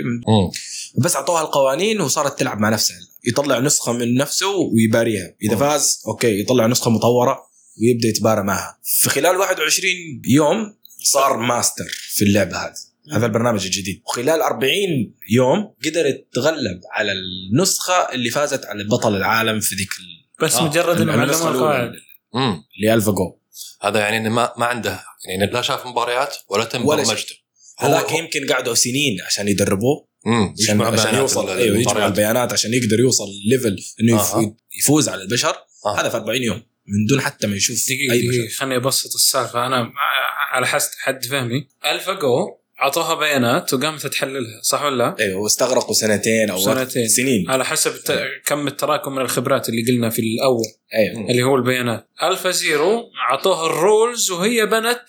بس 0.98 1.16
اعطوها 1.16 1.42
القوانين 1.42 2.02
وصارت 2.02 2.40
تلعب 2.40 2.60
مع 2.60 2.70
نفسها. 2.70 2.98
يطلع 3.28 3.60
نسخة 3.60 3.94
من 3.94 4.16
نفسه 4.16 4.56
ويباريها. 4.56 5.36
إذا. 5.42 5.56
فاز 5.56 6.04
okay 6.08 6.40
يطلع 6.40 6.68
نسخة 6.68 6.92
مطورة 6.92 7.40
ويبدأ 7.82 8.08
يتبارى 8.08 8.44
معها. 8.44 8.80
في 8.84 9.10
خلال 9.10 9.36
21 9.36 9.94
يوم 10.26 10.76
صار 11.04 11.38
ماستر 11.38 11.88
في 12.10 12.26
اللعبة 12.26 12.58
هذه. 12.58 12.93
هذا 13.12 13.26
البرنامج 13.26 13.66
الجديد. 13.66 14.02
وخلال 14.06 14.42
40 14.42 14.70
يوم 15.32 15.74
قدرت 15.86 16.28
تغلب 16.34 16.82
على 16.92 17.12
النسخة 17.12 17.94
اللي 17.94 18.30
فازت 18.30 18.66
على 18.66 18.84
بطل 18.84 19.16
العالم 19.16 19.60
في 19.60 19.76
ذيك 19.76 19.90
ال- 20.00 20.46
بس 20.46 20.56
آه، 20.56 20.66
مجرد 20.68 21.02
إنهم 21.02 21.20
علموها 21.20 21.36
الأولى. 21.40 21.56
القواعد 21.56 21.92
امم 22.36 22.64
اللي 22.78 22.94
AlphaGo. 22.94 23.40
هذا 23.82 24.00
يعني 24.00 24.18
إنه 24.18 24.30
ما 24.30 24.54
ما 24.58 24.66
عنده 24.66 25.00
يعني 25.28 25.52
لا 25.52 25.62
شاف 25.62 25.86
مباريات 25.88 26.36
ولا 26.50 26.64
تم 26.66 26.86
ولا 26.86 27.04
برمجته 27.04 27.36
هذاك 27.80 28.12
يمكن 28.12 28.48
قعدوا 28.54 28.74
سنين 28.74 29.22
عشان 29.26 29.48
يدربوه. 29.48 30.08
امم 30.28 30.54
عشان, 30.64 30.82
عشان 30.82 31.16
يوصل 31.16 31.50
أيوه 31.50 31.78
يجمع 31.78 32.06
البيانات 32.08 32.54
عشان 32.54 32.74
يقدر 32.74 33.00
يوصل 33.00 33.26
level 33.52 33.78
إنه 34.02 34.16
يف- 34.16 34.36
آه. 34.36 34.56
يفوز 34.80 35.10
على 35.10 35.22
البشر. 35.24 35.56
آه. 35.86 36.00
هذا 36.02 36.10
في 36.10 36.18
40 36.18 36.44
يوم. 36.44 36.64
من 36.88 37.06
دون 37.10 37.22
حتى 37.22 37.48
ما 37.48 37.56
يشوف 37.56 37.86
دقيقة 37.86 38.16
دقيقة 38.16 38.54
خليني 38.56 38.76
أبسط 38.76 39.14
السالفة. 39.16 39.68
أنا 39.68 39.92
على 40.52 40.68
حسب 40.68 40.90
حد 41.00 41.26
فهمي. 41.26 41.68
AlphaGo 41.86 42.58
أعطوها 42.82 43.14
بيانات 43.16 43.74
وقامت 43.74 44.08
تحللها 44.08 44.62
صح 44.62 44.84
ولا 44.84 44.96
لا؟ 45.04 45.16
أيوه 45.20 45.40
واستغرقوا 45.40 45.94
سنتين 45.94 46.50
أو 46.50 46.60
سنتين. 46.60 47.08
سنين. 47.08 47.50
على 47.52 47.66
حسب 47.66 47.92
الت- 47.96 48.24
كم 48.46 48.68
التراكم 48.68 49.16
من 49.16 49.22
الخبرات 49.22 49.70
اللي 49.70 49.82
قلنا 49.92 50.10
في 50.10 50.20
الأول 50.22 50.66
أيوه 50.94 51.30
اللي 51.30 51.44
هو 51.44 51.56
البيانات. 51.56 52.10
AlphaZero 52.24 53.04
أعطوها 53.30 53.66
ال 53.66 53.77
rules 53.77 54.32
وهي 54.32 54.66
بنت 54.66 55.06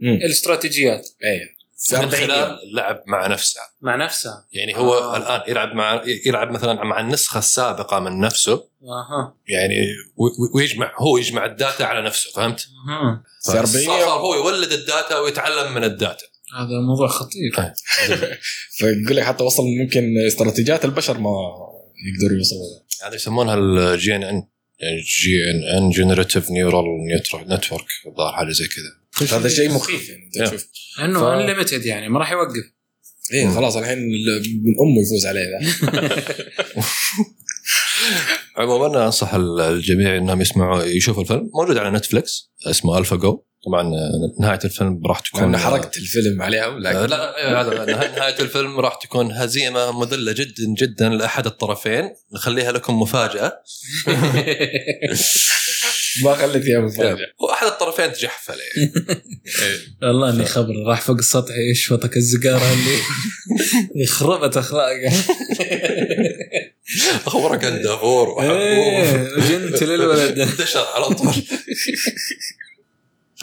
مم. 0.00 0.14
الاستراتيجيات. 0.24 1.08
أيوه 1.24 1.54
من 1.92 1.98
40 1.98 2.20
يوم 2.20 2.28
خلال 2.30 2.58
اللعب 2.70 3.02
مع 3.06 3.26
نفسه. 3.26 3.60
مع 3.80 3.96
نفسها 3.96 4.46
يعني 4.52 4.76
هو 4.76 4.94
آه. 4.94 5.14
آه. 5.14 5.16
الآن 5.16 5.50
يلعب 5.50 5.74
مع 5.74 6.02
يلعب 6.26 6.50
مثلا 6.50 6.84
مع 6.84 7.00
النسخة 7.00 7.38
السابقة 7.38 7.98
من 8.00 8.20
نفسه. 8.20 8.52
أها. 8.82 9.36
يعني 9.48 9.74
ويجمع 10.54 10.92
هو 10.98 11.18
يجمع 11.18 11.44
ال 11.44 11.52
data 11.52 11.82
على 11.82 12.02
نفسه 12.02 12.30
فهمت؟ 12.32 12.66
أها. 12.88 13.22
في 13.44 13.58
40 13.58 13.66
صار 13.66 13.82
يوم 13.82 14.00
صار 14.00 14.18
هو 14.18 14.34
يولد 14.34 14.72
ال 14.72 14.81
data 14.81 15.18
ويتعلم 15.18 15.74
من 15.74 15.84
ال 15.84 15.91
data. 15.91 16.26
هذا 16.58 16.80
موضوع 16.88 17.08
خطير. 17.08 17.52
فيقول 18.78 19.16
لك 19.16 19.22
حتى 19.22 19.44
وصل 19.44 19.62
ممكن 19.82 20.18
استراتيجيات 20.26 20.84
البشر 20.84 21.18
ما 21.18 21.30
يقدروا 22.14 22.38
يوصلوا 22.38 22.60
لها. 22.62 23.08
هذا 23.08 23.14
يسمونها 23.16 23.54
ال 23.54 24.16
GNN. 24.16 24.42
GNN 25.22 25.90
generative 25.90 26.50
neural 26.50 26.84
network 27.48 27.84
الظاهر 28.06 28.32
حاجة 28.32 28.50
زي 28.50 28.64
كذا. 28.66 29.36
هذا 29.38 29.48
شيء 29.48 29.70
مخيف 29.70 30.08
يعني. 30.08 30.30
تشوف 30.48 30.66
انه 31.04 31.20
ف- 31.20 31.24
unlimited 31.24 31.86
يعني 31.86 32.08
ما 32.08 32.18
راح 32.18 32.32
يوقف. 32.32 32.72
إيه 33.32 33.48
خلاص 33.48 33.76
الحين 33.76 33.98
ال- 33.98 34.42
من 34.64 34.74
أمه 34.80 35.02
يفوز 35.06 35.26
عليه 35.26 35.40
ذا. 35.40 35.60
عموما 38.56 39.06
أنصح 39.06 39.34
الجميع 39.34 40.16
إنهم 40.16 40.40
يسمعوا 40.40 40.82
يشوفوا 40.82 41.22
الفيلم. 41.22 41.50
موجود 41.54 41.76
على 41.76 41.90
نتفلكس 41.98 42.50
اسمه 42.66 42.98
AlphaGo 42.98 43.42
طبعا 43.66 43.82
نهاية 44.40 44.58
الفيلم 44.64 45.02
راح 45.06 45.20
تكون 45.20 45.40
كنا 45.40 45.58
حرقت 45.58 45.96
الفيلم 45.96 46.42
عليهم 46.42 46.74
آه، 46.74 46.78
لكن 46.78 46.98
لا 47.10 47.60
هذا 47.60 47.84
نه- 47.84 48.16
نهاية 48.16 48.38
الفيلم 48.40 48.80
راح 48.80 48.94
تكون 48.94 49.32
هزيمة 49.32 50.00
مذلة 50.00 50.32
جدا 50.32 50.64
جدا 50.78 51.08
لأحد 51.08 51.46
الطرفين. 51.46 52.10
نخليها 52.34 52.72
لكم 52.72 53.00
مفاجأة. 53.02 53.62
ما 56.24 56.34
خليت 56.34 56.66
اياه 56.66 56.78
مفاجأة. 56.78 57.16
وأحد 57.40 57.66
الطرفين 57.66 58.12
تجحف 58.12 58.50
عليه 58.50 58.92
والله 60.02 60.30
إني 60.30 60.44
خبر 60.44 60.74
راح 60.86 61.00
فوق 61.00 61.16
السطح 61.16 61.54
يشفطك 61.72 62.16
الزقاره 62.16 62.72
اللي 62.72 62.98
يخربت 64.04 64.56
اخلاقه 64.56 65.12
أخبرك 67.26 67.64
أنت 67.64 67.82
دافور 67.84 68.28
وحبوب 68.28 68.56
إيه 68.56 69.28
جنت 69.48 69.82
للولد. 69.82 70.38
انتشر 70.38 70.84
على 70.94 71.04
طول. 71.14 71.34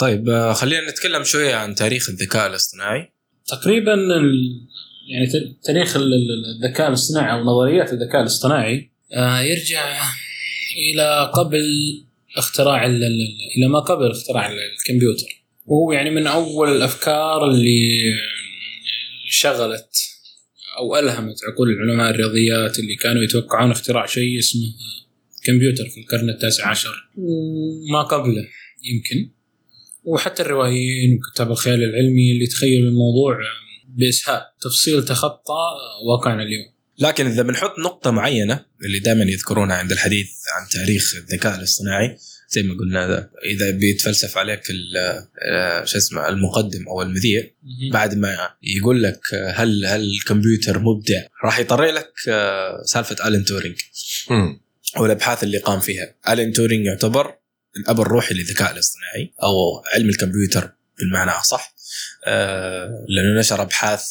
طيب 0.02 0.30
آه، 0.30 0.54
خلينا 0.54 0.89
نتكلم 0.91 1.24
شوية 1.24 1.56
عن 1.56 1.76
تاريخ 1.76 2.10
الذكاء 2.10 2.47
الاصطناعي. 2.49 3.12
تقريبا 3.47 3.93
ال... 3.93 4.34
يعني 5.08 5.28
ت- 5.28 5.66
تاريخ 5.66 5.95
ال- 5.95 6.14
ال- 6.14 6.66
الذكاء 6.66 6.88
الاصطناعي 6.88 7.32
أو 7.39 7.43
نظريات 7.43 7.93
الذكاء 7.93 8.22
الاصطناعي 8.22 8.91
آه 9.14 9.39
يرجع 9.41 10.04
إلى 10.93 11.32
قبل 11.34 11.64
اختراع 12.38 12.86
ال... 12.86 13.04
ال- 13.04 13.38
إلى 13.58 13.68
ما 13.68 13.80
قبل 13.80 14.12
اختراع 14.12 14.52
ال- 14.52 14.58
الكمبيوتر. 14.80 15.43
وهو 15.66 15.91
يعني 15.91 16.10
من 16.10 16.28
أول 16.28 16.76
الأفكار 16.76 17.52
اللي 17.52 17.89
شغلت 19.30 19.95
أو 20.78 20.95
ألهمت 20.99 21.36
عقول 21.52 21.70
العلماء 21.70 22.10
الرياضيات 22.10 22.80
اللي 22.80 22.95
كانوا 22.95 23.24
يتوقعون 23.24 23.72
اختراع 23.72 24.06
شيء 24.06 24.39
اسمه 24.39 24.62
كمبيوتر 25.43 25.89
في 25.89 25.99
القرن 26.02 26.30
التاسع 26.30 26.68
عشر. 26.68 27.10
وما 27.18 28.02
قبله 28.02 28.47
يمكن. 28.84 29.32
وحتى 30.04 30.41
الروائيين 30.41 31.18
وكتاب 31.18 31.52
الخيال 31.52 31.84
العلمي 31.84 32.32
اللي 32.32 32.47
تخيلوا 32.47 32.89
الموضوع 32.89 33.38
باسهاب 33.88 34.41
تفصيل 34.62 35.06
تخطى 35.06 35.64
واقعنا 36.10 36.43
اليوم. 36.43 36.66
لكن 36.99 37.26
إذا 37.28 37.41
بنحط 37.41 37.80
نقطة 37.80 38.12
معينة 38.12 38.66
اللي 38.86 38.99
دائما 38.99 39.24
يذكرونها 39.24 39.76
عند 39.76 39.91
الحديث 39.91 40.28
عن 40.56 40.68
تاريخ 40.70 41.16
الذكاء 41.16 41.58
الاصطناعي 41.60 42.18
زي 42.49 42.64
ما 42.64 42.78
قلنا 42.80 43.08
ذا، 43.08 43.30
إذا 43.45 43.72
بيتفلسف 43.72 44.38
عليك 44.38 44.70
ال- 44.70 44.97
آه، 45.52 45.86
شو 45.86 45.97
اسمه 45.97 46.30
المقدم 46.30 46.88
أو 46.88 47.02
المذيع 47.02 47.43
بعد 47.91 48.18
ما 48.18 48.38
يقول 48.64 49.04
لك 49.04 49.20
هل 49.54 49.86
هل 49.86 50.02
الكمبيوتر 50.02 50.80
مبدع 50.80 51.22
راح 51.45 51.60
يطري 51.60 51.91
لك 51.91 52.14
آه، 52.30 52.82
سالفة 52.86 53.28
الين 53.28 53.45
تورينج. 53.45 53.76
مم. 54.30 54.62
أو 54.97 55.06
الابحاث 55.06 55.43
اللي 55.43 55.58
قام 55.58 55.80
فيها. 55.80 56.16
الين 56.30 56.52
تورينج 56.54 56.86
يعتبر 56.86 57.36
الأب 57.78 58.01
الروحي 58.01 58.34
للذكاء 58.34 58.72
الاصطناعي 58.72 59.34
أو 59.43 59.84
علم 59.93 60.09
الكمبيوتر 60.09 60.72
بالمعنى 60.99 61.32
أصح 61.32 61.76
آه، 62.26 63.05
لأنه 63.09 63.39
نشر 63.39 63.61
أبحاث 63.61 64.03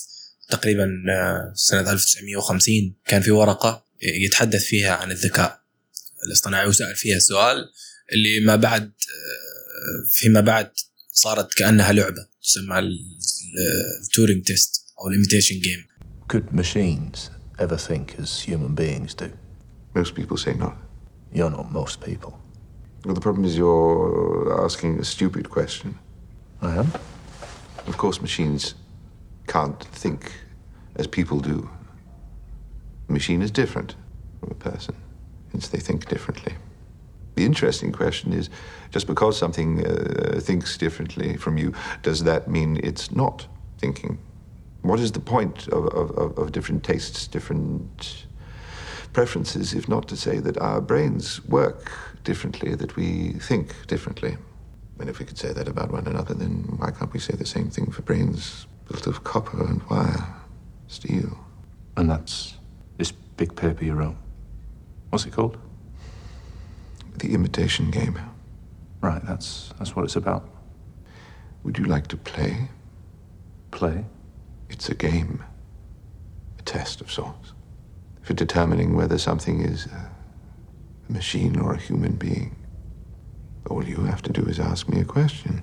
تقريبا 0.49 0.91
آه، 1.11 1.53
سنة 1.55 1.93
1950 1.93 2.95
كان 3.07 3.23
في 3.23 3.31
ورقة 3.31 3.85
يتحدث 4.03 4.65
فيها 4.65 4.95
عن 4.95 5.11
الذكاء 5.11 5.61
الاصطناعي 6.27 6.67
وسأل 6.67 6.97
فيها 6.97 7.19
سؤال 7.19 7.71
اللي 8.13 8.41
ما 8.41 8.57
بعد 8.57 8.83
آه، 8.83 10.11
فيما 10.13 10.41
بعد 10.41 10.71
صارت 11.13 11.55
كأنها 11.55 11.93
لعبة 11.93 12.27
تسمى 12.43 12.79
ال 14.05 14.11
Turing 14.11 14.45
test 14.45 14.85
أو 14.99 15.09
ال 15.09 15.14
imitation 15.14 15.61
game 15.61 15.91
Could 16.33 16.53
machines 16.53 17.31
ever 17.59 17.77
think 17.77 18.15
as 18.21 18.41
human 18.43 18.73
beings 18.75 19.15
do? 19.15 19.33
Most 19.95 20.15
people 20.15 20.37
say 20.37 20.55
not. 20.55 20.77
You're 21.33 21.51
not 21.51 21.73
most 21.73 22.01
people. 22.01 22.40
Well, 23.05 23.15
the 23.15 23.21
problem 23.21 23.45
is 23.45 23.57
you're 23.57 24.63
asking 24.65 24.99
a 24.99 25.05
stupid 25.05 25.49
question. 25.51 25.99
I 26.61 26.77
am? 26.77 26.93
Of 27.87 27.97
course, 27.97 28.21
machines 28.21 28.75
can't 29.47 29.83
think 29.85 30.33
as 30.97 31.07
people 31.07 31.41
do. 31.41 31.69
A 33.09 33.13
machine 33.13 33.41
is 33.43 33.51
different 33.51 33.97
from 34.39 34.51
a 34.51 34.55
person, 34.55 34.95
hence 35.53 35.69
they 35.69 35.79
think 35.79 36.09
differently. 36.09 36.55
The 37.37 37.45
interesting 37.47 37.91
question 37.91 38.33
is 38.35 38.51
just 38.91 39.07
because 39.07 39.39
something 39.39 39.87
uh, 39.87 40.39
thinks 40.41 40.77
differently 40.77 41.37
from 41.39 41.57
you, 41.57 41.73
does 42.03 42.25
that 42.25 42.49
mean 42.49 42.79
it's 42.83 43.11
not 43.13 43.47
thinking? 43.79 44.19
What 44.83 45.01
is 45.01 45.13
the 45.13 45.21
point 45.21 45.69
of, 45.69 45.87
of- 45.95 46.39
of 46.39 46.53
different 46.53 46.85
tastes, 46.85 47.27
different 47.27 48.27
preferences, 49.15 49.73
if 49.73 49.89
not 49.89 50.07
to 50.09 50.17
say 50.17 50.39
that 50.39 50.59
our 50.59 50.81
brains 50.83 51.43
work 51.47 51.91
differently, 52.25 52.75
that 52.75 52.97
we 52.97 53.33
think 53.35 53.87
differently? 53.87 54.37
And 54.99 55.09
if 55.09 55.19
we 55.19 55.25
could 55.25 55.39
say 55.39 55.53
that 55.53 55.67
about 55.67 55.91
one 55.91 56.07
another, 56.07 56.35
then 56.35 56.75
why 56.77 56.91
can't 56.91 57.13
we 57.13 57.21
say 57.21 57.35
the 57.35 57.47
same 57.47 57.71
thing 57.71 57.91
for 57.91 58.03
brains 58.03 58.67
built 58.89 59.07
of 59.07 59.25
copper 59.25 59.65
and 59.65 59.83
wire, 59.85 60.35
steel? 60.89 61.39
And 61.97 62.11
that's 62.11 62.55
this 62.99 63.11
big 63.11 63.57
paper 63.57 63.85
you 63.85 63.95
wrote. 63.95 64.17
What's 65.09 65.25
it 65.25 65.33
called? 65.33 65.57
The 67.17 67.35
imitation 67.35 67.91
game. 67.91 68.21
Right, 69.01 69.25
that's 69.25 69.73
that's 69.79 69.97
what 69.97 70.05
it's 70.05 70.17
about. 70.17 70.49
Would 71.65 71.79
you 71.79 71.85
like 71.85 72.07
to 72.09 72.17
play? 72.17 72.69
Play? 73.71 74.05
It's 74.69 74.89
a 74.89 74.95
game, 74.95 75.43
a 76.59 76.63
test 76.63 77.01
of 77.01 77.11
sorts, 77.11 77.55
for 78.23 78.35
determining 78.35 78.95
whether 78.95 79.17
something 79.19 79.63
is 79.63 79.87
a 79.87 80.10
machine 81.19 81.55
or 81.63 81.75
a 81.75 81.81
human 81.89 82.15
being. 82.25 82.51
All 83.71 83.85
you 83.95 84.01
have 84.13 84.23
to 84.27 84.33
do 84.39 84.43
is 84.51 84.59
ask 84.73 84.83
me 84.89 85.01
a 85.01 85.09
question. 85.17 85.63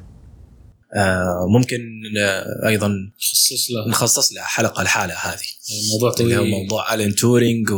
آه 0.95 1.47
ممكن 1.49 1.79
آه 2.19 2.67
أيضا 2.67 2.91
خصص 3.19 3.71
له 3.71 3.89
نخصص 3.89 4.33
لها 4.33 4.43
حلقة 4.43 4.81
الحالة 4.81 5.13
هذه. 5.13 5.47
موضوع 5.93 6.13
اللي 6.19 6.35
هو 6.35 6.39
طويل 6.39 6.51
موضوع 6.51 6.93
الين 6.93 7.15
تورينج 7.15 7.69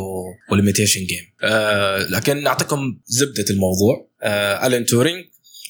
وال 0.49 0.58
imitation 0.58 0.99
game 0.99 1.25
آه 1.43 1.97
لكن 1.97 2.43
نعطيكم 2.43 2.99
زبدة 3.05 3.45
الموضوع. 3.49 4.09
آه 4.21 4.67
الين 4.67 4.85
تورينج 4.85 5.25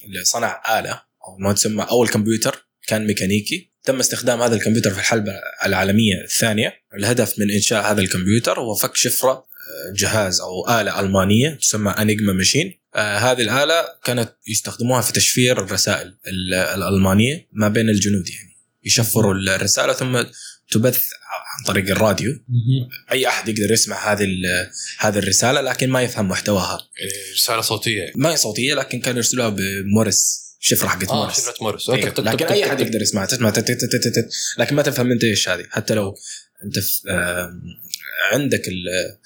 اللي 0.06 0.26
صنع 0.26 0.80
آلة 0.80 1.02
أو 1.28 1.38
ما 1.40 1.54
تسمى 1.54 1.84
أول 1.84 2.08
كمبيوتر 2.08 2.68
كان 2.88 3.08
ميكانيكي. 3.08 3.70
تم 3.84 4.00
استخدام 4.00 4.42
هذا 4.42 4.56
الكمبيوتر 4.56 4.92
في 4.92 5.00
الحرب 5.00 5.26
العالمية 5.66 6.24
الثانية. 6.24 6.74
الهدف 6.98 7.40
من 7.40 7.52
إنشاء 7.52 7.92
هذا 7.92 8.02
الكمبيوتر 8.02 8.60
هو 8.60 8.76
فك 8.76 8.96
شفرة 8.96 9.49
جهاز 9.96 10.42
أو 10.42 10.82
آلة 10.82 11.00
ألمانية 11.00 11.50
تسمى 11.62 11.92
Enigma 11.92 12.34
machine 12.34 12.80
آه 12.96 13.18
هذه 13.18 13.42
الآلة 13.42 13.86
كانت 14.04 14.34
يستخدموها 14.48 15.02
في 15.02 15.14
تشفير 15.14 15.64
الرسائل 15.64 16.08
ال- 16.28 16.54
الألمانية 16.54 17.48
ما 17.54 17.68
بين 17.68 17.90
الجنود 17.90 18.30
يعني. 18.30 18.58
يشفروا 18.84 19.34
الرسالة 19.34 19.94
ثم 19.94 20.24
تبث 20.72 21.04
عن 21.58 21.66
طريق 21.66 21.90
الراديو. 21.90 22.32
أي 23.12 23.28
أحد 23.28 23.50
يقدر 23.50 23.72
يسمع 23.74 24.12
هذه 24.14 24.28
هذه 25.00 25.18
الرسالة 25.20 25.62
لكن 25.62 25.90
ما 25.90 26.02
يفهم 26.02 26.28
محتواها. 26.28 26.80
إيه، 27.02 27.34
رسالة 27.34 27.62
صوتية. 27.62 28.12
ما 28.16 28.32
هي 28.32 28.38
صوتية 28.38 28.74
لكن 28.74 29.00
كانوا 29.00 29.18
يرسلوها 29.18 29.50
بمورس 29.50 30.50
شفرة 30.60 30.88
حقت 30.88 31.10
آه 31.10 31.16
مورس 31.16 31.38
شفرة 31.38 31.56
مورس. 31.62 31.90
okay 31.90 32.22
لكن 32.22 32.46
أي 32.46 32.66
أحد 32.66 32.80
يقدر 32.80 33.02
يسمعها. 33.02 33.26
تسمع 33.26 33.54
لكن 34.58 34.76
ما 34.76 34.82
تفهم 34.82 35.12
أنت 35.12 35.24
إيش 35.24 35.50
هذه. 35.50 35.66
حتى 35.70 35.94
لو 35.94 36.16
انت 36.64 36.80
في 36.80 37.02
عندك 38.34 38.68
ال 38.68 38.76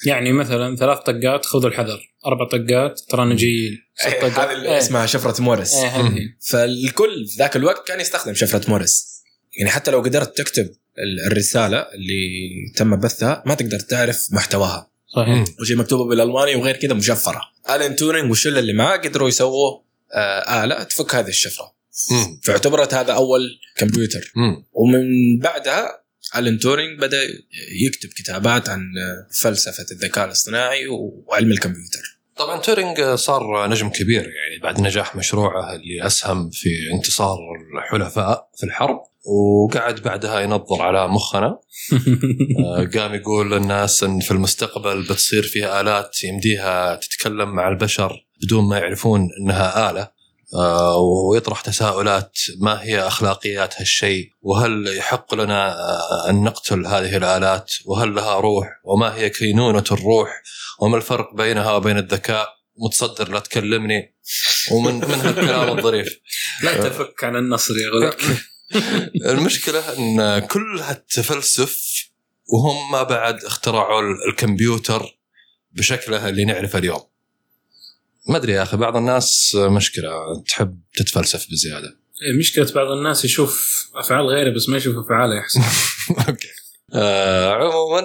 يعني 0.06 0.34
مثلا 0.34 0.76
ثلاث 0.76 0.98
طقات 0.98 1.46
خذوا 1.46 1.70
الحذر. 1.70 2.14
أربع 2.26 2.48
طقات 2.48 3.00
ترانا 3.10 3.36
جايين 3.36 3.84
ست 3.96 4.06
إيه، 4.06 4.28
هذه 4.28 4.52
اللي 4.52 4.78
اسمها 4.78 5.06
شفرة 5.06 5.42
مورس 5.42 5.74
إيه،. 5.74 6.38
فالكل 6.40 7.28
في 7.28 7.36
ذاك 7.38 7.56
الوقت 7.56 7.88
كان 7.88 8.00
يستخدم 8.00 8.34
شفرة 8.34 8.70
مورس 8.70 9.24
يعني 9.58 9.70
حتى 9.70 9.92
لو 9.92 10.02
قدرت 10.02 10.38
تكتب 10.38 10.70
ال- 11.00 11.32
الرسالة 11.32 11.78
اللي 11.78 12.30
تم 12.76 13.00
بثها 13.00 13.44
ما 13.46 13.54
تقدر 13.54 13.80
تعرف 13.80 14.28
محتواها. 14.32 14.90
صحيح. 15.16 15.46
وشي 15.62 15.76
مكتوبة 15.76 16.10
بالألماني 16.10 16.56
وغير 16.56 16.76
كذا 16.76 16.94
مشفرة. 16.94 17.42
الين 17.76 17.96
تورينج 17.96 18.30
والشله 18.30 18.60
اللي 18.60 18.74
معاه 18.74 18.98
قدروا 18.98 19.28
يسووا 19.28 19.80
آه 20.14 20.64
آلة 20.64 20.84
تفك 20.84 21.16
هذه 21.16 21.28
الشفرة. 21.28 21.74
فاعتبرت 22.44 22.94
هذا 22.94 23.14
أول 23.14 23.60
كمبيوتر. 23.78 24.34
ومن 24.74 25.04
بعدها 25.40 26.03
ألين 26.38 26.60
تورينج 26.60 27.00
بدأ 27.00 27.24
يكتب 27.86 28.10
كتابات 28.10 28.70
عن 28.70 28.82
فلسفة 29.42 29.86
الذكاء 29.92 30.26
الاصطناعي 30.26 30.88
وعلم 30.88 31.52
الكمبيوتر. 31.52 32.14
طبعا 32.36 32.60
تورينج 32.60 33.02
صار 33.02 33.70
نجم 33.70 33.90
كبير 33.90 34.22
يعني 34.22 34.62
بعد 34.64 34.82
نجاح 34.82 35.16
مشروعه 35.16 35.76
اللي 35.76 36.06
أسهم 36.06 36.50
في 36.50 36.70
انتصار 36.94 37.38
الحلفاء 37.78 38.50
في 38.58 38.64
الحرب 38.64 39.04
وقعد 39.26 39.96
بعدها 39.96 40.40
ينظر 40.40 40.82
على 40.82 41.08
مخنا. 41.08 41.48
آه، 42.66 42.90
قام 42.96 43.16
يقول 43.16 43.52
للناس 43.52 44.04
إن 44.04 44.20
في 44.20 44.32
المستقبل 44.32 45.04
بتصير 45.04 45.44
فيها 45.44 45.82
آلات 45.82 46.24
يمديها 46.24 46.96
تتكلم 46.96 47.50
مع 47.50 47.70
البشر 47.70 48.26
بدون 48.44 48.70
ما 48.70 48.78
يعرفون 48.78 49.30
إنها 49.42 49.92
آلة. 49.92 50.08
ويطرح 51.30 51.62
تساؤلات 51.62 52.40
ما 52.60 52.84
هي 52.84 53.00
أخلاقيات 53.00 53.82
هالشيء؟ 53.82 54.30
وهل 54.42 54.98
يحق 54.98 55.36
لنا 55.36 55.74
آه، 55.74 56.30
أن 56.30 56.44
نقتل 56.44 56.86
هذه 56.86 57.18
الآلات؟ 57.18 57.74
وهل 57.86 58.16
لها 58.16 58.40
روح؟ 58.40 58.68
وما 58.84 59.16
هي 59.16 59.30
كينونة 59.30 59.84
الروح؟ 59.92 60.42
وما 60.80 60.98
الفرق 60.98 61.36
بينها 61.36 61.72
وبين 61.72 61.98
الذكاء؟ 61.98 62.50
متصدر 62.78 63.32
لا 63.32 63.40
تكلمني. 63.40 64.16
ومن 64.72 64.96
من 64.96 65.04
هالكلام 65.04 65.78
الظريف. 65.78 66.20
لا 66.64 66.90
تفك 66.90 67.24
عن 67.24 67.36
النصر 67.36 67.74
يا 67.74 67.90
غلط 67.90 68.18
المشكلة 69.32 69.98
إن 69.98 70.40
كل 70.40 70.80
هالتفلسف 70.80 71.80
وهم 72.54 72.92
ما 72.92 73.04
بعد 73.04 73.44
اخترعوا 73.44 74.02
الكمبيوتر 74.30 75.20
بشكله 75.72 76.30
اللي 76.30 76.46
نعرفه 76.46 76.80
اليوم. 76.80 77.13
ما 78.30 78.38
أدري 78.38 78.54
يا 78.54 78.64
أخي 78.64 78.78
بعض 78.78 78.96
الناس 78.98 79.56
مشكلة 79.56 80.12
تحب 80.48 80.80
تتفلسف 80.96 81.48
بزيادة. 81.52 81.88
إيه، 82.26 82.38
مشكلة 82.40 82.72
بعض 82.76 82.88
الناس 82.88 83.26
يشوف 83.26 83.84
أفعال 83.96 84.26
غيره 84.26 84.56
بس 84.56 84.70
ما 84.70 84.78
يشوف 84.78 84.96
أفعاله 85.06 85.36
يحسن 85.38 85.62
okay. 86.30 86.48
آه 86.96 87.52
عموما 87.54 88.02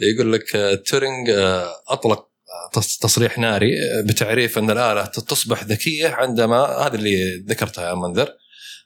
يقول 0.00 0.32
لك 0.32 0.56
آه، 0.56 0.74
تورينج 0.74 1.30
آه 1.30 1.68
أطلق 1.88 2.18
آه، 2.18 2.80
تص- 2.80 2.98
تصريح 2.98 3.38
ناري 3.38 3.72
آه، 3.72 4.00
بتعريف 4.00 4.58
أن 4.58 4.70
الآلة 4.70 5.04
تصبح 5.04 5.64
ذكية 5.64 6.08
عندما 6.08 6.56
هذا 6.64 6.94
اللي 6.94 7.36
ذكرتها 7.48 7.88
يا 7.88 7.94
منذر 7.94 8.22
آه، 8.28 8.36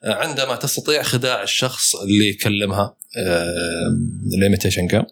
عندما 0.05 0.57
تستطيع 0.57 1.03
خداع 1.03 1.43
الشخص 1.43 1.97
اللي 1.97 2.29
يكلمها 2.29 2.97
ال 4.37 4.42
imitation 4.42 4.87
game 4.87 5.05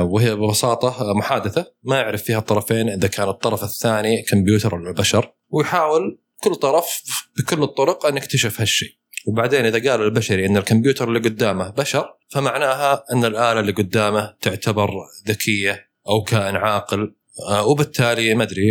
وهي 0.00 0.34
ببساطة 0.34 1.12
محادثة 1.12 1.72
ما 1.82 1.96
يعرف 1.96 2.22
فيها 2.22 2.38
الطرفين 2.38 2.88
إذا 2.88 3.08
كان 3.08 3.28
الطرف 3.28 3.64
الثاني 3.64 4.22
كمبيوتر 4.22 4.74
ولا 4.74 4.92
بشر 4.92 5.32
ويحاول 5.50 6.18
كل 6.40 6.54
طرف 6.54 7.02
بكل 7.38 7.62
الطرق 7.62 8.06
أن 8.06 8.16
يكتشف 8.16 8.60
هالشيء. 8.60 8.88
وبعدين 9.26 9.64
إذا 9.64 9.90
قال 9.90 10.02
البشري 10.02 10.46
إن 10.46 10.56
الكمبيوتر 10.56 11.08
اللي 11.08 11.18
قدامه 11.18 11.70
بشر 11.70 12.16
فمعناها 12.30 13.04
إن 13.12 13.24
الآلة 13.24 13.60
اللي 13.60 13.72
قدامه 13.72 14.34
تعتبر 14.40 14.90
ذكية 15.28 15.90
أو 16.08 16.22
كائن 16.22 16.56
عاقل 16.56 17.14
آه، 17.48 17.66
وبالتالي 17.66 18.34
ما 18.34 18.44
أدري 18.44 18.66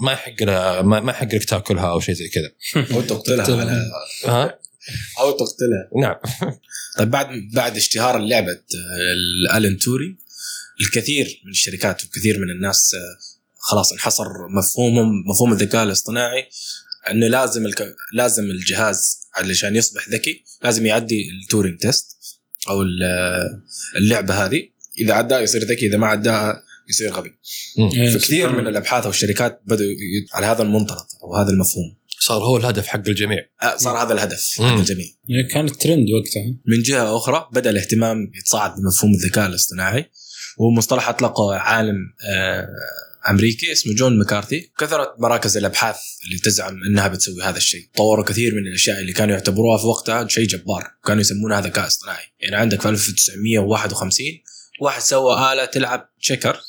ما 0.00 0.12
يحق 0.12 0.42
لها 0.42 0.82
ما 0.82 1.10
يحق 1.10 1.34
لك 1.34 1.44
تاكلها 1.44 1.90
أو 1.90 2.00
شيء 2.00 2.14
زي 2.14 2.28
كذا. 2.28 2.50
أو 2.96 3.00
تقتلها 3.00 3.80
ها؟ 4.26 4.58
أو 5.20 5.30
تقتلها. 5.30 5.90
نعم. 6.02 6.16
طيب 6.98 7.10
بعد 7.10 7.28
بعد 7.52 7.76
اشتهار 7.76 8.18
لعبه 8.18 8.60
الالن 9.50 9.78
توري 9.78 10.16
الكثير 10.80 11.42
من 11.44 11.50
الشركات 11.50 12.04
وكثير 12.04 12.38
من 12.38 12.50
الناس 12.50 12.94
آه، 12.94 13.18
خلاص 13.58 13.92
انحصر 13.92 14.24
مفهومهم 14.58 15.08
مفهوم 15.30 15.52
الذكاء 15.52 15.84
الاصطناعي 15.84 16.48
إنه 17.10 17.26
لازم 17.26 17.66
الك... 17.66 17.94
لازم 18.12 18.44
الجهاز 18.44 19.28
علشان 19.34 19.76
يصبح 19.76 20.08
ذكي 20.08 20.44
لازم 20.62 20.86
يعدي 20.86 21.30
ال 21.30 21.37
Turing 21.37 21.78
test 21.78 22.06
أو 22.68 22.82
ال- 22.82 23.62
اللعبة 23.96 24.34
هذه. 24.44 24.68
إذا 24.98 25.14
عداها 25.14 25.40
يصير 25.40 25.64
ذكي 25.64 25.86
إذا 25.86 25.96
ما 25.96 26.06
عداها 26.06 26.62
يصير 26.88 27.12
غبي. 27.12 27.38
إيه، 27.78 28.10
فكثير 28.10 28.52
من. 28.52 28.66
الأبحاث 28.66 29.06
والشركات 29.06 29.62
بدأوا 29.66 29.88
على 30.32 30.46
هذا 30.46 30.62
المنطلق 30.62 31.06
أو 31.22 31.36
هذا 31.36 31.50
المفهوم. 31.50 31.96
صار 32.20 32.42
هو 32.42 32.56
الهدف 32.56 32.86
حق 32.86 33.08
الجميع. 33.08 33.38
آه، 33.62 33.76
صار 33.76 34.02
هذا 34.02 34.12
الهدف 34.12 34.56
مم. 34.60 34.66
حق 34.66 34.78
الجميع. 34.78 35.06
يعني 35.28 35.48
كانت 35.48 35.82
ترند 35.82 36.06
وقتها. 36.10 36.56
من 36.66 36.82
جهة 36.82 37.16
أخرى 37.16 37.48
بدأ 37.52 37.70
الاهتمام 37.70 38.30
يتصاعد 38.34 38.70
بمفهوم 38.70 39.12
الذكاء 39.14 39.46
الاصطناعي 39.46 40.10
ومصطلح 40.58 41.08
أطلقه 41.08 41.54
عالم 41.54 41.96
آه، 42.28 42.68
أمريكي 43.30 43.72
اسمه 43.72 43.94
جون 43.94 44.18
مكارثي. 44.18 44.72
كثرت 44.78 45.14
مراكز 45.18 45.56
الأبحاث 45.56 45.96
اللي 46.24 46.38
تزعم 46.38 46.80
إنها 46.90 47.08
بتسوي 47.08 47.42
هذا 47.42 47.56
الشيء. 47.56 47.88
طوروا 47.96 48.24
كثير 48.24 48.54
من 48.54 48.66
الأشياء 48.66 49.00
اللي 49.00 49.12
كانوا 49.12 49.34
يعتبروها 49.34 49.78
في 49.78 49.86
وقتها 49.86 50.28
شيء 50.28 50.46
جبار. 50.46 50.84
كانوا 51.06 51.20
يسمونها 51.20 51.60
ذكاء 51.60 51.86
اصطناعي. 51.86 52.24
يعني 52.40 52.56
عندك 52.56 52.80
في 52.80 52.88
1951 52.88 54.24
واحد 54.80 55.02
سوى 55.02 55.52
آلة 55.52 55.64
تلعب 55.64 56.10
تشيكر. 56.20 56.60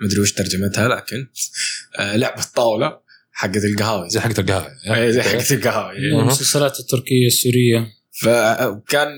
مدري 0.00 0.20
وش 0.20 0.32
ترجمتها 0.32 0.88
لكن 0.88 1.26
آه، 1.98 2.16
لعبة 2.16 2.42
طاولة. 2.54 3.05
حقت 3.38 3.64
القهاوي. 3.64 4.08
زي 4.08 4.20
حقت 4.20 4.38
القهوه 4.38 4.68
إيه، 4.86 5.10
زي 5.10 5.22
حقت 5.22 5.52
القهاوي. 5.52 5.96
المسلسلات 5.96 6.80
التركية 6.80 7.26
السورية. 7.26 7.86
فكان 8.22 9.08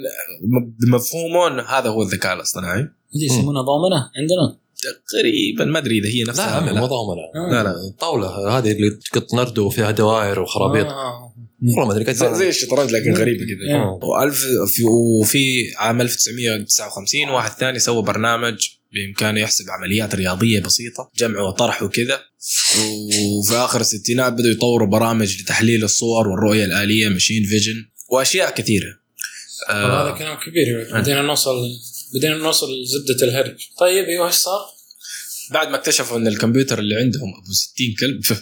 بمفهومه 0.81 1.47
انه 1.47 1.63
هذا 1.63 1.89
هو 1.89 2.03
الذكاء 2.03 2.35
الاصطناعي. 2.35 2.81
هذه 2.81 3.25
يسمونها 3.25 3.63
ضامنة 3.63 4.11
عندنا؟ 4.17 4.59
تقريبا 5.09 5.65
ما 5.65 5.79
أدري 5.79 5.99
إذا 5.99 6.09
هي 6.09 6.23
لا 6.23 6.31
نفسها 6.31 6.61
ولا 6.61 6.73
مو 6.73 6.81
لا. 6.81 6.87
ضامنه 6.87 7.53
لا 7.53 7.63
لا 7.63 7.75
طاولة. 7.99 8.59
هذه 8.59 8.73
اللي 8.73 8.91
تقط 8.91 9.35
نردو 9.35 9.67
وفيها 9.67 9.91
دوائر 9.91 10.41
وخرابيط. 10.41 10.87
آه. 10.87 11.28
والله 11.63 11.87
ما 11.87 11.93
أدري 11.93 12.15
زي, 12.15 12.35
زي 12.35 12.49
الشطرنج 12.49 12.91
لكن 12.93 13.15
غريبة 13.15 13.45
كذا. 13.45 13.77
والف 14.03 14.45
في 14.67 14.83
وفي 15.21 15.73
عام 15.77 16.01
1959 16.01 17.29
واحد 17.29 17.51
ثاني 17.51 17.79
سوى 17.79 18.03
برنامج 18.03 18.69
بإمكانه 18.93 19.41
يحسب 19.41 19.65
عمليات 19.71 20.15
رياضية 20.15 20.61
بسيطة 20.61 21.11
جمع 21.17 21.41
وطرح 21.41 21.83
وكذا. 21.83 22.21
وفي 23.39 23.55
آخر 23.55 23.81
الستينات 23.81 24.33
بدأوا 24.33 24.53
يطوروا 24.53 24.89
برامج 24.89 25.41
لتحليل 25.43 25.85
الصور 25.85 26.29
والرؤية 26.29 26.65
الآلية 26.65 27.09
ماشين 27.09 27.45
فيجن 27.45 27.75
وأشياء 28.11 28.55
كثيرة. 28.55 28.99
هذا 29.69 29.79
آه. 29.79 30.19
كلام 30.19 30.37
كبير. 30.37 31.01
بدينا 31.01 31.23
نوصل 31.23 31.57
بدينا 32.15 32.37
نوصل 32.37 32.67
لزبدة 32.67 33.27
الهرج. 33.27 33.69
طيب 33.79 34.05
أيوه 34.05 34.27
إيش 34.27 34.35
صار؟ 34.35 34.78
بعد 35.51 35.69
ما 35.69 35.77
اكتشفوا 35.77 36.19
إن 36.19 36.27
الكمبيوتر 36.27 36.79
اللي 36.79 36.97
عندهم 36.97 37.35
أبو 37.43 37.53
60 37.53 37.87
كلب 38.01 38.23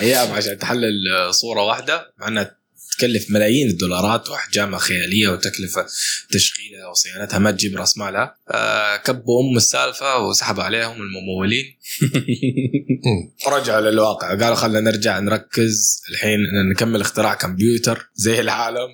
أيام 0.00 0.32
عشان 0.32 0.58
تحلل 0.58 0.90
صورة 1.30 1.62
واحدة 1.62 2.12
مع 2.18 2.28
إنها 2.28 2.62
تكلف 2.98 3.30
ملايين 3.30 3.68
الدولارات 3.68 4.28
وأحجامها 4.28 4.78
خيالية 4.78 5.28
وتكلفة 5.28 5.86
تشغيلها 6.30 6.86
وصيانتها 6.86 7.38
ما 7.38 7.50
تجيب 7.50 7.76
رأس 7.76 7.98
مالها. 7.98 8.36
آه 8.48 8.96
كبوا 8.96 9.42
أم 9.42 9.56
السالفة 9.56 10.18
وسحبوا 10.18 10.62
عليهم 10.62 11.02
الممولين. 11.02 11.64
رجعوا 13.52 13.80
للواقع 13.80 14.28
قالوا 14.28 14.54
خلينا 14.54 14.80
نرجع 14.80 15.18
نركز 15.18 16.02
الحين 16.10 16.38
نكمل 16.72 17.00
اختراع 17.00 17.34
كمبيوتر 17.34 18.10
زي 18.14 18.40
العالم. 18.40 18.88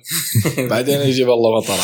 بعدين 0.69 1.01
يجيب 1.01 1.29
الله 1.29 1.57
مطر. 1.57 1.75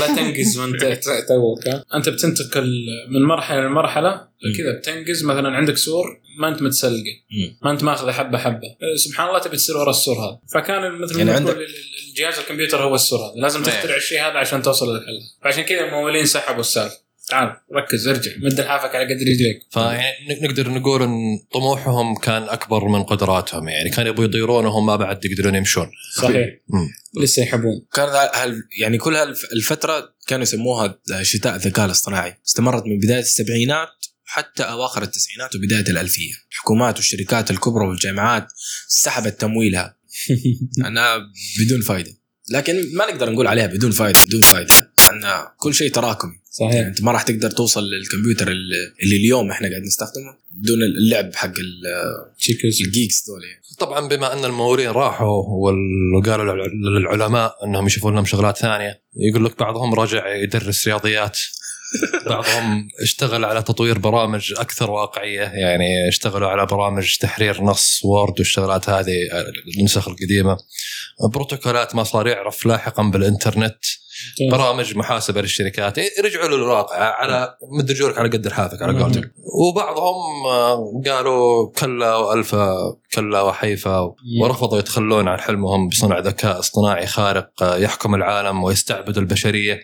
لا 0.00 0.06
تنجز 0.16 0.58
وانت 0.58 0.84
توك 1.28 1.68
ها؟ 1.68 1.84
أنت 1.94 2.08
بتنتقل 2.08 2.86
من 3.10 3.22
مرحلة 3.22 3.60
لمرحلة 3.60 4.28
كذا 4.58 4.72
بتنجز 4.78 5.24
مثلا 5.24 5.48
عندك 5.48 5.76
سور 5.76 6.20
ما 6.38 6.48
أنت 6.48 6.62
متسلقة. 6.62 7.14
ما 7.62 7.70
أنت 7.70 7.82
ماخذة 7.82 8.12
حبة 8.12 8.38
حبة. 8.38 8.68
سبحان 8.96 9.28
الله 9.28 9.38
تبي 9.38 9.56
تصير 9.56 9.76
ورا 9.76 9.90
السور 9.90 10.16
هذا. 10.16 10.38
فكان 10.54 10.92
مثل 11.00 11.18
يعني 11.18 11.30
عندك- 11.30 11.56
الجهاز 12.10 12.38
الكمبيوتر 12.38 12.84
هو 12.84 12.94
السور 12.94 13.18
هذا. 13.18 13.40
لازم 13.42 13.62
تخترع 13.62 13.96
الشيء 13.96 14.20
هذا 14.20 14.38
عشان 14.38 14.62
توصل 14.62 14.94
للحل. 14.94 15.18
فعشان 15.44 15.62
كذا 15.62 15.80
الممولين 15.80 16.26
سحبوا 16.26 16.60
السالفة. 16.60 17.05
تعال 17.28 17.56
ركز 17.74 18.08
ارجع. 18.08 18.30
مد 18.38 18.60
لحافك 18.60 18.94
على 18.94 19.04
قدر 19.04 19.14
رجليك. 19.14 19.58
فيعني 19.70 20.40
نقدر 20.42 20.70
نقول 20.70 21.02
إن 21.02 21.38
طموحهم 21.52 22.14
كان 22.14 22.42
أكبر 22.42 22.88
من 22.88 23.02
قدراتهم. 23.02 23.68
يعني 23.68 23.90
كانوا 23.90 24.12
يبغوا 24.12 24.24
يطيرون 24.24 24.66
وهم 24.66 24.86
ما 24.86 24.96
بعد 24.96 25.24
يقدرون 25.24 25.54
يمشون. 25.54 25.90
صحيح. 26.16 26.48
مم. 26.68 26.88
لسه 27.22 27.42
يحبون. 27.42 27.86
كان 27.92 28.08
هال 28.08 28.62
يعني 28.80 28.98
كل 28.98 29.16
هالفتره 29.16 30.14
كانوا 30.26 30.42
يسموها 30.42 30.98
شتاء 31.22 31.56
الذكاء 31.56 31.86
الاصطناعي. 31.86 32.34
استمرت 32.46 32.82
من 32.86 32.98
بداية 32.98 33.20
السبعينات 33.20 33.88
حتى 34.24 34.62
أواخر 34.62 35.02
التسعينات 35.02 35.54
وبداية 35.56 35.90
الألفية. 35.90 36.32
الحكومات 36.52 36.96
والشركات 36.96 37.50
الكبرى 37.50 37.86
والجامعات 37.86 38.46
سحبت 38.88 39.40
تمويلها. 39.40 39.96
انها 40.86 41.18
بدون 41.60 41.80
فائده 41.80 42.10
لكن 42.50 42.74
ما 42.94 43.06
نقدر 43.06 43.30
نقول 43.30 43.46
عليها 43.46 43.66
بدون 43.66 43.90
فائده 43.90 44.24
بدون 44.24 44.42
فائده 44.42 44.92
لأن 45.06 45.46
كل 45.58 45.74
شيء 45.74 45.90
تراكمي. 45.92 46.32
يعني 46.60 46.72
صحيح 46.72 46.86
انت 46.86 47.02
ما 47.02 47.12
راح 47.12 47.22
تقدر 47.22 47.50
توصل 47.50 47.82
للكمبيوتر 47.84 48.48
اللي 48.48 49.16
اليوم 49.16 49.50
إحنا 49.50 49.68
قاعد 49.68 49.82
نستخدمه 49.82 50.36
بدون 50.52 50.78
اللعب 50.82 51.34
حق 51.34 51.52
ال 52.86 52.93
geeks 52.93 53.26
دول 53.26 53.44
يعني. 53.44 53.62
طبعا 53.78 54.08
بما 54.08 54.32
أن 54.32 54.44
الممولين 54.44 54.90
راحوا 54.90 55.42
وقالوا 56.18 56.44
للع- 56.54 56.70
للعلماء 56.98 57.54
أنهم 57.64 57.86
يشوفون 57.86 58.14
لهم 58.14 58.24
شغلات 58.24 58.56
ثانية 58.58 59.00
يقول 59.16 59.44
لك 59.44 59.58
بعضهم 59.58 59.94
رجع 59.94 60.34
يدرس 60.34 60.86
رياضيات. 60.88 61.38
بعضهم 62.30 62.88
اشتغل 63.02 63.44
على 63.44 63.62
تطوير 63.62 63.98
برامج 63.98 64.54
أكثر 64.56 64.90
واقعية 64.90 65.40
يعني 65.40 66.08
اشتغلوا 66.08 66.48
على 66.48 66.66
برامج 66.66 67.16
تحرير 67.20 67.62
نص 67.62 68.00
Word 68.04 68.38
والشغلات 68.38 68.88
هذه 68.90 69.14
النسخ 69.78 70.08
القديمة. 70.08 70.56
بروتوكولات 71.32 71.94
ما 71.94 72.04
صار 72.04 72.26
يعرف 72.26 72.66
لاحقا 72.66 73.02
بالإنترنت. 73.02 73.78
برامج 74.50 74.96
محاسبة 74.96 75.40
للشركات. 75.40 75.98
إيه، 75.98 76.10
رجعوا 76.24 76.48
للواقع. 76.48 76.96
على 76.96 77.56
مد 77.78 77.90
رجولك 77.90 78.18
على 78.18 78.28
قد 78.28 78.46
لحافك 78.46 78.82
على 78.82 79.02
قولتك. 79.02 79.30
وبعضهم 79.56 80.46
آه، 80.46 81.02
قالوا 81.06 81.72
كلا 81.72 82.14
وألفا 82.14 82.96
كلا 83.14 83.40
وحيفا 83.40 84.14
ورفضوا 84.42 84.78
يتخلون 84.78 85.28
عن 85.28 85.40
حلمهم 85.40 85.88
بصنع 85.88 86.18
ذكاء 86.18 86.58
اصطناعي 86.58 87.06
خارق 87.06 87.62
آه، 87.62 87.76
يحكم 87.76 88.14
العالم 88.14 88.64
ويستعبد 88.64 89.18
البشرية. 89.18 89.80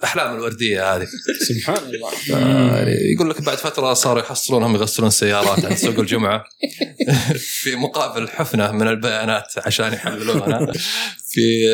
الأحلام 0.00 0.34
الوردية 0.34 0.96
هذه. 0.96 1.06
سبحان 1.48 1.76
الله. 1.76 2.10
آه، 2.34 2.76
يعني 2.76 3.12
يقول 3.14 3.30
لك 3.30 3.42
بعد 3.42 3.56
فترة 3.56 3.94
صاروا 3.94 4.22
يحصلونهم 4.22 4.74
يغسلون 4.74 5.10
سيارات 5.10 5.64
عند 5.64 5.74
سوق 5.74 5.98
الجمعة. 5.98 6.44
في 7.62 7.76
مقابل 7.76 8.28
حفنة 8.28 8.72
من 8.72 8.88
البيانات 8.88 9.52
عشان 9.56 9.92
يحللونها. 9.92 10.72
في 11.30 11.66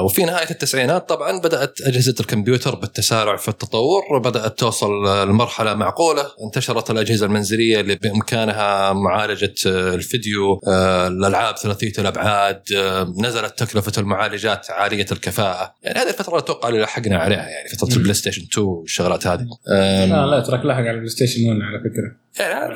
وفي 0.00 0.24
نهاية 0.24 0.50
التسعينات 0.50 1.08
طبعا 1.08 1.40
بدأت 1.40 1.80
أجهزة 1.80 2.14
الكمبيوتر 2.20 2.74
بالتسارع 2.74 3.36
في 3.36 3.48
التطور 3.48 4.18
بدات 4.24 4.58
توصل 4.58 5.06
آه، 5.06 5.24
لمرحلة 5.24 5.74
معقولة. 5.74 6.26
انتشرت 6.44 6.90
الأجهزة 6.90 7.26
المنزلية 7.26 7.80
اللي 7.80 7.94
بإمكانها 7.94 8.92
معالجة 8.92 9.54
آه، 9.66 9.94
الفيديو 9.94 10.60
آه، 10.68 11.06
الألعاب 11.06 11.56
ثلاثية 11.56 11.92
الأبعاد 11.98 12.62
آه، 12.76 13.14
نزلت 13.18 13.58
تكلفة 13.62 13.92
المعالجات 13.98 14.70
عالية 14.70 15.06
الكفاءة. 15.12 15.74
يعني 15.82 15.98
هذه 15.98 16.08
الفترة 16.08 16.38
أتوقع 16.38 16.68
اللي 16.68 16.80
لحقنا 16.80 17.16
عليها 17.18 17.48
يعني 17.48 17.68
فترة. 17.68 17.96
ال 17.96 18.14
PlayStation 18.14 18.42
2 18.42 18.66
والشغلات 18.66 19.26
هذه. 19.26 19.46
لا 19.66 20.26
لا 20.26 20.40
تراك 20.40 20.64
لحق 20.64 20.78
على 20.78 20.90
ال 20.90 21.08
PlayStation 21.08 21.48
1 21.48 21.60
على 21.60 21.78
فكرة. 21.78 22.21
لا- 22.38 22.68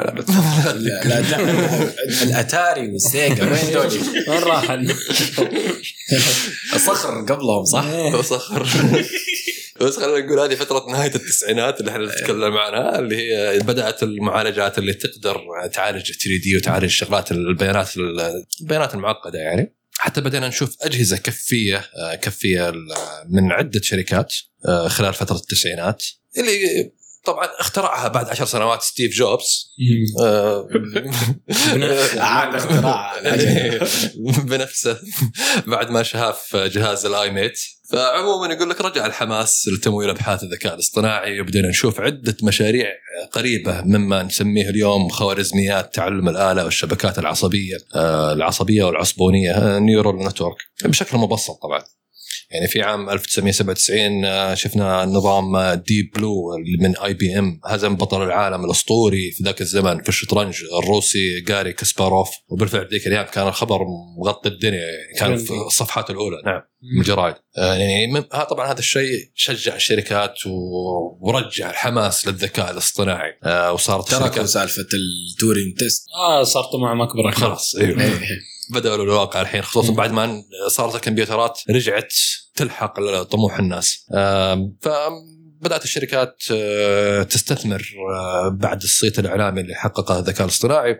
لا- 0.74 1.02
لا- 1.04 1.20
لا 1.20 1.20
لا 1.20 1.92
الأتاري 2.22 2.88
والسيجا 2.92 3.44
وين 3.44 3.72
دول؟ 3.74 3.98
وين 4.28 4.38
راح 4.42 4.70
ال- 4.70 4.94
صخر 6.86 7.20
قبلهم 7.20 7.64
صح؟ 7.64 7.84
وصخر 8.14 8.62
بس 9.80 9.96
خلينا 9.96 10.26
نقول 10.26 10.40
هذه 10.40 10.54
فترة 10.54 10.86
نهاية 10.90 11.14
التسعينات 11.14 11.80
اللي 11.80 11.90
إحنا 11.90 12.04
نتكلم 12.06 12.56
عنها 12.56 12.98
اللي 12.98 13.16
هي 13.16 13.58
بدأت 13.58 14.02
المعالجات 14.02 14.78
اللي 14.78 14.92
تقدر 14.94 15.40
تعالج 15.72 16.02
3D 16.12 16.56
وتعالج 16.56 16.84
الشغلات 16.84 17.32
البيانات 17.32 17.88
البيانات 18.60 18.94
المعقدة 18.94 19.38
يعني. 19.38 19.72
حتى 19.98 20.20
بدينا 20.20 20.48
نشوف 20.48 20.76
أجهزة 20.82 21.16
كفية 21.16 21.76
آه، 21.98 22.14
كفية 22.14 22.68
ال- 22.68 22.88
من 23.28 23.52
عدة 23.52 23.80
شركات 23.82 24.34
آه، 24.68 24.88
خلال 24.88 25.14
فترة 25.14 25.36
التسعينات 25.36 26.04
اللي 26.38 26.90
طبعا 27.26 27.48
اخترعها 27.58 28.08
بعد 28.08 28.28
عشر 28.28 28.44
سنوات 28.44 28.82
ستيف 28.82 29.12
جوبز. 29.12 29.72
آه، 30.24 30.68
اختراع 32.56 33.12
بنفسه. 34.50 34.98
بعد 35.66 35.90
ما 35.90 36.02
شاف 36.02 36.56
جهاز 36.56 37.06
ال 37.06 37.30
i-mate 37.30 37.58
فعموما 37.90 38.54
يقول 38.54 38.70
لك 38.70 38.80
رجع 38.80 39.06
الحماس 39.06 39.68
لتمويل 39.68 40.10
أبحاث 40.10 40.42
الذكاء 40.42 40.74
الاصطناعي 40.74 41.40
وبدينا 41.40 41.68
نشوف 41.68 42.00
عدة 42.00 42.36
مشاريع 42.42 42.86
قريبة 43.32 43.80
مما 43.82 44.22
نسميه 44.22 44.68
اليوم 44.68 45.08
خوارزميات 45.08 45.94
تعلم 45.94 46.28
الآلة 46.28 46.64
والشبكات 46.64 47.18
العصبية 47.18 47.76
آه، 47.94 48.32
العصبية 48.32 48.84
والعصبونية 48.84 49.78
neural 49.78 50.18
network 50.18 50.56
بشكل 50.84 51.16
مبسط 51.18 51.58
طبعا. 51.62 51.82
يعني 52.50 52.68
في 52.68 52.82
عام 52.82 53.10
1997 53.10 54.24
آه، 54.24 54.54
شفنا 54.54 55.04
نظام 55.04 55.74
Deep 55.74 56.12
Blue 56.16 56.56
من 56.80 56.96
IBM 56.98 57.60
هزم 57.64 57.96
بطل 57.96 58.22
العالم 58.22 58.64
الأسطوري 58.64 59.30
في 59.30 59.44
ذاك 59.44 59.60
الزمن 59.60 60.02
في 60.02 60.08
الشطرنج 60.08 60.54
الروسي 60.82 61.40
جاري 61.40 61.72
كاسباروف. 61.72 62.30
وبالفعل 62.48 62.88
ذيك 62.92 63.06
الأيام 63.06 63.26
كان 63.26 63.48
الخبر 63.48 63.80
مغطي 64.18 64.48
الدنيا 64.48 64.78
يعني 64.78 65.18
كان 65.18 65.36
في 65.36 65.52
الصفحات 65.52 66.10
الأولى 66.10 66.36
نعم. 66.46 66.62
من 66.94 67.00
الجرايد. 67.00 67.34
آه، 67.58 67.74
يعني 67.74 68.22
طبعا 68.50 68.72
هذا 68.72 68.78
الشيء 68.78 69.30
شجع 69.34 69.74
الشركات 69.74 70.34
ورجع 71.20 71.70
الحماس 71.70 72.28
للذكاء 72.28 72.70
الاصطناعي. 72.70 73.38
آه، 73.44 73.72
وصارت 73.72 74.10
تركوا 74.10 74.44
سالفة 74.44 74.86
ال 74.94 75.06
Turing 75.06 75.78
test 75.78 76.06
آه 76.18 76.42
صار 76.42 76.64
طموحهم 76.64 77.02
أكبر. 77.02 77.30
خلاص 77.30 77.76
أيوه 77.76 77.96
بدأوا 78.70 78.96
للواقع 79.04 79.40
الحين 79.40 79.62
خصوصا 79.62 79.92
بعد 79.92 80.12
ما 80.12 80.42
صارت 80.68 80.94
الكمبيوترات 80.94 81.60
رجعت 81.70 82.12
تلحق 82.54 83.22
طموح 83.22 83.58
الناس. 83.58 84.06
آم، 84.14 84.76
فبدأت 84.82 85.84
الشركات 85.84 86.42
آه، 86.52 87.22
تستثمر 87.22 87.82
آه، 88.14 88.48
بعد 88.48 88.82
الصيت 88.82 89.18
الإعلامي 89.18 89.60
اللي 89.60 89.74
حققه 89.74 90.18
الذكاء 90.18 90.42
الاصطناعي 90.46 90.96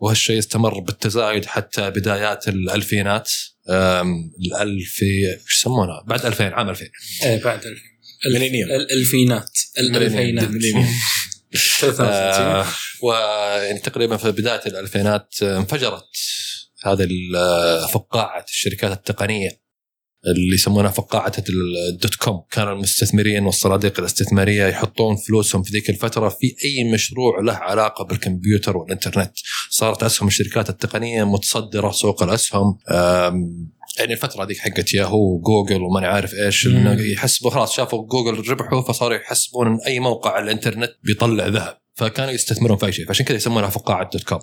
وهالشيء 0.00 0.38
استمر 0.38 0.78
بالتزايد 0.80 1.44
حتى 1.44 1.90
بدايات 1.90 2.48
الألفينات. 2.48 3.30
آم، 3.70 4.30
الألفي 4.46 5.04
إيش 5.46 5.58
يسمونها 5.58 6.04
بعد 6.06 6.26
2000 6.26 6.44
عام 6.54 6.68
2000 6.68 6.86
إيه 7.22 7.42
بعد 7.42 7.66
الف- 7.66 7.82
ميلينيوم. 8.32 8.70
الألفينات. 8.70 9.50
الألفينات. 9.78 10.50
63 11.80 12.06
آه، 12.06 12.66
ويعني 13.02 13.78
تقريبا 13.78 14.16
في 14.16 14.30
بداية 14.30 14.60
الألفينات 14.66 15.34
آه، 15.42 15.56
انفجرت 15.58 16.04
هذه 16.84 17.08
آه، 17.36 17.86
فقاعة 17.86 18.44
الشركات 18.48 18.92
التقنية 18.92 19.60
اللي 20.26 20.54
يسمونها 20.54 20.90
فقاعة 20.90 21.32
ال 21.92 21.97
dot 21.97 22.14
com. 22.14 22.42
كان 22.50 22.68
المستثمرين 22.68 23.46
والصناديق 23.46 23.98
الاستثمارية 23.98 24.66
يحطون 24.66 25.16
فلوسهم 25.16 25.62
في 25.62 25.72
ذيك 25.72 25.90
الفترة 25.90 26.28
في 26.28 26.46
أي 26.46 26.92
مشروع 26.92 27.40
له 27.40 27.52
علاقة 27.52 28.04
بالكمبيوتر 28.04 28.76
والإنترنت. 28.76 29.32
صارت 29.70 30.02
أسهم 30.02 30.28
الشركات 30.28 30.70
التقنية 30.70 31.24
متصدرة 31.24 31.90
سوق 31.90 32.22
الأسهم. 32.22 32.78
يعني 33.98 34.12
الفترة 34.12 34.44
ذيك 34.44 34.58
حقت 34.58 34.94
ياهو 34.94 35.36
وجوجل 35.36 35.82
وماني 35.82 36.06
عارف 36.06 36.34
إيش. 36.34 36.66
إنه 36.66 37.00
يحسبوا 37.12 37.50
خلاص 37.50 37.76
شافوا 37.76 38.06
جوجل 38.06 38.50
ربحوا 38.50 38.82
فصاروا 38.82 39.16
يحسبون 39.16 39.66
إن 39.66 39.78
أي 39.86 40.00
موقع 40.00 40.30
على 40.30 40.44
الإنترنت 40.44 40.92
بيطلع 41.02 41.46
ذهب. 41.46 41.79
فكانوا 42.00 42.30
يستثمرون 42.32 42.76
في 42.76 42.86
أي 42.86 42.92
شيء. 42.92 43.06
فعشان 43.06 43.26
كذا 43.26 43.36
يسمونها 43.36 43.68
فقاعة 43.68 44.10
dot 44.12 44.22
com 44.24 44.40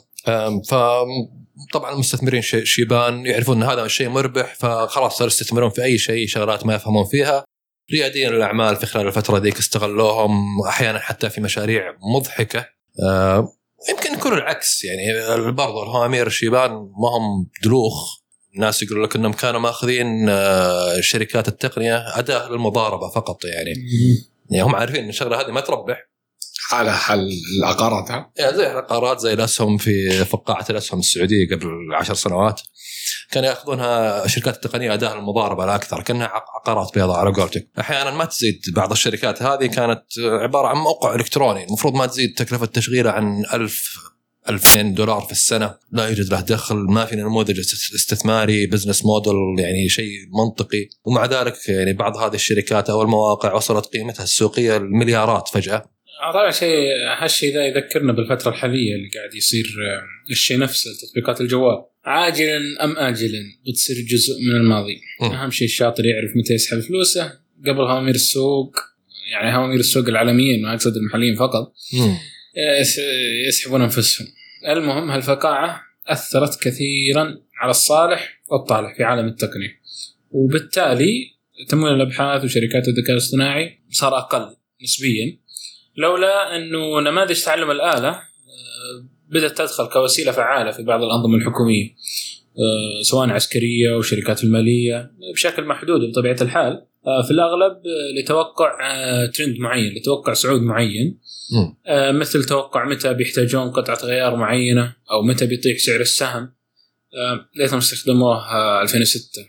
فطبعا 0.62 1.94
المستثمرين 1.94 2.42
شي- 2.42 2.66
شيبان 2.66 3.26
يعرفون 3.26 3.64
إن 3.64 3.70
هذا 3.70 3.86
الشيء 3.86 4.10
مربح 4.10 4.56
فخلاص 4.56 5.18
صاروا 5.18 5.28
يستثمرون 5.32 5.70
في 5.70 5.84
أي 5.84 5.98
شيء 5.98 6.28
شغلات 6.28 6.66
ما 6.66 6.76
يفهمون 6.76 7.06
فيها. 7.06 7.44
رياديين 7.92 8.30
الاعمال 8.30 8.76
في 8.76 8.86
خلال 8.86 9.08
الفترة 9.08 9.38
ذيك 9.38 9.58
استغلوهم. 9.58 10.62
أحيانا 10.68 11.00
حتى 11.00 11.30
في 11.30 11.42
مشاريع 11.42 11.84
مضحكة. 12.16 12.66
أه، 13.04 13.54
يمكن 13.90 14.14
يكون 14.14 14.34
العكس. 14.34 14.84
يعني 14.84 15.36
برضو 15.52 15.84
الهوامير 15.84 16.28
الشيبان 16.28 16.72
ما 16.72 17.10
هم 17.18 17.48
دلوخ. 17.64 18.18
ناس 18.56 18.84
يقولوا 18.84 19.06
لك 19.08 19.16
إنهم 19.16 19.34
كانوا 19.34 19.60
ماخذين 19.60 20.30
آه، 20.30 21.02
شركات 21.02 21.48
التقنية 21.48 22.20
أداة 22.20 22.50
للمضاربة 22.50 23.10
فقط 23.10 23.46
يعني. 23.46 23.74
يعني 24.52 24.64
هم 24.64 24.76
عارفين 24.76 25.04
إن 25.04 25.10
الشغلة 25.10 25.42
هذه 25.42 25.52
ما 25.52 25.62
تربح. 25.62 26.10
حالها 26.70 26.94
حال 26.96 27.30
العقارات 27.60 28.10
يعني 28.10 28.58
زي 28.58 28.72
العقارات 28.72 29.20
زي 29.20 29.34
الأسهم 29.34 29.78
في 29.78 30.26
فقاعة 30.26 30.66
الأسهم 30.70 31.00
السعودية 31.00 31.56
قبل 31.56 31.68
عشر 31.96 32.14
سنوات 32.14 32.62
كانوا 33.32 33.50
يأخذونها 33.50 34.28
شركات 34.28 34.56
التقنية 34.56 34.94
أداة 34.94 35.14
المضاربة 35.20 35.66
لا 35.66 35.76
أكثر 35.76 36.02
كأنها 36.02 36.28
عق- 36.28 36.50
عقارات 36.56 36.94
بيضاء 36.96 37.18
على 37.18 37.32
قولتك. 37.34 37.68
أحيانا 37.80 38.12
ما 38.12 38.26
تزيد 38.26 38.62
بعض 38.76 38.92
الشركات 38.92 39.42
هذه 39.44 39.66
كانت 39.66 40.04
عبارة 40.18 40.68
عن 40.68 40.78
موقع 40.78 41.16
إلكتروني 41.16 41.64
المفروض 41.68 41.94
ما 41.94 42.06
تزيد 42.06 42.34
تكلفة 42.38 42.66
تشغيله 42.66 43.12
عن 43.12 43.44
1000 43.54 43.98
2000 44.50 44.82
دولار 44.82 45.22
في 45.22 45.32
السنة 45.32 45.76
لا 45.92 46.08
يوجد 46.08 46.30
له 46.32 46.42
دخل 46.42 46.76
ما 46.76 47.06
في 47.06 47.16
نموذج 47.16 47.60
است- 47.60 47.96
استثماري 47.96 48.66
business 48.68 49.06
model 49.06 49.34
يعني 49.60 49.90
شيء 49.90 50.12
منطقي. 50.46 50.90
ومع 51.06 51.26
ذلك 51.26 51.70
يعني 51.70 51.94
بعض 51.94 52.18
هذه 52.18 52.36
الشركات 52.36 52.90
أو 52.90 53.02
المواقع 53.02 53.54
وصلت 53.54 53.86
قيمتها 53.86 54.24
السوقية 54.24 54.78
المليارات 54.78 55.48
فجأة. 55.48 55.97
طبعا 56.34 56.52
شيء 56.52 56.88
هالشيء 57.18 57.54
ذا 57.54 57.66
يذكرنا 57.66 58.14
بالفترة 58.14 58.50
الحالية 58.52 58.96
اللي 58.96 59.10
قاعد 59.16 59.36
يصير 59.36 59.66
آه، 59.66 60.04
الشيء 60.32 60.60
نفسه 60.60 60.90
تطبيقات 61.08 61.42
الجوال. 61.42 61.86
عاجلا 62.06 62.84
أم 62.84 62.98
اجلا 62.98 63.44
بتصير 63.68 63.96
جزء 64.10 64.34
من 64.50 64.56
الماضي. 64.56 65.02
مم. 65.22 65.28
أهم 65.32 65.52
شيء 65.52 65.68
الشاطر 65.68 66.06
يعرف 66.06 66.32
متى 66.36 66.54
يسحب 66.54 66.80
فلوسه. 66.80 67.40
قبل 67.68 67.82
هوامير 67.82 68.16
السوق 68.16 68.76
يعني 69.32 69.58
هوامير 69.58 69.80
السوق 69.80 70.08
العالميين 70.08 70.62
ما 70.62 70.74
أقصد 70.74 70.96
المحليين 70.98 71.36
فقط. 71.36 71.74
يس- 72.82 73.02
يسحبون 73.48 73.82
أنفسهم. 73.82 74.28
المهم 74.68 75.12
هالفقاعة 75.12 75.82
أثرت 76.08 76.62
كثيرا 76.64 77.38
على 77.62 77.70
الصالح 77.72 78.42
والطالح 78.52 78.98
في 78.98 79.04
عالم 79.04 79.28
التقنية. 79.28 79.80
وبالتالي 80.32 81.34
تمويل 81.70 81.94
الأبحاث 81.96 82.44
وشركات 82.44 82.88
الذكاء 82.88 83.12
الاصطناعي 83.12 83.80
صار 83.92 84.18
أقل 84.18 84.56
نسبيا. 84.84 85.38
لولا 85.98 86.56
أنه 86.56 87.00
نماذج 87.00 87.44
تعلم 87.44 87.72
الآلة 87.72 88.10
آه، 88.10 89.06
بدأت 89.30 89.58
تدخل 89.58 89.86
كوسيلة 89.86 90.32
فعالة 90.32 90.72
في 90.72 90.84
بعض 90.84 91.04
الأنظمة 91.04 91.36
الحكومية 91.36 91.90
آه، 92.58 93.02
سواء 93.02 93.30
عسكرية 93.30 93.94
أو 93.94 94.02
شركات 94.02 94.44
المالية 94.44 95.12
بشكل 95.34 95.64
محدود 95.66 96.10
بطبيعة 96.10 96.38
الحال. 96.42 96.86
آه، 97.08 97.22
في 97.26 97.32
الأغلب 97.32 97.82
لتوقع 98.20 98.78
ترند 99.26 99.60
معين 99.60 99.94
لتوقع 99.94 100.34
صعود 100.34 100.62
معين. 100.62 101.20
مثل 102.12 102.44
توقع 102.44 102.86
متى 102.86 103.14
بيحتاجون 103.14 103.72
قطعة 103.72 104.00
غيار 104.04 104.36
معينة 104.36 104.96
أو 105.12 105.22
متى 105.22 105.46
بيطيح 105.46 105.78
سعر 105.78 106.02
السهم. 106.02 106.54
ليتهم 107.56 107.78
استخدموه 107.78 108.52
آه، 108.52 108.82
2006 108.82 109.42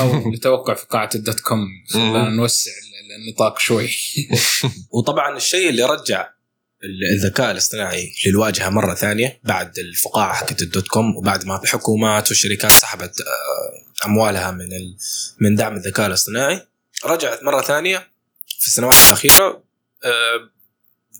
أو 0.00 0.08
لتوقع 0.34 0.74
فقاعه 0.74 1.10
ال 1.14 1.20
dot 1.20 1.40
com. 1.40 1.68
خلينا 1.92 2.28
نوسع 2.28 2.70
النطاق 3.18 3.58
شوي 3.58 3.90
وطبعا 4.94 5.36
الشيء 5.36 5.68
اللي 5.68 5.82
رجع 5.82 6.28
الذكاء 7.14 7.50
الاصطناعي 7.50 8.12
للواجهة 8.26 8.68
مرة 8.68 8.94
ثانية 8.94 9.40
بعد 9.44 9.78
الفقاعة 9.78 10.34
حقت 10.34 10.62
ال 10.62 10.68
dot 10.68 10.88
com 10.88 11.16
وبعد 11.16 11.46
ما 11.46 11.62
الحكومات 11.62 12.28
والشركات 12.28 12.72
سحبت 12.72 13.20
آه، 13.20 14.06
أموالها 14.06 14.50
من. 14.50 14.68
من 15.40 15.54
دعم 15.54 15.76
الذكاء 15.76 16.06
الاصطناعي 16.06 16.66
رجعت 17.04 17.42
مرة 17.42 17.62
ثانية 17.62 18.08
في 18.60 18.66
السنوات 18.66 18.96
الأخيرة 19.08 19.64
آه، 20.04 20.50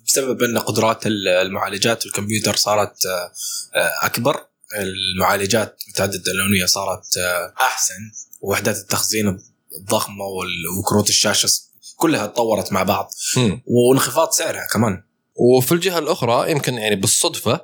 بسبب 0.06 0.42
أن 0.42 0.58
قدرات 0.58 1.06
المعالجات 1.06 2.06
والكمبيوتر 2.06 2.56
صارت 2.56 3.06
آه، 3.06 4.06
أكبر 4.06 4.46
المعالجات 4.78 5.82
متعددة 5.88 6.32
الأنوية 6.32 6.66
صارت 6.66 7.16
أحسن 7.60 8.10
ووحدات 8.40 8.76
التخزين 8.76 9.38
الضخمة 9.80 10.24
وكروت 10.78 11.08
الشاشة 11.08 11.48
كلها 11.98 12.26
تطورت 12.26 12.72
مع 12.72 12.82
بعض. 12.82 13.10
وانخفاض 13.66 14.30
سعرها 14.30 14.66
كمان. 14.72 15.02
وفي 15.34 15.72
الجهة 15.72 15.98
الأخرى 15.98 16.50
يمكن 16.50 16.74
يعني 16.74 16.96
بالصدفة 16.96 17.60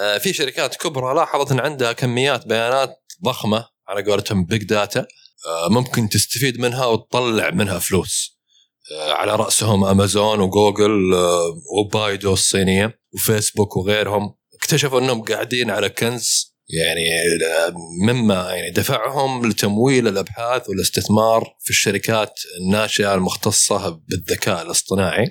آه، 0.00 0.18
في 0.18 0.32
شركات 0.32 0.76
كبرى 0.76 1.14
لاحظت 1.14 1.52
إن 1.52 1.60
عندها 1.60 1.92
كميات 1.92 2.46
بيانات 2.46 2.98
ضخمة 3.24 3.68
على 3.88 4.02
قولتهم 4.10 4.44
big 4.44 4.64
data 4.64 5.06
ممكن 5.68 6.08
تستفيد 6.08 6.60
منها 6.60 6.86
وتطلع 6.86 7.50
منها 7.50 7.78
فلوس. 7.78 8.38
آه، 8.92 9.12
على 9.12 9.36
رأسهم 9.36 9.84
امازون 9.84 10.40
وجوجل 10.40 11.14
آه، 11.14 11.54
وبايدو 11.78 12.32
الصينية 12.32 12.98
وفيسبوك 13.14 13.76
وغيرهم. 13.76 14.34
اكتشفوا 14.54 15.00
إنهم 15.00 15.22
قاعدين 15.22 15.70
على 15.70 15.88
كنز 15.88 16.51
يعني 16.72 17.04
مما 18.06 18.54
يعني 18.54 18.70
دفعهم 18.70 19.46
لتمويل 19.48 20.08
الأبحاث 20.08 20.68
والاستثمار 20.68 21.56
في 21.60 21.70
الشركات 21.70 22.40
الناشئة 22.60 23.14
المختصة 23.14 24.00
بالذكاء 24.08 24.62
الاصطناعي. 24.62 25.30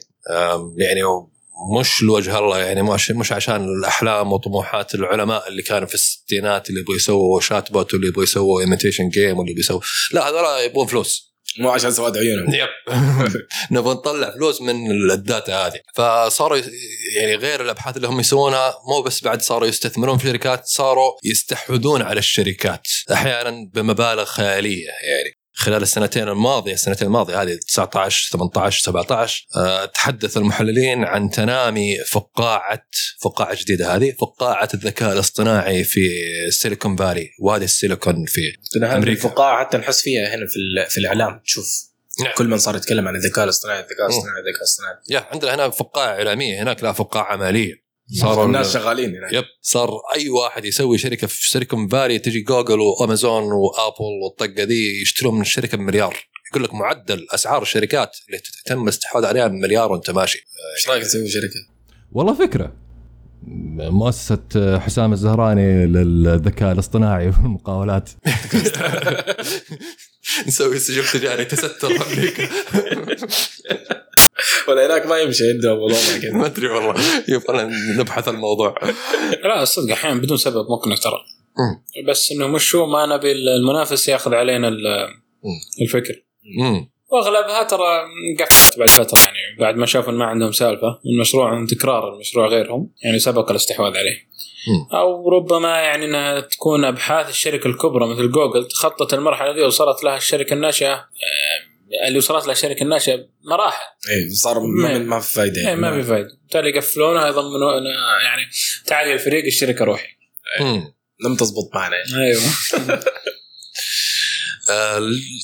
يعني 0.77 1.01
مش 1.79 2.03
لوجه 2.03 2.39
الله 2.39 2.59
يعني 2.59 2.83
مش 2.83 3.11
مش 3.11 3.31
عشان 3.31 3.63
الأحلام 3.63 4.33
وطموحات 4.33 4.95
العلماء 4.95 5.47
اللي 5.47 5.61
كانوا 5.61 5.87
في 5.87 5.93
الستينات 5.95 6.69
اللي 6.69 6.81
يبغوا 6.81 6.95
يسووا 6.95 7.41
chatbot 7.41 7.93
واللي 7.93 8.07
يبغوا 8.07 8.23
يسووا 8.23 8.61
imitation 8.61 9.09
game 9.09 9.39
واللي 9.39 9.53
بيسووا 9.53 9.81
لا 10.13 10.29
هذول 10.29 10.65
يبغون 10.65 10.87
فلوس. 10.87 11.30
مو 11.59 11.69
عشان 11.69 11.91
سواد 11.91 12.17
عيونهم. 12.17 12.53
yep. 12.53 12.69
نبغى 13.71 13.93
نطلع 13.93 14.31
فلوس 14.31 14.61
من 14.61 14.91
ال 15.11 15.22
data 15.22 15.67
هذه. 15.67 15.79
فصاروا 15.95 16.61
يعني 17.17 17.35
غير 17.35 17.61
الأبحاث 17.61 17.95
اللي 17.97 18.07
هم 18.07 18.19
يسوونها 18.19 18.73
مو 18.87 19.01
بس 19.01 19.23
بعد 19.23 19.41
صاروا 19.41 19.67
يستثمرون 19.67 20.17
في 20.17 20.27
شركات 20.27 20.65
صاروا 20.65 21.11
يستحوذون 21.23 22.01
على 22.01 22.19
الشركات. 22.19 22.87
أحيانا 23.11 23.69
بمبالغ 23.73 24.25
خيالية 24.25 24.85
يعني. 24.87 25.40
خلال 25.61 25.81
السنتين 25.81 26.27
الماضية 26.27 26.73
السنتين 26.73 27.07
الماضية 27.07 27.41
هذه 27.41 27.55
19 27.55 28.37
18 28.37 28.83
17 28.83 29.47
آه، 29.55 29.85
تحدث 29.85 30.37
المحللين 30.37 31.03
عن 31.03 31.29
تنامي 31.29 31.97
فقاعة 32.07 32.87
فقاعة 33.21 33.55
جديدة 33.61 33.95
هذه 33.95 34.11
فقاعة 34.11 34.69
الذكاء 34.73 35.13
الاصطناعي 35.13 35.83
في 35.83 36.01
سيليكون 36.49 36.95
فالي 36.95 37.29
وادي 37.39 37.65
السيليكون 37.65 38.25
في 38.25 38.41
أمريكا. 38.83 39.11
الفقاعه 39.11 39.65
حتى 39.65 39.77
نحس 39.77 40.01
فيها 40.01 40.35
هنا 40.35 40.45
في 40.47 40.89
في 40.89 40.97
الإعلام 40.97 41.39
تشوف 41.45 41.91
نعم. 42.19 42.33
كل 42.37 42.47
من 42.47 42.57
صار 42.57 42.75
يتكلم 42.75 43.07
عن 43.07 43.15
الذكاء 43.15 43.43
الاصطناعي 43.43 43.79
الذكاء 43.79 44.05
الاصطناعي 44.05 44.39
الذكاء 44.39 44.57
الاصطناعي. 44.57 44.95
يا 45.09 45.27
عندنا 45.31 45.55
هنا 45.55 45.69
فقاعة 45.69 46.07
إعلامية 46.07 46.63
هناك 46.63 46.83
لا 46.83 46.91
فقاعة 46.91 47.35
مالية. 47.35 47.90
صاروا 48.19 48.45
الناس 48.45 48.73
شغالين 48.73 49.15
هنا 49.15 49.33
يب 49.33 49.43
صار 49.61 49.89
أي 50.15 50.29
واحد 50.29 50.65
يسوي 50.65 50.97
شركة 50.97 51.27
في 51.27 51.49
سيليكون 51.49 51.87
فالي 51.87 52.19
تجي 52.19 52.41
جوجل 52.41 52.79
وأمازون 52.79 53.43
وأبل 53.43 53.95
والطقة 54.23 54.63
ذي 54.63 55.01
يشترون 55.01 55.35
من 55.35 55.41
الشركة 55.41 55.77
بمليار. 55.77 56.17
يقول 56.51 56.63
لك 56.63 56.73
معدل 56.73 57.27
أسعار 57.31 57.61
الشركات 57.61 58.17
اللي 58.27 58.41
تم 58.65 58.83
الاستحواذ 58.83 59.25
عليها 59.25 59.47
بمليار 59.47 59.91
وأنت 59.91 60.11
ماشي. 60.11 60.45
إيش 60.77 60.89
رأيك 60.89 61.03
تسوي 61.03 61.29
شركة؟ 61.29 61.59
والله 62.11 62.33
فكرة. 62.33 62.73
مؤسسة 63.77 64.79
حسام 64.79 65.13
الزهراني 65.13 65.85
للذكاء 65.85 66.71
الاصطناعي 66.71 67.27
والمقاولات. 67.43 68.09
نسوي 70.47 70.79
سجل 70.79 71.07
تجاري 71.07 71.45
تستر 71.45 71.91
أمريكا. 71.91 72.43
ولا 74.67 74.85
هناك 74.85 75.05
ما 75.05 75.19
يمشي 75.19 75.43
عندهم 75.53 75.77
والله 75.79 75.97
ما 76.13 76.21
كذا. 76.21 76.31
ما 76.33 76.45
أدري 76.45 76.67
والله. 76.67 76.93
يبغى 77.29 77.69
نبحث 77.97 78.27
الموضوع. 78.27 78.75
لا 79.43 79.65
صدق 79.65 79.91
أحيانا 79.91 80.19
بدون 80.21 80.37
سبب 80.37 80.65
ممكن 80.69 81.01
ترى 81.01 81.19
بس 82.07 82.31
إنه 82.31 82.47
مش 82.47 82.75
هو 82.75 82.85
ما 82.85 83.05
نبي 83.05 83.31
المنافس 83.31 84.07
ياخذ 84.09 84.33
علينا 84.33 84.67
ال- 84.67 85.07
الفكر. 85.81 86.23
وأغلبها 87.11 87.63
ترى 87.63 88.01
قفلت 88.39 88.79
بعد 88.79 88.89
فترة 88.89 89.19
يعني 89.19 89.37
بعد 89.59 89.75
ما 89.75 89.85
شافوا 89.85 90.13
ما 90.13 90.25
عندهم 90.25 90.51
سالفة 90.51 90.99
المشروع 91.13 91.59
من 91.59 91.67
تكرار 91.67 92.13
المشروع 92.13 92.47
غيرهم 92.47 92.91
يعني 93.03 93.19
سبق 93.19 93.49
الاستحواذ 93.49 93.97
عليه. 93.97 94.31
أو 94.93 95.29
ربما 95.29 95.79
يعني 95.79 96.05
إنها 96.05 96.39
تكون 96.39 96.85
أبحاث 96.85 97.29
الشركة 97.29 97.67
الكبرى 97.67 98.07
مثل 98.07 98.31
جوجل 98.31 98.67
تخطت 98.67 99.13
المرحلة 99.13 99.53
دي 99.53 99.61
وصلت 99.63 100.03
لها 100.03 100.17
الشركة 100.17 100.53
الناشئة 100.53 100.93
آه، 100.93 101.05
اللي 102.07 102.17
وصلت 102.17 102.43
لها 102.45 102.51
الشركة 102.53 102.83
الناشئة 102.83 103.27
مراحل. 103.43 103.85
اي 104.09 104.35
صار 104.35 104.59
ما- 104.59 105.19
في 105.19 105.31
فايدة 105.33 105.57
إيه 105.61 105.67
يعني. 105.67 105.79
ما 105.81 106.01
في 106.01 106.07
فايدة. 106.07 106.29
بالتالي 106.41 106.69
يقفلونها 106.69 107.27
يضمنون 107.27 107.85
يعني 108.23 108.41
تعال 108.85 109.07
يا 109.07 109.13
الفريق 109.13 109.45
الشركة 109.45 109.85
روحي. 109.85 110.07
مم. 110.59 110.93
لم 111.25 111.35
تزبط 111.35 111.69
معنا. 111.75 111.95
يعني. 111.95 112.25
أيوه. 112.25 112.41
آه، 114.69 115.01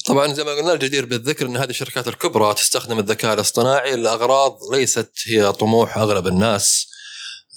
طبعا 0.07 0.33
زي 0.33 0.43
ما 0.43 0.51
قلنا 0.51 0.73
الجدير 0.73 1.05
بالذكر 1.05 1.45
إن 1.45 1.57
هذه 1.57 1.69
الشركات 1.69 2.07
الكبرى 2.07 2.53
تستخدم 2.53 2.99
الذكاء 2.99 3.33
الاصطناعي 3.33 3.95
لأغراض 3.95 4.59
ليست 4.73 5.11
هي 5.27 5.51
طموح 5.53 5.97
أغلب 5.97 6.27
الناس. 6.27 6.87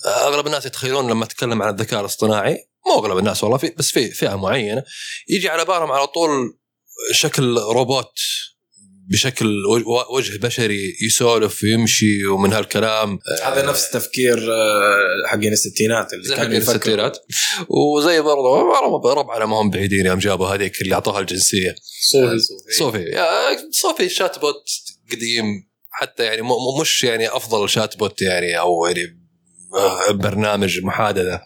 آه، 0.06 0.28
أغلب 0.28 0.46
الناس 0.46 0.66
يتخيلون 0.66 1.10
لما 1.10 1.24
أتكلم 1.24 1.62
عن 1.62 1.74
الذكاء 1.74 2.00
الاصطناعي 2.00 2.68
مو 2.86 2.98
أغلب 2.98 3.18
الناس 3.18 3.44
والله 3.44 3.58
في 3.58 3.74
بس 3.78 3.90
في 3.90 4.10
فئة 4.10 4.34
معينة 4.36 4.84
يجي 5.28 5.48
على 5.48 5.64
بالهم 5.64 5.92
على 5.92 6.06
طول 6.06 6.58
شكل 7.12 7.58
روبوت 7.58 8.18
بشكل 9.10 9.62
وجه 10.16 10.38
بشري 10.38 10.96
يسولف 11.02 11.62
ويمشي 11.62 12.26
ومن 12.26 12.52
هالكلام. 12.52 13.18
هذا 13.44 13.66
نفس 13.66 13.90
تفكير 13.90 14.52
آه، 14.52 15.28
حقين 15.28 15.52
الستينات 15.52 16.12
اللي 16.12 16.56
يفكروا 16.56 16.74
الستينات 16.74 17.18
وزي 17.68 18.20
برضه 18.20 18.60
رب 18.60 19.06
رب 19.06 19.30
على 19.30 19.46
ما 19.46 19.60
هم 19.60 19.70
بعيدين 19.70 20.06
يوم 20.06 20.18
جابوا 20.18 20.46
هذيك 20.46 20.82
اللي 20.82 20.94
أعطوها 20.94 21.20
الجنسية. 21.20 21.74
صوفي 22.10 22.38
صوفي. 22.78 23.02
يا 23.02 23.26
صوفي 23.70 24.08
chatbot 24.08 24.64
قديم 25.12 25.44
حتى 25.90 26.24
يعني 26.24 26.42
مش 26.80 27.04
يعني 27.04 27.28
أفضل 27.28 27.68
chatbot 27.68 28.22
يعني 28.22 28.58
أو 28.58 28.86
يعني 28.86 29.20
آه، 29.74 30.10
برنامج 30.10 30.80
محادثة. 30.80 31.40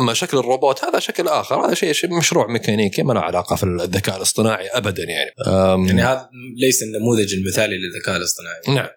أما 0.00 0.14
شكل 0.14 0.38
الروبوت 0.38 0.84
هذا 0.84 0.98
شكل 0.98 1.28
آخر 1.28 1.66
هذا 1.66 1.74
شيء 1.74 2.14
مشروع 2.18 2.46
ميكانيكي 2.46 3.02
ما 3.02 3.12
له 3.12 3.20
علاقة 3.20 3.56
في 3.56 3.62
الذكاء 3.62 4.16
الاصطناعي 4.16 4.68
ابدا 4.68 5.04
يعني. 5.04 5.30
يعني 5.88 6.02
هذا 6.02 6.28
ليس 6.56 6.82
النموذج 6.82 7.34
المثالي 7.34 7.76
للذكاء 7.78 8.16
الاصطناعي. 8.16 8.60
نعم. 8.68 8.88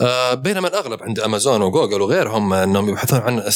آه، 0.00 0.34
بينما 0.34 0.68
الأغلب 0.68 1.02
عند 1.02 1.20
أمازون 1.20 1.62
وجوجل 1.62 2.02
وغيرهم 2.02 2.52
أنهم 2.52 2.88
يبحثون 2.88 3.18
عن 3.18 3.52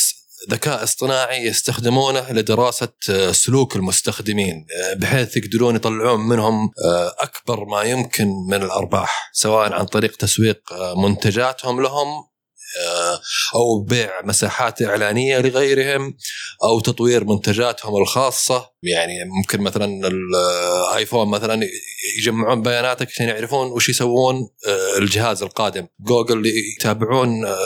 ذكاء 0.50 0.82
اصطناعي 0.82 1.46
يستخدمونه 1.46 2.32
لدراسة 2.32 2.92
آه، 3.10 3.32
سلوك 3.32 3.76
المستخدمين 3.76 4.66
آه، 4.82 4.94
بحيث 4.94 5.36
يقدرون 5.36 5.76
يطلعون 5.76 6.20
منهم 6.20 6.70
أكبر 7.18 7.64
ما 7.64 7.82
يمكن 7.82 8.28
من 8.50 8.62
الأرباح 8.62 9.30
سواء 9.32 9.72
عن 9.72 9.84
طريق 9.84 10.16
تسويق 10.16 10.60
منتجاتهم 10.96 11.82
لهم 11.82 12.06
أو 13.55 13.81
بيع 13.83 14.22
مساحات 14.24 14.83
إعلانية 14.83 15.39
لغيرهم 15.39 16.16
أو 16.64 16.81
تطوير 16.81 17.24
منتجاتهم 17.24 18.03
الخاصة. 18.03 18.70
يعني 18.83 19.12
ممكن 19.24 19.61
مثلا 19.61 20.09
الايفون 20.09 21.29
مثلا 21.29 21.66
يجمعون 22.18 22.62
بياناتك 22.62 23.09
عشان 23.11 23.29
يعرفون 23.29 23.66
وش 23.66 23.89
يسوون 23.89 24.49
آه، 24.66 24.99
الجهاز 24.99 25.43
القادم. 25.43 25.87
جوجل 26.01 26.53
يتابعون 26.76 27.45
آه، 27.45 27.59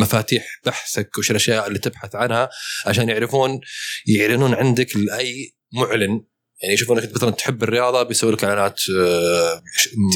مفاتيح 0.00 0.60
بحثك 0.66 1.18
وش 1.18 1.30
الأشياء 1.30 1.66
اللي 1.66 1.78
تبحث 1.78 2.14
عنها 2.14 2.48
عشان 2.86 3.08
يعرفون 3.08 3.60
يعلنون 4.06 4.54
عندك 4.54 4.96
لأي 4.96 5.54
معلن. 5.72 6.24
يعني 6.62 6.74
يشوفون 6.74 6.98
انك 6.98 7.14
مثلا 7.14 7.30
تحب 7.30 7.62
الرياضة 7.62 8.02
بيسوي 8.02 8.32
لك 8.32 8.44
إعلانات 8.44 8.80
آه، 8.98 9.62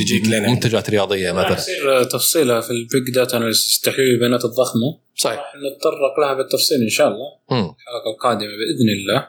تجيك. 0.04 0.26
منتجات 0.48 0.90
رياضية 0.90 1.32
مثلا. 1.32 1.52
يصير 1.52 2.04
تفصيلها 2.04 2.60
في 2.60 2.70
ال 2.70 2.81
big 2.81 3.14
data 3.14 3.36
analysis 3.36 3.80
تحليل 3.80 4.10
البيانات 4.14 4.44
الضخمة. 4.44 4.98
صحيح. 5.16 5.38
راح 5.38 5.52
نتطرق 5.56 6.20
لها 6.20 6.34
بالتفصيل 6.34 6.82
إن 6.82 6.88
شاء 6.88 7.08
الله. 7.08 7.26
الحلقة 7.52 8.10
القادمة 8.14 8.48
بإذن 8.48 8.88
الله. 9.00 9.28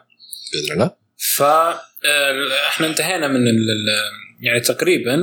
بإذن 0.52 0.72
الله. 0.72 0.90
ف 1.36 1.42
آه، 1.42 2.48
إحنا 2.68 2.86
انتهينا 2.86 3.28
من 3.28 3.36
ال 3.48 3.48
ال- 3.70 4.46
يعني 4.46 4.60
تقريبا 4.60 5.20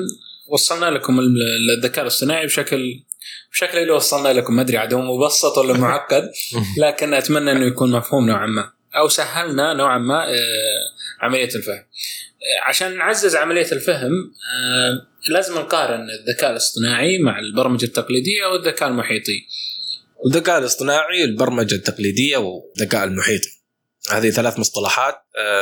وصلنا 0.47 0.85
لكم 0.85 1.19
ال- 1.19 1.77
الذكاء 1.77 2.01
الاصطناعي 2.01 2.45
بشكل 2.45 3.03
بشكل 3.51 3.77
اللي 3.77 3.91
وصلنا 3.91 4.33
لكم. 4.33 4.55
ما 4.55 4.61
أدري 4.61 4.77
عاد 4.77 4.93
هو 4.93 5.01
مبسط 5.01 5.57
ولا 5.57 5.73
معقد 5.77 6.31
لكن 6.83 7.13
أتمنى 7.13 7.51
إنه 7.51 7.65
يكون 7.65 7.91
مفهوم 7.91 8.29
نوعا 8.29 8.47
ما. 8.47 8.71
أو 8.95 9.07
سهلنا 9.07 9.73
نوعا 9.73 9.97
ما 9.97 10.29
آه، 10.29 10.35
عملية 11.21 11.49
الفهم. 11.55 11.85
آه، 11.85 12.67
عشان 12.67 12.97
نعزز 12.97 13.35
عملية 13.35 13.71
الفهم 13.71 14.11
آه، 14.11 15.07
لازم 15.29 15.55
نقارن 15.55 16.07
الذكاء 16.09 16.51
الاصطناعي 16.51 17.17
مع 17.17 17.39
البرمجة 17.39 17.85
التقليدية 17.85 18.45
والذكاء 18.45 18.89
المحيطي. 18.89 19.45
والذكاء 20.17 20.57
الاصطناعي 20.57 21.23
البرمجة 21.23 21.75
التقليدية 21.75 22.37
والذكاء 22.37 23.03
المحيطي. 23.03 23.49
هذه 24.09 24.29
ثلاث 24.29 24.59
مصطلحات 24.59 25.15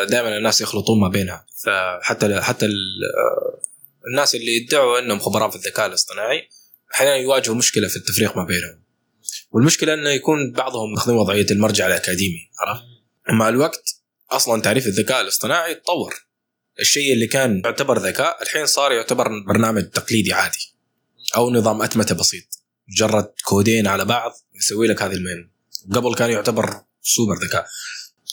دائما 0.10 0.38
الناس 0.38 0.62
يخلطون 0.62 1.00
ما 1.00 1.10
بينها. 1.10 1.46
فحتى 1.64 2.42
حتى 2.42 2.66
آه، 2.66 3.62
الناس 4.08 4.36
اللي 4.36 4.58
يدعوا 4.58 5.00
إنهم 5.00 5.20
خبراء 5.20 5.50
في 5.50 5.56
الذكاء 5.56 5.86
الاصطناعي 5.86 6.50
أحيانا 6.94 7.16
يواجهوا 7.16 7.56
مشكلة 7.56 7.88
في 7.88 7.96
التفريق 7.96 8.38
ما 8.38 8.46
بينهم. 8.46 8.84
والمشكلة 9.52 9.94
إنه 9.94 10.10
يكون 10.10 10.52
بعضهم 10.52 10.94
ماخذين 10.94 11.16
وضعية 11.16 11.46
المرجع 11.52 11.88
الأكاديمي 11.88 12.50
عرفت؟ 12.60 12.84
مع 13.30 13.50
الوقت 13.50 14.03
أصلا 14.36 14.62
تعريف 14.62 14.88
الذكاء 14.88 15.22
الاصطناعي 15.22 15.76
تطور 15.76 16.26
الشيء 16.80 17.14
اللي 17.14 17.28
كان 17.28 17.62
يعتبر 17.66 18.00
ذكاء 18.00 18.44
الحين 18.44 18.66
صار 18.66 18.92
يعتبر 18.92 19.28
برنامج 19.48 19.84
تقليدي 19.90 20.34
عادي. 20.34 20.74
أو 21.36 21.50
نظام 21.50 21.82
أتمتة 21.82 22.16
بسيط. 22.16 22.44
مجرد 22.88 23.32
كودين 23.44 23.88
على 23.88 24.06
بعض 24.06 24.32
يسوي 24.56 24.88
لك 24.88 25.02
هذه 25.02 25.14
المهمة. 25.14 25.50
قبل 25.94 26.16
كان 26.16 26.30
يعتبر 26.30 26.82
سوبر 27.02 27.36
ذكاء. 27.36 27.66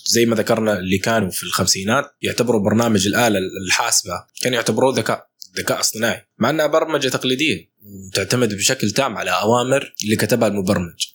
زي 0.05 0.27
ما 0.27 0.37
ذكرنا 0.37 0.79
اللي 0.79 0.99
كانوا 0.99 1.31
في 1.31 1.43
الخمسينات 1.43 2.05
يعتبروا 2.23 2.61
برنامج 2.61 3.07
الآلة 3.07 3.39
الحاسبة. 3.67 4.13
كانوا 4.43 4.57
يعتبروه 4.57 4.95
ذكاء 4.97 5.31
ذكاء 5.59 5.81
اصطناعي. 5.81 6.29
مع 6.39 6.51
إنها 6.51 6.67
برمجة 6.67 7.09
تقليدية. 7.09 7.71
وتعتمد 7.83 8.55
بشكل 8.55 8.91
تام 8.91 9.17
على 9.17 9.31
أوامر 9.31 9.95
اللي 10.05 10.17
كتبها 10.17 10.49
المبرمج. 10.49 11.07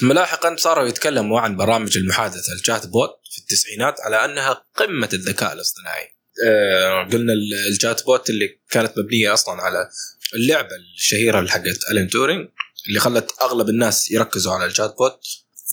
ثم 0.00 0.12
لاحقا 0.12 0.56
صاروا 0.56 0.88
يتكلموا 0.88 1.40
عن 1.40 1.56
برامج 1.56 1.96
المحادثة 1.96 2.52
ال 2.60 2.86
chatbot 2.86 3.10
في 3.32 3.38
التسعينات 3.38 4.00
على 4.00 4.24
أنها 4.24 4.64
قمة 4.76 5.08
الذكاء 5.12 5.52
الاصطناعي. 5.52 6.08
آه 6.46 7.08
قلنا 7.12 7.32
ال- 7.32 7.72
ال 7.72 8.04
chatbot 8.04 8.30
اللي 8.30 8.60
كانت 8.70 8.92
مبنية 8.98 9.32
أصلا 9.34 9.62
على 9.62 9.88
اللعبة 10.34 10.68
الشهيرة 10.96 11.38
اللي 11.38 11.50
حقت 11.50 11.90
ألين 11.90 12.08
تورينج 12.08 12.48
اللي 12.88 13.00
خلت 13.00 13.30
أغلب 13.42 13.68
الناس 13.68 14.10
يركزوا 14.10 14.52
على 14.52 14.66
ال 14.66 14.94
chatbot 14.98 15.20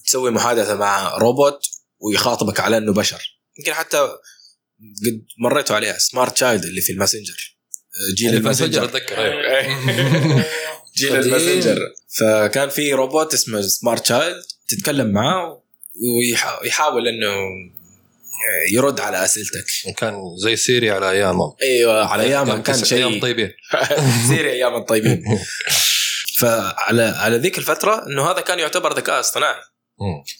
تسوي 0.05 0.32
محادثة 0.32 0.76
مع 0.76 1.17
روبوت 1.17 1.61
ويخاطبك 1.99 2.59
على 2.59 2.78
إنه 2.78 2.93
بشر. 2.93 3.39
يمكن 3.59 3.73
حتى 3.73 3.97
قد 3.97 5.26
مريتوا 5.43 5.76
عليها 5.76 5.97
SmarterChild 5.97 6.66
اللي 6.65 6.82
في 6.82 6.91
الماسنجر. 6.91 7.57
آه، 7.95 8.15
جيل 8.15 8.34
الماسنجر 8.36 8.84
الماسنجر. 8.84 8.97
أتذكر 8.97 9.17
أيوه. 9.26 10.45
جيل. 10.98 11.16
الماسنجر. 11.16 11.80
فكان 12.20 12.70
في 12.70 12.93
روبوت 12.93 13.34
اسمه 13.34 13.62
SmarterChild 13.62 14.43
تتكلم 14.68 15.12
معاه 15.12 15.62
ويحاول 16.64 17.08
إنه 17.08 17.36
يرد 18.72 19.00
على 19.00 19.26
أسئلتك. 19.26 19.66
كان 19.98 20.38
زي 20.38 20.56
Siri 20.56 20.91
على 20.91 21.12
ايامهم 21.12 21.56
أيوه 21.62 22.06
على 22.06 22.24
ايامها 22.24 22.58
كان 22.58 22.84
شيء. 22.84 22.98
أيام 22.98 23.20
طيبين. 23.20 23.52
سيري 24.30 24.52
أيام 24.52 24.76
الطيبين 24.76 25.24
فعلى 26.39 27.04
على 27.04 27.38
ذيك 27.38 27.58
الفترة 27.58 28.08
إنه 28.08 28.32
هذا 28.32 28.41
كان 28.41 28.60
يعتبر 28.60 28.98
ذكاء 28.98 29.20
اصطناعي. 29.20 29.62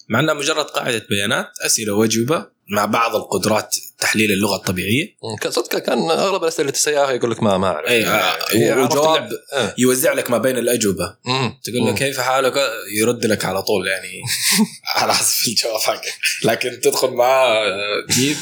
مع 0.10 0.20
إنها 0.20 0.34
مجرد 0.34 0.66
قاعدة 0.66 1.06
بيانات 1.10 1.47
أسئلة 1.66 1.93
وأجوبة 1.93 2.45
مع 2.70 2.86
بعض 2.86 3.16
القدرات 3.16 3.76
تحليل 4.00 4.32
اللغة 4.32 4.56
الطبيعية 4.56 5.16
صدق 5.50 5.78
كان 5.78 6.12
أغلب 6.12 6.43
الأسئلة 6.43 6.62
اللي 6.62 6.72
تسالها 6.72 7.12
يقول 7.12 7.32
لك 7.32 7.43
ما 7.43 7.58
ما 7.58 7.68
اعرف 7.68 7.89
اي 7.89 8.00
يعني 8.00 8.72
عرفت 8.72 8.96
والجواب 8.96 9.16
اللعبة. 9.18 9.36
آه. 9.54 9.76
يوزع 9.78 10.14
لك 10.14 10.32
ما 10.32 10.38
بين 10.38 10.58
الأجوبة 10.58 11.16
مم. 11.26 11.60
تقول 11.64 11.86
له. 11.86 11.96
كيف 11.96 12.20
حالك 12.20 12.54
يرد 13.00 13.26
لك 13.26 13.46
على 13.46 13.62
طول 13.62 13.88
يعني 13.88 14.22
على 14.96 15.14
حسب 15.14 15.48
الجواب 15.48 15.80
حقك 15.80 16.14
لكن 16.43 16.80
تدخل 16.84 17.10
معاه 17.12 17.68
آه، 17.68 18.06
جيب. 18.10 18.38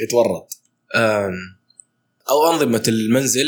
يتورط 0.00 0.48
أو 2.30 2.52
أنظمة 2.52 2.82
المنزل 2.88 3.46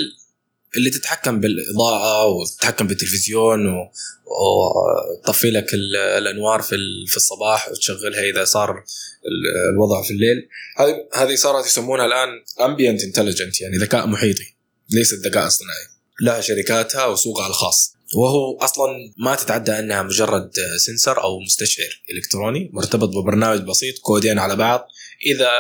اللي 0.77 0.91
تتحكم 0.91 1.41
بالإضاءة 1.41 2.27
وتتحكم 2.27 2.87
بالتلفزيون 2.87 3.67
و- 3.67 3.91
وتطفي 4.27 5.51
لك 5.51 5.75
ال- 5.75 5.97
الأنوار 5.97 6.63
في 6.63 6.77
في 7.09 7.17
الصباح 7.17 7.69
وتشغلها 7.71 8.21
إذا 8.23 8.45
صار 8.45 8.71
ال- 8.71 9.73
الوضع 9.75 10.03
في 10.03 10.11
الليل. 10.11 10.49
هذه 10.77 10.95
هذه 11.15 11.35
صارت 11.35 11.67
يسمونها 11.67 12.07
الآن 12.07 12.29
ambient 12.61 13.03
intelligence 13.05 13.61
يعني 13.61 13.77
ذكاء 13.77 14.07
محيطي 14.07 14.55
ليست 14.91 15.27
ذكاء 15.27 15.47
اصطناعي 15.47 15.85
لها 16.23 16.41
شركاتها 16.41 17.07
وسوقها 17.07 17.47
الخاص. 17.47 17.95
وهو 18.17 18.59
أصلا 18.59 18.87
ما 19.19 19.35
تتعدى 19.35 19.79
أنها 19.79 20.03
مجرد 20.03 20.51
sensor 20.87 21.23
أو 21.23 21.41
مستشعر 21.41 22.03
إلكتروني 22.13 22.71
مرتبط 22.73 23.09
ببرنامج 23.09 23.61
بسيط 23.61 23.99
كودين 23.99 24.39
على 24.39 24.57
بعض. 24.57 24.89
إذا 25.35 25.51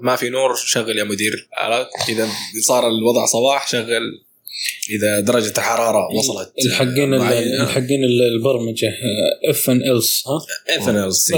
ما 0.00 0.16
في 0.16 0.28
نور 0.30 0.54
شغل 0.54 0.98
يا 0.98 1.04
مدير؟ 1.04 1.48
إذا 2.08 2.28
صار 2.66 2.88
الوضع 2.88 3.26
صباح 3.26 3.68
شغل 3.68 4.02
إذا 4.90 5.20
درجة 5.20 5.52
الحرارة 5.58 6.08
وصلت 6.18 6.52
الحقين. 6.66 7.14
الحقين 7.14 8.04
البرمجة 8.04 8.92
if 9.50 9.70
and 9.70 9.82
else 9.90 10.22
ها؟ 10.26 10.76
if 10.76 10.88
and 10.88 10.96
else 10.96 11.08
بس 11.08 11.32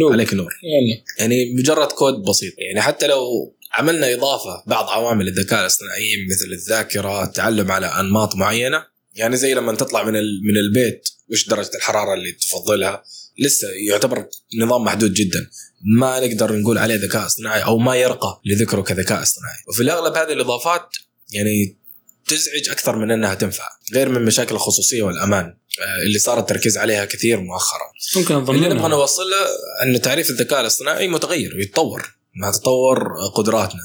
لو 0.00 0.12
عليك 0.12 0.34
نور. 0.34 0.52
يلا. 0.62 1.02
يعني 1.18 1.54
مجرد 1.54 1.86
كود 1.86 2.14
بسيط 2.14 2.54
يعني 2.58 2.80
حتى 2.80 3.06
لو 3.06 3.54
عملنا 3.72 4.14
إضافة 4.14 4.62
بعض 4.66 4.88
عوامل 4.88 5.28
الذكاء 5.28 5.60
الاصطناعي 5.60 6.26
مثل 6.30 6.52
الذاكرة 6.52 7.24
التعلم 7.24 7.70
على 7.70 7.86
أنماط 7.86 8.34
معينة 8.34 8.84
يعني 9.14 9.36
زي 9.36 9.54
لما 9.54 9.74
تطلع 9.74 10.02
من 10.02 10.12
من 10.42 10.56
البيت 10.56 11.08
وش 11.30 11.48
درجة 11.48 11.70
الحرارة 11.74 12.14
اللي 12.14 12.32
تفضلها؟ 12.32 13.02
لسه 13.38 13.68
يعتبر 13.90 14.28
نظام 14.60 14.84
محدود 14.84 15.12
جدا. 15.12 15.50
ما 15.98 16.20
نقدر 16.20 16.52
نقول 16.56 16.78
عليه 16.78 16.94
ذكاء 16.94 17.26
اصطناعي 17.26 17.64
أو 17.64 17.78
ما 17.78 17.96
يرقى 17.96 18.40
لذكره 18.44 18.80
كذكاء 18.80 19.22
اصطناعي. 19.22 19.58
وفي 19.68 19.82
الأغلب 19.82 20.16
هذه 20.16 20.32
الإضافات 20.32 20.88
يعني 21.32 21.78
تزعج 22.26 22.68
أكثر 22.70 22.96
من 22.96 23.10
إنها 23.10 23.34
تنفع 23.34 23.64
غير 23.94 24.08
من 24.08 24.24
مشاكل 24.24 24.54
الخصوصية 24.54 25.02
والأمان 25.02 25.56
آه، 25.80 26.02
اللي 26.06 26.18
صار 26.18 26.38
التركيز 26.38 26.78
عليها 26.78 27.04
كثير 27.04 27.40
مؤخرا. 27.40 27.92
ممكن 28.16 28.54
اللي 28.54 28.68
نبغى 28.68 28.88
نوصله 28.88 29.36
أن 29.82 30.00
تعريف 30.00 30.30
الذكاء 30.30 30.60
الاصطناعي 30.60 31.08
متغير 31.08 31.56
ويتطور 31.56 32.16
مع 32.34 32.50
تطور 32.50 33.08
قدراتنا. 33.34 33.80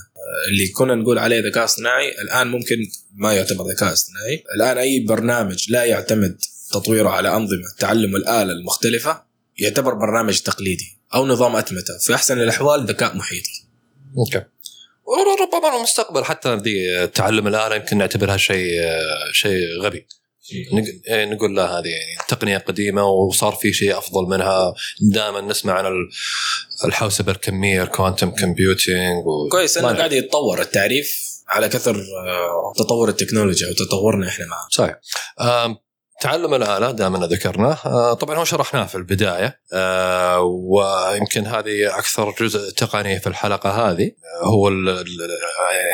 اللي 0.50 0.68
كنا 0.68 0.96
نقول 0.96 1.18
عليه 1.18 1.40
ذكاء 1.40 1.64
اصطناعي 1.64 2.12
الآن 2.22 2.48
ممكن 2.48 2.76
ما 3.16 3.34
يعتبر 3.34 3.68
ذكاء 3.68 3.94
اصطناعي. 3.94 4.44
الآن 4.56 4.78
أي 4.78 5.00
برنامج 5.00 5.72
لا 5.72 5.84
يعتمد 5.84 6.38
تطويره 6.72 7.10
على 7.10 7.36
أنظمة 7.36 7.76
تعلم 7.80 8.16
الآلة 8.16 8.52
المختلفة 8.52 9.24
يعتبر 9.58 9.94
برنامج 9.94 10.40
تقليدي 10.40 10.98
أو 11.14 11.26
نظام 11.28 11.56
أتمتة. 11.56 11.98
في 11.98 12.16
أحسن 12.16 12.42
الأحوال 12.42 12.86
ذكاء 12.86 13.16
محيطي 13.16 13.64
okay. 14.18 14.46
وربما 15.12 15.78
المستقبل. 15.78 16.24
حتى 16.26 16.56
دي 16.56 17.08
تعلم 17.08 17.48
الآلة 17.48 17.76
يمكن 17.76 17.98
نعتبرها 17.98 18.38
شيء 18.38 18.82
شيء 19.34 19.60
غبي. 19.82 20.08
إيه 21.08 21.26
نقول 21.26 21.56
لا 21.56 21.66
هذه 21.66 21.88
يعني 21.88 22.28
تقنية 22.28 22.58
قديمة 22.58 23.06
وصار 23.10 23.52
في 23.54 23.74
شيء 23.74 23.98
أفضل 23.98 24.24
منها. 24.24 24.74
دائما 25.14 25.42
نسمع 25.42 25.74
عن 25.74 25.86
ال- 25.86 26.10
الحوسبة 26.86 27.32
الكمية 27.32 27.84
ال 27.84 27.89
quantum 27.89 28.30
computing 28.32 29.26
و... 29.26 29.50
كويس 29.52 29.78
إنه. 29.78 29.98
قاعد 29.98 30.12
يتطور 30.14 30.62
التعريف 30.62 31.32
على 31.48 31.70
كثر 31.70 31.96
آه، 31.96 32.74
تطور 32.78 33.10
التكنولوجيا 33.10 33.68
وتطورنا 33.70 34.28
إحنا 34.28 34.46
معه. 34.46 34.68
صحيح. 34.72 34.96
تعلم 36.22 36.54
الآلة 36.54 36.92
دائما 36.92 37.28
ذكرناه. 37.28 37.78
آه، 37.86 38.14
طبعا 38.14 38.38
هو 38.38 38.44
شرحناه 38.44 38.86
في 38.86 38.96
البداية. 38.96 39.60
آه، 39.74 40.40
ويمكن 40.42 41.48
هذه 41.48 41.98
أكثر 41.98 42.34
جزء 42.40 42.72
تقني 42.72 43.20
في 43.20 43.28
الحلقة 43.28 43.70
هذه. 43.70 44.12
هو 44.44 44.70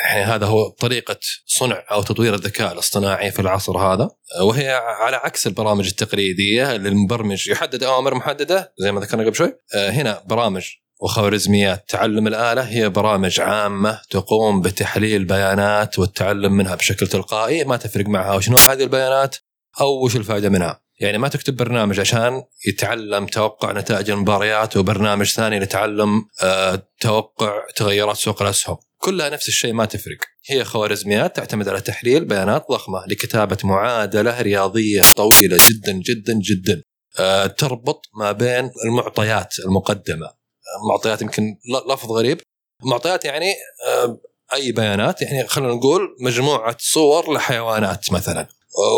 يعني 0.05 0.23
هذا 0.23 0.45
هو 0.45 0.69
طريقة 0.69 1.19
صنع 1.45 1.83
أو 1.91 2.01
تطوير 2.01 2.33
الذكاء 2.33 2.73
الاصطناعي 2.73 3.31
في 3.31 3.39
العصر 3.39 3.77
هذا. 3.77 4.09
آه، 4.39 4.43
وهي 4.43 4.69
على 4.99 5.15
عكس 5.15 5.47
البرامج 5.47 5.87
التقليدية 5.87 6.75
اللي 6.75 6.89
المبرمج 6.89 7.47
يحدد 7.47 7.83
أوامر 7.83 8.15
محددة 8.15 8.73
زي 8.79 8.91
ما 8.91 9.01
ذكرنا 9.01 9.23
قبل 9.23 9.35
شوي. 9.35 9.53
هنا 9.75 10.21
برامج 10.25 10.63
وخوارزميات. 11.01 11.85
تعلم 11.89 12.27
الآلة 12.27 12.61
هي 12.61 12.89
برامج 12.89 13.39
عامة 13.39 14.01
تقوم 14.09 14.61
بتحليل 14.61 15.25
بيانات 15.25 15.99
والتعلم 15.99 16.53
منها 16.53 16.75
بشكل 16.75 17.07
تلقائي. 17.07 17.63
ما 17.63 17.77
تفرق 17.77 18.05
معها 18.05 18.35
وش 18.35 18.49
نوع 18.49 18.59
هذه 18.73 18.83
البيانات. 18.83 19.35
أو 19.81 20.05
وش 20.05 20.15
الفائدة 20.15 20.49
منها؟ 20.49 20.81
يعني 20.99 21.17
ما 21.17 21.27
تكتب 21.27 21.55
برنامج 21.55 21.99
عشان 21.99 22.43
يتعلم 22.67 23.25
توقع 23.25 23.71
نتائج 23.71 24.09
المباريات 24.09 24.77
وبرنامج 24.77 25.25
ثاني 25.31 25.59
لتعلم 25.59 26.25
آه، 26.43 26.87
توقع 26.99 27.53
تغيرات 27.75 28.15
سوق 28.15 28.41
الأسهم. 28.41 28.77
كلها 28.97 29.29
نفس 29.29 29.47
الشيء 29.47 29.73
ما 29.73 29.85
تفرق. 29.85 30.17
هي 30.49 30.63
خوارزميات 30.63 31.35
تعتمد 31.35 31.69
على 31.69 31.81
تحليل 31.81 32.25
بيانات 32.25 32.65
ضخمة 32.71 33.05
لكتابة 33.07 33.57
معادلة 33.63 34.41
رياضية 34.41 35.03
طويلة 35.15 35.57
جدا 35.69 35.91
جدا 35.91 36.33
جدا. 36.33 36.81
آه، 37.19 37.47
تربط 37.47 38.01
ما 38.19 38.31
بين 38.31 38.71
المعطيات 38.85 39.59
المقدمة. 39.59 40.29
معطيات 40.89 41.21
يمكن 41.21 41.55
لفظ 41.89 42.11
غريب. 42.11 42.41
معطيات 42.83 43.25
يعني 43.25 43.53
آه، 43.87 44.19
أي 44.53 44.71
بيانات. 44.71 45.21
يعني 45.21 45.47
خلينا 45.47 45.73
نقول 45.73 46.15
مجموعة 46.21 46.75
صور 46.79 47.33
لحيوانات 47.33 48.13
مثلا. 48.13 48.47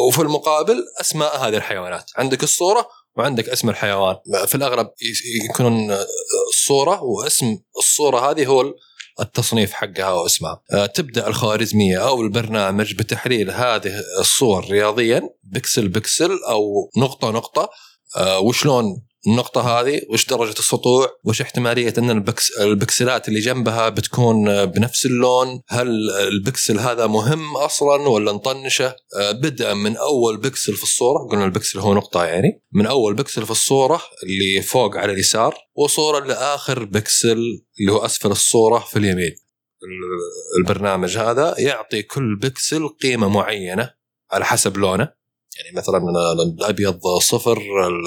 وفي 0.08 0.22
المقابل 0.22 0.84
أسماء 1.02 1.38
هذه 1.38 1.58
الحيوانات. 1.58 2.12
عندك 2.18 2.44
الصورة 2.44 2.88
وعندك 3.18 3.50
اسم 3.50 3.70
الحيوان. 3.70 4.16
في 4.46 4.56
الاغلب 4.56 4.88
ي- 4.88 5.46
يكونون 5.50 5.92
آه، 5.92 6.06
الصورة 6.50 7.04
واسم 7.04 7.58
الصورة 7.78 8.32
هذه 8.32 8.46
هو 8.46 8.74
التصنيف 9.20 9.74
حقها 9.74 10.12
واسمها. 10.12 10.62
آه، 10.74 10.86
تبدأ 10.86 11.28
الخوارزمية 11.28 12.08
أو 12.08 12.22
البرنامج 12.22 12.94
بتحليل 12.94 13.52
هذه 13.52 13.92
الصور 14.20 14.66
رياضيا 14.70 15.30
بكسل 15.44 15.88
بكسل 15.88 16.40
أو 16.50 16.92
نقطة 16.98 17.32
نقطة. 17.32 17.70
آه، 18.18 18.40
وشلون 18.40 18.86
النقطة 19.28 19.62
هذه 19.62 20.02
وش 20.10 20.26
درجة 20.26 20.60
السطوع؟ 20.60 21.08
وش 21.24 21.42
احتمالية 21.42 21.94
أن 21.98 22.10
البكس 22.10 22.52
البكسلات 22.52 23.28
اللي 23.28 23.40
جنبها 23.40 23.90
بتكون 23.90 24.66
بنفس 24.66 25.06
اللون؟ 25.06 25.62
هل 25.70 26.10
البكسل 26.12 26.80
هذا 26.80 27.08
مهم 27.08 27.58
أصلا 27.58 28.10
ولا 28.10 28.32
نطنشه؟ 28.32 28.96
آه، 29.20 29.32
بدءا 29.32 29.74
من 29.74 29.98
أول 29.98 30.38
بكسل 30.38 30.74
في 30.74 30.84
الصورة 30.84 31.28
قلنا 31.32 31.46
البكسل 31.46 31.80
هو 31.80 31.94
نقطة 31.94 32.26
يعني 32.26 32.64
من 32.74 32.86
أول 32.86 33.14
بكسل 33.16 33.46
في 33.46 33.52
الصورة 33.52 34.02
اللي 34.24 34.62
فوق 34.62 34.98
على 34.98 35.12
اليسار 35.14 35.56
وصورة 35.76 36.26
لآخر 36.26 36.84
بكسل 36.86 37.38
اللي 37.80 37.92
هو 37.92 37.98
أسفل 38.06 38.32
الصورة 38.32 38.80
في 38.80 39.00
اليمين. 39.00 39.36
ال- 39.84 40.60
البرنامج 40.60 41.18
هذا 41.18 41.56
يعطي 41.58 42.02
كل 42.04 42.36
بكسل 42.36 42.88
قيمة 42.88 43.28
معينة 43.30 43.92
على 44.32 44.46
حسب 44.46 44.78
لونه. 44.78 45.19
يعني 45.60 45.78
مثلا 45.78 45.98
الأبيض 46.44 47.00
صفر 47.22 47.62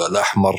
الأحمر 0.09 0.55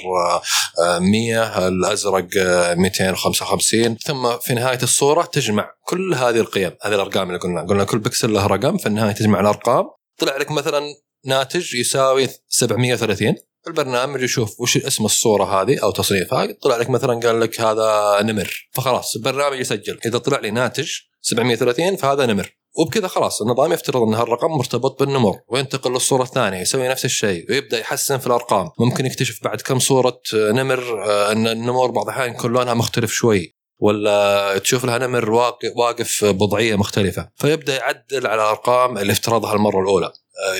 آه، 0.86 0.98
100 0.98 1.68
الازرق 1.68 2.26
آه، 2.38 2.74
255 2.74 3.96
ثم 3.96 4.38
في 4.38 4.54
نهاية 4.54 4.78
الصورة 4.82 5.22
تجمع 5.22 5.70
كل 5.84 6.14
هذه 6.14 6.40
القيم 6.40 6.70
هذه 6.82 6.94
الأرقام 6.94 7.28
اللي 7.28 7.38
قلنا. 7.38 7.62
قلنا 7.62 7.84
كل 7.84 7.98
بكسل 7.98 8.32
له 8.32 8.46
رقم 8.46 8.76
في 8.76 8.86
النهاية 8.86 9.12
تجمع 9.12 9.40
الأرقام. 9.40 9.84
طلع 10.18 10.36
لك 10.36 10.50
مثلا 10.50 10.82
ناتج 11.24 11.74
يساوي 11.74 12.28
730 12.48 13.34
البرنامج 13.66 14.22
يشوف 14.22 14.60
وش 14.60 14.76
اسم 14.76 15.04
الصورة 15.04 15.44
هذه 15.44 15.82
أو 15.82 15.90
تصنيفها. 15.90 16.48
طلع 16.62 16.76
لك 16.76 16.90
مثلا 16.90 17.20
قال 17.20 17.40
لك 17.40 17.60
هذا 17.60 18.18
نمر. 18.22 18.68
فخلاص 18.72 19.16
البرنامج 19.16 19.58
يسجل. 19.58 19.98
إذا 20.06 20.18
طلع 20.18 20.38
لي 20.38 20.50
ناتج 20.50 20.90
730 21.22 21.96
فهذا 21.96 22.26
نمر. 22.26 22.63
وبكذا 22.76 23.08
خلاص 23.08 23.42
النظام 23.42 23.72
يفترض 23.72 24.02
إن 24.02 24.14
هالرقم 24.14 24.50
مرتبط 24.50 25.00
بالنمر 25.02 25.34
وينتقل 25.48 25.92
للصورة 25.92 26.22
الثانية 26.22 26.58
يسوي 26.60 26.88
نفس 26.88 27.04
الشيء 27.04 27.46
ويبدأ 27.50 27.78
يحسن 27.78 28.18
في 28.18 28.26
الأرقام. 28.26 28.70
ممكن 28.78 29.06
يكتشف 29.06 29.38
بعد 29.44 29.60
كم 29.60 29.78
صورة 29.78 30.20
نمر 30.34 31.04
آه، 31.04 31.32
إن 31.32 31.46
النمور 31.48 31.90
بعض 31.90 32.04
الأحيان 32.04 32.30
يكون 32.34 32.52
لونها 32.52 32.74
مختلف 32.74 33.12
شوي 33.12 33.54
ولا 33.78 34.58
تشوف 34.58 34.84
لها 34.84 34.98
نمر 34.98 35.30
واق- 35.30 35.58
واقف 35.76 36.24
بوضعيه 36.24 36.76
مختلفة. 36.76 37.28
فيبدأ 37.36 37.76
يعدل 37.76 38.26
على 38.26 38.42
الأرقام 38.42 38.98
اللي 38.98 39.12
افترضها 39.12 39.54
المرة 39.54 39.80
الأولى. 39.82 40.06
آه، 40.06 40.54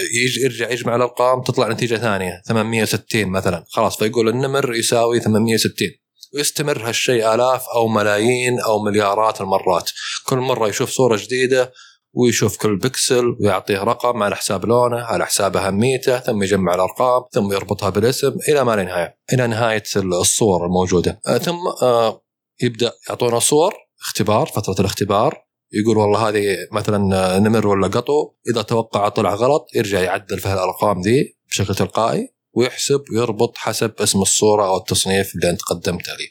يرجع 0.45 0.71
يجمع 0.71 0.97
الأرقام 0.97 1.43
تطلع 1.43 1.69
نتيجة 1.69 1.97
ثانية 1.97 2.43
860 2.49 3.29
مثلا. 3.29 3.65
خلاص 3.69 3.97
فيقول 3.99 4.29
النمر 4.29 4.75
يساوي 4.75 5.21
860 5.21 5.89
ويستمر 6.35 6.89
هالشيء 6.89 7.35
آلاف 7.35 7.65
أو 7.75 7.89
ملايين 7.89 8.61
أو 8.61 8.83
مليارات 8.83 9.41
المرات. 9.41 9.91
كل 10.27 10.37
مرة 10.37 10.69
يشوف 10.69 10.91
صورة 10.91 11.17
جديدة 11.23 11.73
ويشوف 12.15 12.57
كل 12.57 12.77
بكسل 12.77 13.37
ويعطيه 13.41 13.79
رقم 13.79 14.23
على 14.23 14.37
حساب 14.37 14.65
لونه 14.65 15.01
على 15.01 15.27
حساب 15.27 15.57
أهميته 15.57 16.19
ثم 16.19 16.43
يجمع 16.43 16.75
الأرقام 16.75 17.23
ثم 17.33 17.53
يربطها 17.53 17.91
بالاسم 17.91 18.33
إلى 18.49 18.65
ما 18.65 18.77
لا 18.77 18.83
نهايه 18.83 19.19
إلى 19.33 19.47
نهاية 19.47 19.83
الصور 19.97 20.67
الموجودة. 20.67 21.21
آه، 21.27 21.39
ثم 21.39 21.59
آه، 21.83 22.23
يبدأ 22.63 22.93
يعطونا 23.09 23.39
صور 23.39 23.75
اختبار 24.01 24.47
فترة 24.47 24.77
الاختبار. 24.81 25.45
يقول 25.73 25.99
والله 25.99 26.29
هذه 26.29 26.57
مثلا 26.73 27.17
آه، 27.37 27.39
نمر 27.39 27.67
ولا 27.67 27.87
قطو. 27.87 28.35
إذا 28.53 28.63
توقع 28.63 29.09
طلع 29.09 29.35
غلط 29.35 29.67
يرجع 29.75 30.01
يعدل 30.01 30.39
في 30.39 30.53
الأرقام 30.53 31.01
ذي 31.01 31.37
بشكل 31.49 31.75
تلقائي 31.75 32.35
ويحسب 32.57 33.05
ويربط 33.13 33.57
حسب 33.57 33.93
اسم 34.01 34.23
الصورة 34.23 34.67
أو 34.67 34.77
التصنيف 34.77 35.35
اللي 35.35 35.51
أنت 35.51 35.63
قدمته 35.63 36.13
لي. 36.13 36.29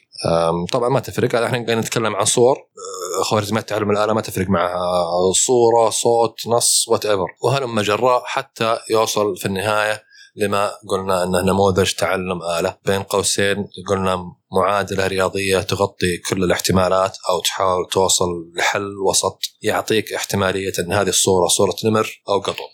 طبعا 0.72 0.88
ما 0.88 1.00
تفرق. 1.00 1.34
إحنا 1.34 1.56
قاعدين 1.56 1.78
نتكلم 1.78 2.16
عن 2.16 2.24
صور. 2.24 2.56
أه، 2.56 3.22
خوارزميات 3.22 3.68
تعلم 3.68 3.90
الاله 3.90 4.12
ما 4.12 4.20
تفرق 4.20 4.48
معها 4.48 5.32
صورة 5.46 5.90
صوت 5.90 6.46
نص 6.46 6.88
وات 6.88 7.06
ايفر 7.06 7.26
وهلم 7.42 7.80
جراء 7.80 8.22
حتى 8.24 8.78
يوصل 8.90 9.36
في 9.36 9.46
النهاية 9.46 10.02
لما 10.36 10.70
قلنا 10.88 11.24
انه 11.24 11.40
نموذج 11.40 11.92
تعلم 11.92 12.42
آلة. 12.58 12.76
بين 12.86 13.02
قوسين 13.02 13.68
قلنا 13.88 14.24
معادلة 14.52 15.06
رياضية 15.06 15.58
تغطي 15.58 16.18
كل 16.28 16.44
الاحتمالات 16.44 17.16
أو 17.30 17.40
تحاول 17.40 17.88
توصل 17.92 18.26
لحل 18.56 18.98
وسط 19.08 19.38
يعطيك 19.62 20.12
احتمالية 20.12 20.72
إن 20.78 20.92
هذه 20.92 21.08
الصورة 21.08 21.48
صورة 21.48 21.76
نمر 21.84 22.22
أو 22.28 22.40
قطو. 22.40 22.64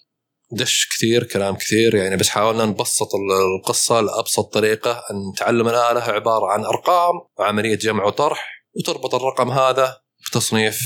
دش 0.52 0.88
كثير 0.90 1.24
كلام 1.24 1.54
كثير 1.56 1.94
يعني 1.94 2.16
بس 2.16 2.28
حاولنا 2.28 2.64
نبسط 2.66 3.08
القصة 3.14 4.00
لأبسط 4.00 4.52
طريقة 4.54 4.90
أن 5.10 5.16
تعلم 5.38 5.68
الآلة 5.68 6.00
عبارة 6.00 6.46
عن 6.46 6.64
أرقام 6.64 7.14
وعملية 7.38 7.74
جمع 7.74 8.04
وطرح 8.04 8.64
وتربط 8.76 9.14
الرقم 9.14 9.50
هذا 9.50 9.96
بتصنيف 10.28 10.80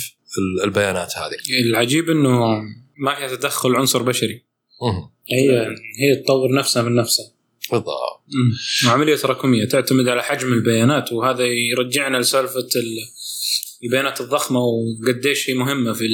البيانات 0.65 1.13
هذه. 1.19 1.61
العجيب 1.67 2.11
إنه 2.11 2.39
ما 2.99 3.15
فيها 3.15 3.37
تدخل 3.37 3.77
عنصر 3.77 4.03
بشري. 4.03 4.47
هي 5.33 5.67
هي 6.01 6.17
تطور 6.17 6.55
نفسها 6.55 6.83
من 6.83 6.95
نفسها. 6.95 7.27
بالضبط. 7.73 7.89
عمليه 8.87 9.17
تراكمية 9.17 9.65
تعتمد 9.69 10.09
على 10.09 10.23
حجم 10.23 10.53
البيانات 10.53 11.13
وهذا 11.13 11.45
يرجعنا 11.45 12.17
لسالفة 12.17 12.59
ال- 12.77 13.09
البيانات 13.85 14.21
الضخمة 14.21 14.61
وقديش 14.61 15.51
هي 15.51 15.55
مهمة 15.55 15.93
في 15.93 16.05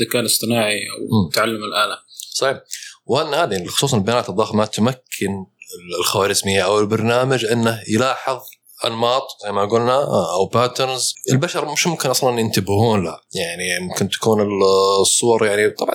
الذكاء 0.00 0.20
الاصطناعي 0.20 0.78
أو 0.90 1.28
تعلم 1.30 1.64
الآلة. 1.64 1.98
صحيح 2.34 2.60
وان 3.08 3.34
هذه 3.34 3.66
خصوصا 3.66 3.96
البيانات 3.96 4.28
الضخمة 4.28 4.64
تمكن 4.64 5.46
الخوارزمية 6.00 6.64
أو 6.64 6.80
البرنامج 6.80 7.44
إنه 7.44 7.82
يلاحظ 7.88 8.40
انماط 8.86 9.22
زي 9.44 9.52
ما 9.52 9.64
قلنا 9.64 10.04
أو 10.34 10.46
patterns 10.46 11.14
البشر 11.32 11.64
مش 11.72 11.86
ممكن 11.86 12.08
أصلا 12.10 12.40
ينتبهون 12.40 13.04
لها 13.04 13.20
يعني 13.34 13.80
ممكن 13.88 14.08
تكون 14.08 14.48
الصور 15.00 15.46
يعني 15.46 15.70
طبعا 15.70 15.94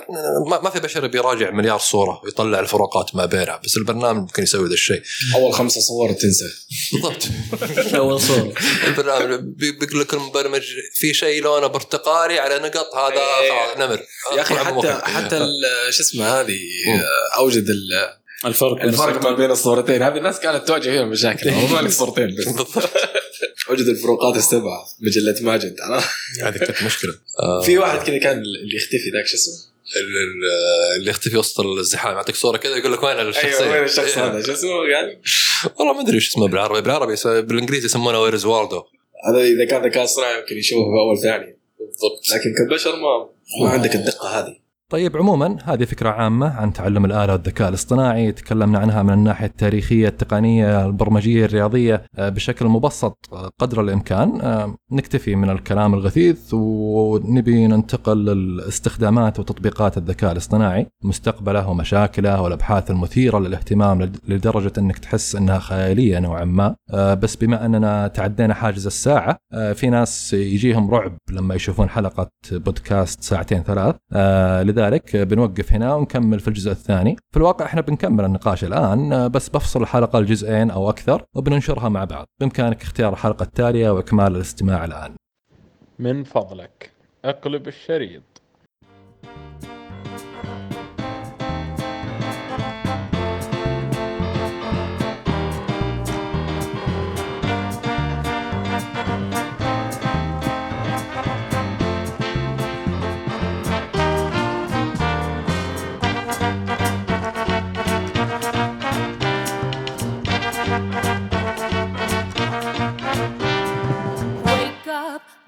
ما 0.50 0.60
ما 0.60 0.70
في 0.70 0.80
بشر 0.80 1.06
بيراجع 1.06 1.50
مليار 1.50 1.78
صورة 1.78 2.20
ويطلع 2.24 2.60
الفروقات 2.60 3.14
ما 3.14 3.26
بينها 3.26 3.60
بس 3.64 3.76
البرنامج 3.76 4.20
ممكن 4.20 4.42
يسوي 4.42 4.68
ذا 4.68 4.74
الشيء. 4.74 5.02
أول 5.34 5.52
خمسة 5.54 5.80
صور 5.80 6.12
تنسى. 6.12 6.44
بالضبط. 6.92 7.28
أول 8.00 8.20
صوره 8.20 8.52
البرنامج 8.86 9.40
بي- 9.40 9.72
بيقول 9.72 10.00
لك 10.00 10.14
المبرمج 10.14 10.62
في 10.94 11.14
شيء 11.14 11.42
لونه 11.42 11.66
برتقالي 11.66 12.38
على 12.38 12.58
نقط 12.58 12.96
هذا 12.96 13.14
خلاص 13.16 13.78
نمر. 13.78 14.00
يا 14.36 14.40
أخي 14.42 14.54
حتى. 14.54 14.92
حتى 15.04 15.36
ال- 15.36 15.94
شو 15.94 16.02
اسمه 16.02 16.40
هذه 16.40 16.58
آه، 16.88 17.38
أوجد 17.38 17.64
ال- 17.68 18.23
الفرق 18.46 18.82
الفرق 18.82 19.22
ما 19.22 19.36
بين 19.36 19.50
الصورتين. 19.50 20.02
هذه 20.02 20.16
الناس 20.16 20.40
كانت 20.40 20.68
تواجه 20.68 20.90
فيها 20.90 21.04
مشاكل. 21.04 21.48
هو 21.50 21.66
مالك 21.66 21.90
صورتين 21.90 22.36
بس 22.36 22.46
اوجد 23.70 23.86
الفروقات 23.86 24.36
السبعة 24.36 24.84
مجلة 25.00 25.34
ماجد. 25.40 25.76
عرفت؟ 25.80 26.08
هذه 26.42 26.58
كانت 26.58 26.82
مشكلة. 26.82 27.12
في 27.64 27.78
واحد 27.78 27.98
كذا 28.06 28.18
كان 28.18 28.38
اللي 28.38 28.76
يختفي 28.76 29.10
ذاك 29.14 29.26
شو 29.26 29.36
اسمه؟ 29.36 29.54
ال- 29.96 30.00
ال- 30.00 30.98
اللي 30.98 31.10
يختفي 31.10 31.36
وسط 31.36 31.60
الزحام. 31.60 32.16
يعطيك 32.16 32.34
صورة 32.34 32.56
كذا 32.56 32.76
يقول 32.76 32.92
لك 32.92 33.02
وين 33.02 33.20
الشخصية؟ 33.20 33.58
أيوه 33.58 33.72
وين 33.72 33.84
الشخص 33.84 34.18
إيه. 34.18 34.26
هذا؟ 34.26 34.42
شو 34.42 34.52
اسمه؟ 34.52 34.70
قال؟ 34.70 35.20
والله 35.78 35.94
ما 35.94 36.00
أدري 36.00 36.14
إيش 36.14 36.28
اسمه 36.28 36.48
بالعربي. 36.48 36.80
بالعربي 36.80 37.14
بالإنجليزي 37.24 37.86
يسمونه 37.86 38.20
ويرز 38.20 38.44
والدو 38.44 38.82
هذا 39.28 39.40
إذا 39.44 39.64
كان 39.64 39.84
ذكاء 39.86 40.04
اصطناعي 40.04 40.40
يمكن 40.40 40.56
يشوفه 40.56 40.82
في 40.84 40.98
أول 41.00 41.18
ثانية 41.22 41.58
بالضبط. 41.78 42.28
لكن 42.34 42.54
كبشر 42.64 42.96
ما 42.96 43.28
ما 43.62 43.70
عندك 43.70 43.94
الدقة 43.94 44.28
هذه. 44.28 44.63
طيب 44.94 45.16
عموما 45.16 45.56
هذه 45.64 45.84
فكرة 45.84 46.08
عامة 46.10 46.48
عن 46.48 46.72
تعلم 46.72 47.04
الآلة 47.04 47.32
والذكاء 47.32 47.68
الاصطناعي. 47.68 48.32
تكلمنا 48.32 48.78
عنها 48.78 49.02
من 49.02 49.12
الناحية 49.12 49.46
التاريخية 49.46 50.08
التقنية 50.08 50.86
البرمجية 50.86 51.44
الرياضية. 51.44 52.02
آه، 52.18 52.28
بشكل 52.28 52.66
مبسط 52.66 53.28
آه، 53.32 53.50
قدر 53.58 53.80
الإمكان 53.80 54.40
آه، 54.40 54.76
نكتفي 54.92 55.36
من 55.36 55.50
الكلام 55.50 55.94
الغثيث 55.94 56.54
ونبي 56.54 57.66
ننتقل 57.66 58.24
للاستخدامات 58.24 59.38
وتطبيقات 59.40 59.98
الذكاء 59.98 60.32
الاصطناعي. 60.32 60.86
مستقبله 61.04 61.68
ومشاكله 61.68 62.42
والأبحاث 62.42 62.90
المثيرة 62.90 63.38
للاهتمام 63.38 64.02
لد- 64.02 64.16
لدرجة 64.28 64.72
أنك 64.78 64.98
تحس 64.98 65.36
أنها 65.36 65.58
خيالية 65.58 66.18
نوعا 66.18 66.44
ما. 66.44 66.76
بس 67.14 67.36
بما 67.36 67.64
أننا 67.66 68.08
تعدينا 68.08 68.54
حاجز 68.54 68.86
الساعة 68.86 69.36
في 69.74 69.90
ناس 69.90 70.32
يجيهم 70.32 70.90
رعب 70.90 71.16
لما 71.30 71.54
يشوفون 71.54 71.88
حلقة 71.88 72.30
بودكاست 72.52 73.22
ساعتين 73.22 73.62
ثلاث. 73.62 73.94
آه، 74.12 74.62
لذلك 74.84 75.16
بنوقف 75.16 75.72
هنا 75.72 75.94
ونكمل 75.94 76.40
في 76.40 76.48
الجزء 76.48 76.70
الثاني. 76.70 77.16
في 77.30 77.36
الواقع 77.36 77.64
إحنا 77.64 77.80
بنكمل 77.80 78.24
النقاش 78.24 78.64
الآن 78.64 79.28
بس 79.28 79.48
بفصل 79.48 79.82
الحلقة 79.82 80.20
لجزئين 80.20 80.70
أو 80.70 80.90
أكثر 80.90 81.24
وبننشرها 81.34 81.88
مع 81.88 82.04
بعض. 82.04 82.26
بإمكانك 82.40 82.82
اختيار 82.82 83.12
الحلقة 83.12 83.42
التالية 83.42 83.90
وإكمال 83.90 84.36
الاستماع 84.36 84.84
الآن. 84.84 85.14
من 85.98 86.24
فضلك 86.24 86.92
أقلب 87.24 87.68
الشريط. 87.68 88.33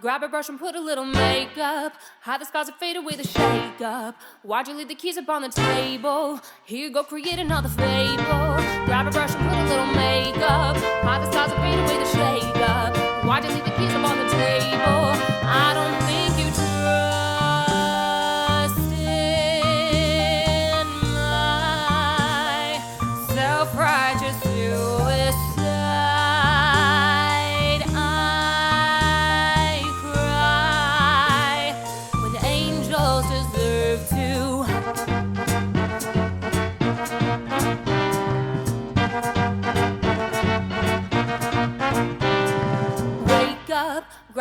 Grab 0.06 0.22
a 0.22 0.28
brush 0.28 0.48
and 0.48 0.56
put 0.56 0.76
a 0.76 0.80
little 0.80 1.04
makeup. 1.04 1.92
Hide 2.20 2.40
the 2.40 2.44
scars 2.44 2.68
and 2.68 2.76
fade 2.76 2.94
away 2.94 3.16
the 3.16 3.26
shake 3.26 3.80
up. 3.80 4.14
Why'd 4.44 4.68
you 4.68 4.74
leave 4.74 4.86
the 4.86 4.94
keys 4.94 5.18
up 5.18 5.28
on 5.28 5.42
the 5.42 5.48
table? 5.48 6.38
Here 6.64 6.86
you 6.86 6.90
go, 6.92 7.02
create 7.02 7.40
another 7.40 7.68
fable. 7.68 8.54
Grab 8.86 9.08
a 9.08 9.10
brush 9.10 9.34
and 9.34 9.48
put 9.48 9.58
a 9.58 9.64
little 9.64 9.86
makeup. 9.86 10.76
Hide 11.02 11.22
the 11.22 11.32
scars 11.32 11.50
and 11.50 11.60
fade 11.60 11.80
away 11.80 11.98
the 11.98 12.10
shake 12.14 12.68
up. 12.68 12.96
Why'd 13.26 13.46
you 13.46 13.50
leave 13.50 13.64
the 13.64 13.72
keys 13.72 13.92
up 13.94 14.08
on 14.08 14.16
the 14.16 14.30
table? 14.30 15.10
I 15.42 15.74
don't 15.74 15.95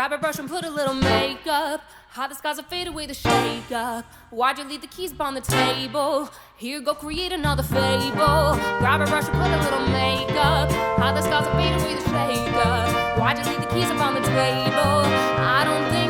grab 0.07 0.19
a 0.19 0.21
brush 0.21 0.37
and 0.37 0.47
put 0.47 0.63
a 0.63 0.69
little 0.69 0.93
makeup. 0.93 1.81
Hide 2.09 2.29
the 2.29 2.35
scars 2.35 2.59
and 2.59 2.67
fade 2.67 2.85
away 2.85 3.07
the 3.07 3.15
shake 3.15 3.71
up. 3.71 4.05
Why'd 4.29 4.59
you 4.59 4.63
leave 4.65 4.81
the 4.81 4.87
keys 4.87 5.11
upon 5.11 5.33
the 5.33 5.41
table? 5.41 6.29
Here, 6.57 6.79
go 6.79 6.93
create 6.93 7.31
another 7.31 7.63
fable. 7.63 8.53
Grab 8.81 9.01
a 9.01 9.05
brush 9.07 9.27
and 9.27 9.33
put 9.33 9.49
a 9.49 9.57
little 9.63 9.87
makeup. 9.87 10.69
Hide 11.01 11.15
the 11.17 11.21
scars 11.23 11.47
and 11.47 11.55
fade 11.57 11.73
away 11.81 11.95
the 11.95 12.01
shake 12.01 12.53
up. 12.53 13.17
Why'd 13.17 13.39
you 13.39 13.51
leave 13.51 13.61
the 13.61 13.67
keys 13.73 13.89
upon 13.89 14.13
the 14.13 14.21
table? 14.21 15.01
I 15.41 15.63
don't 15.65 15.89
think 15.89 16.04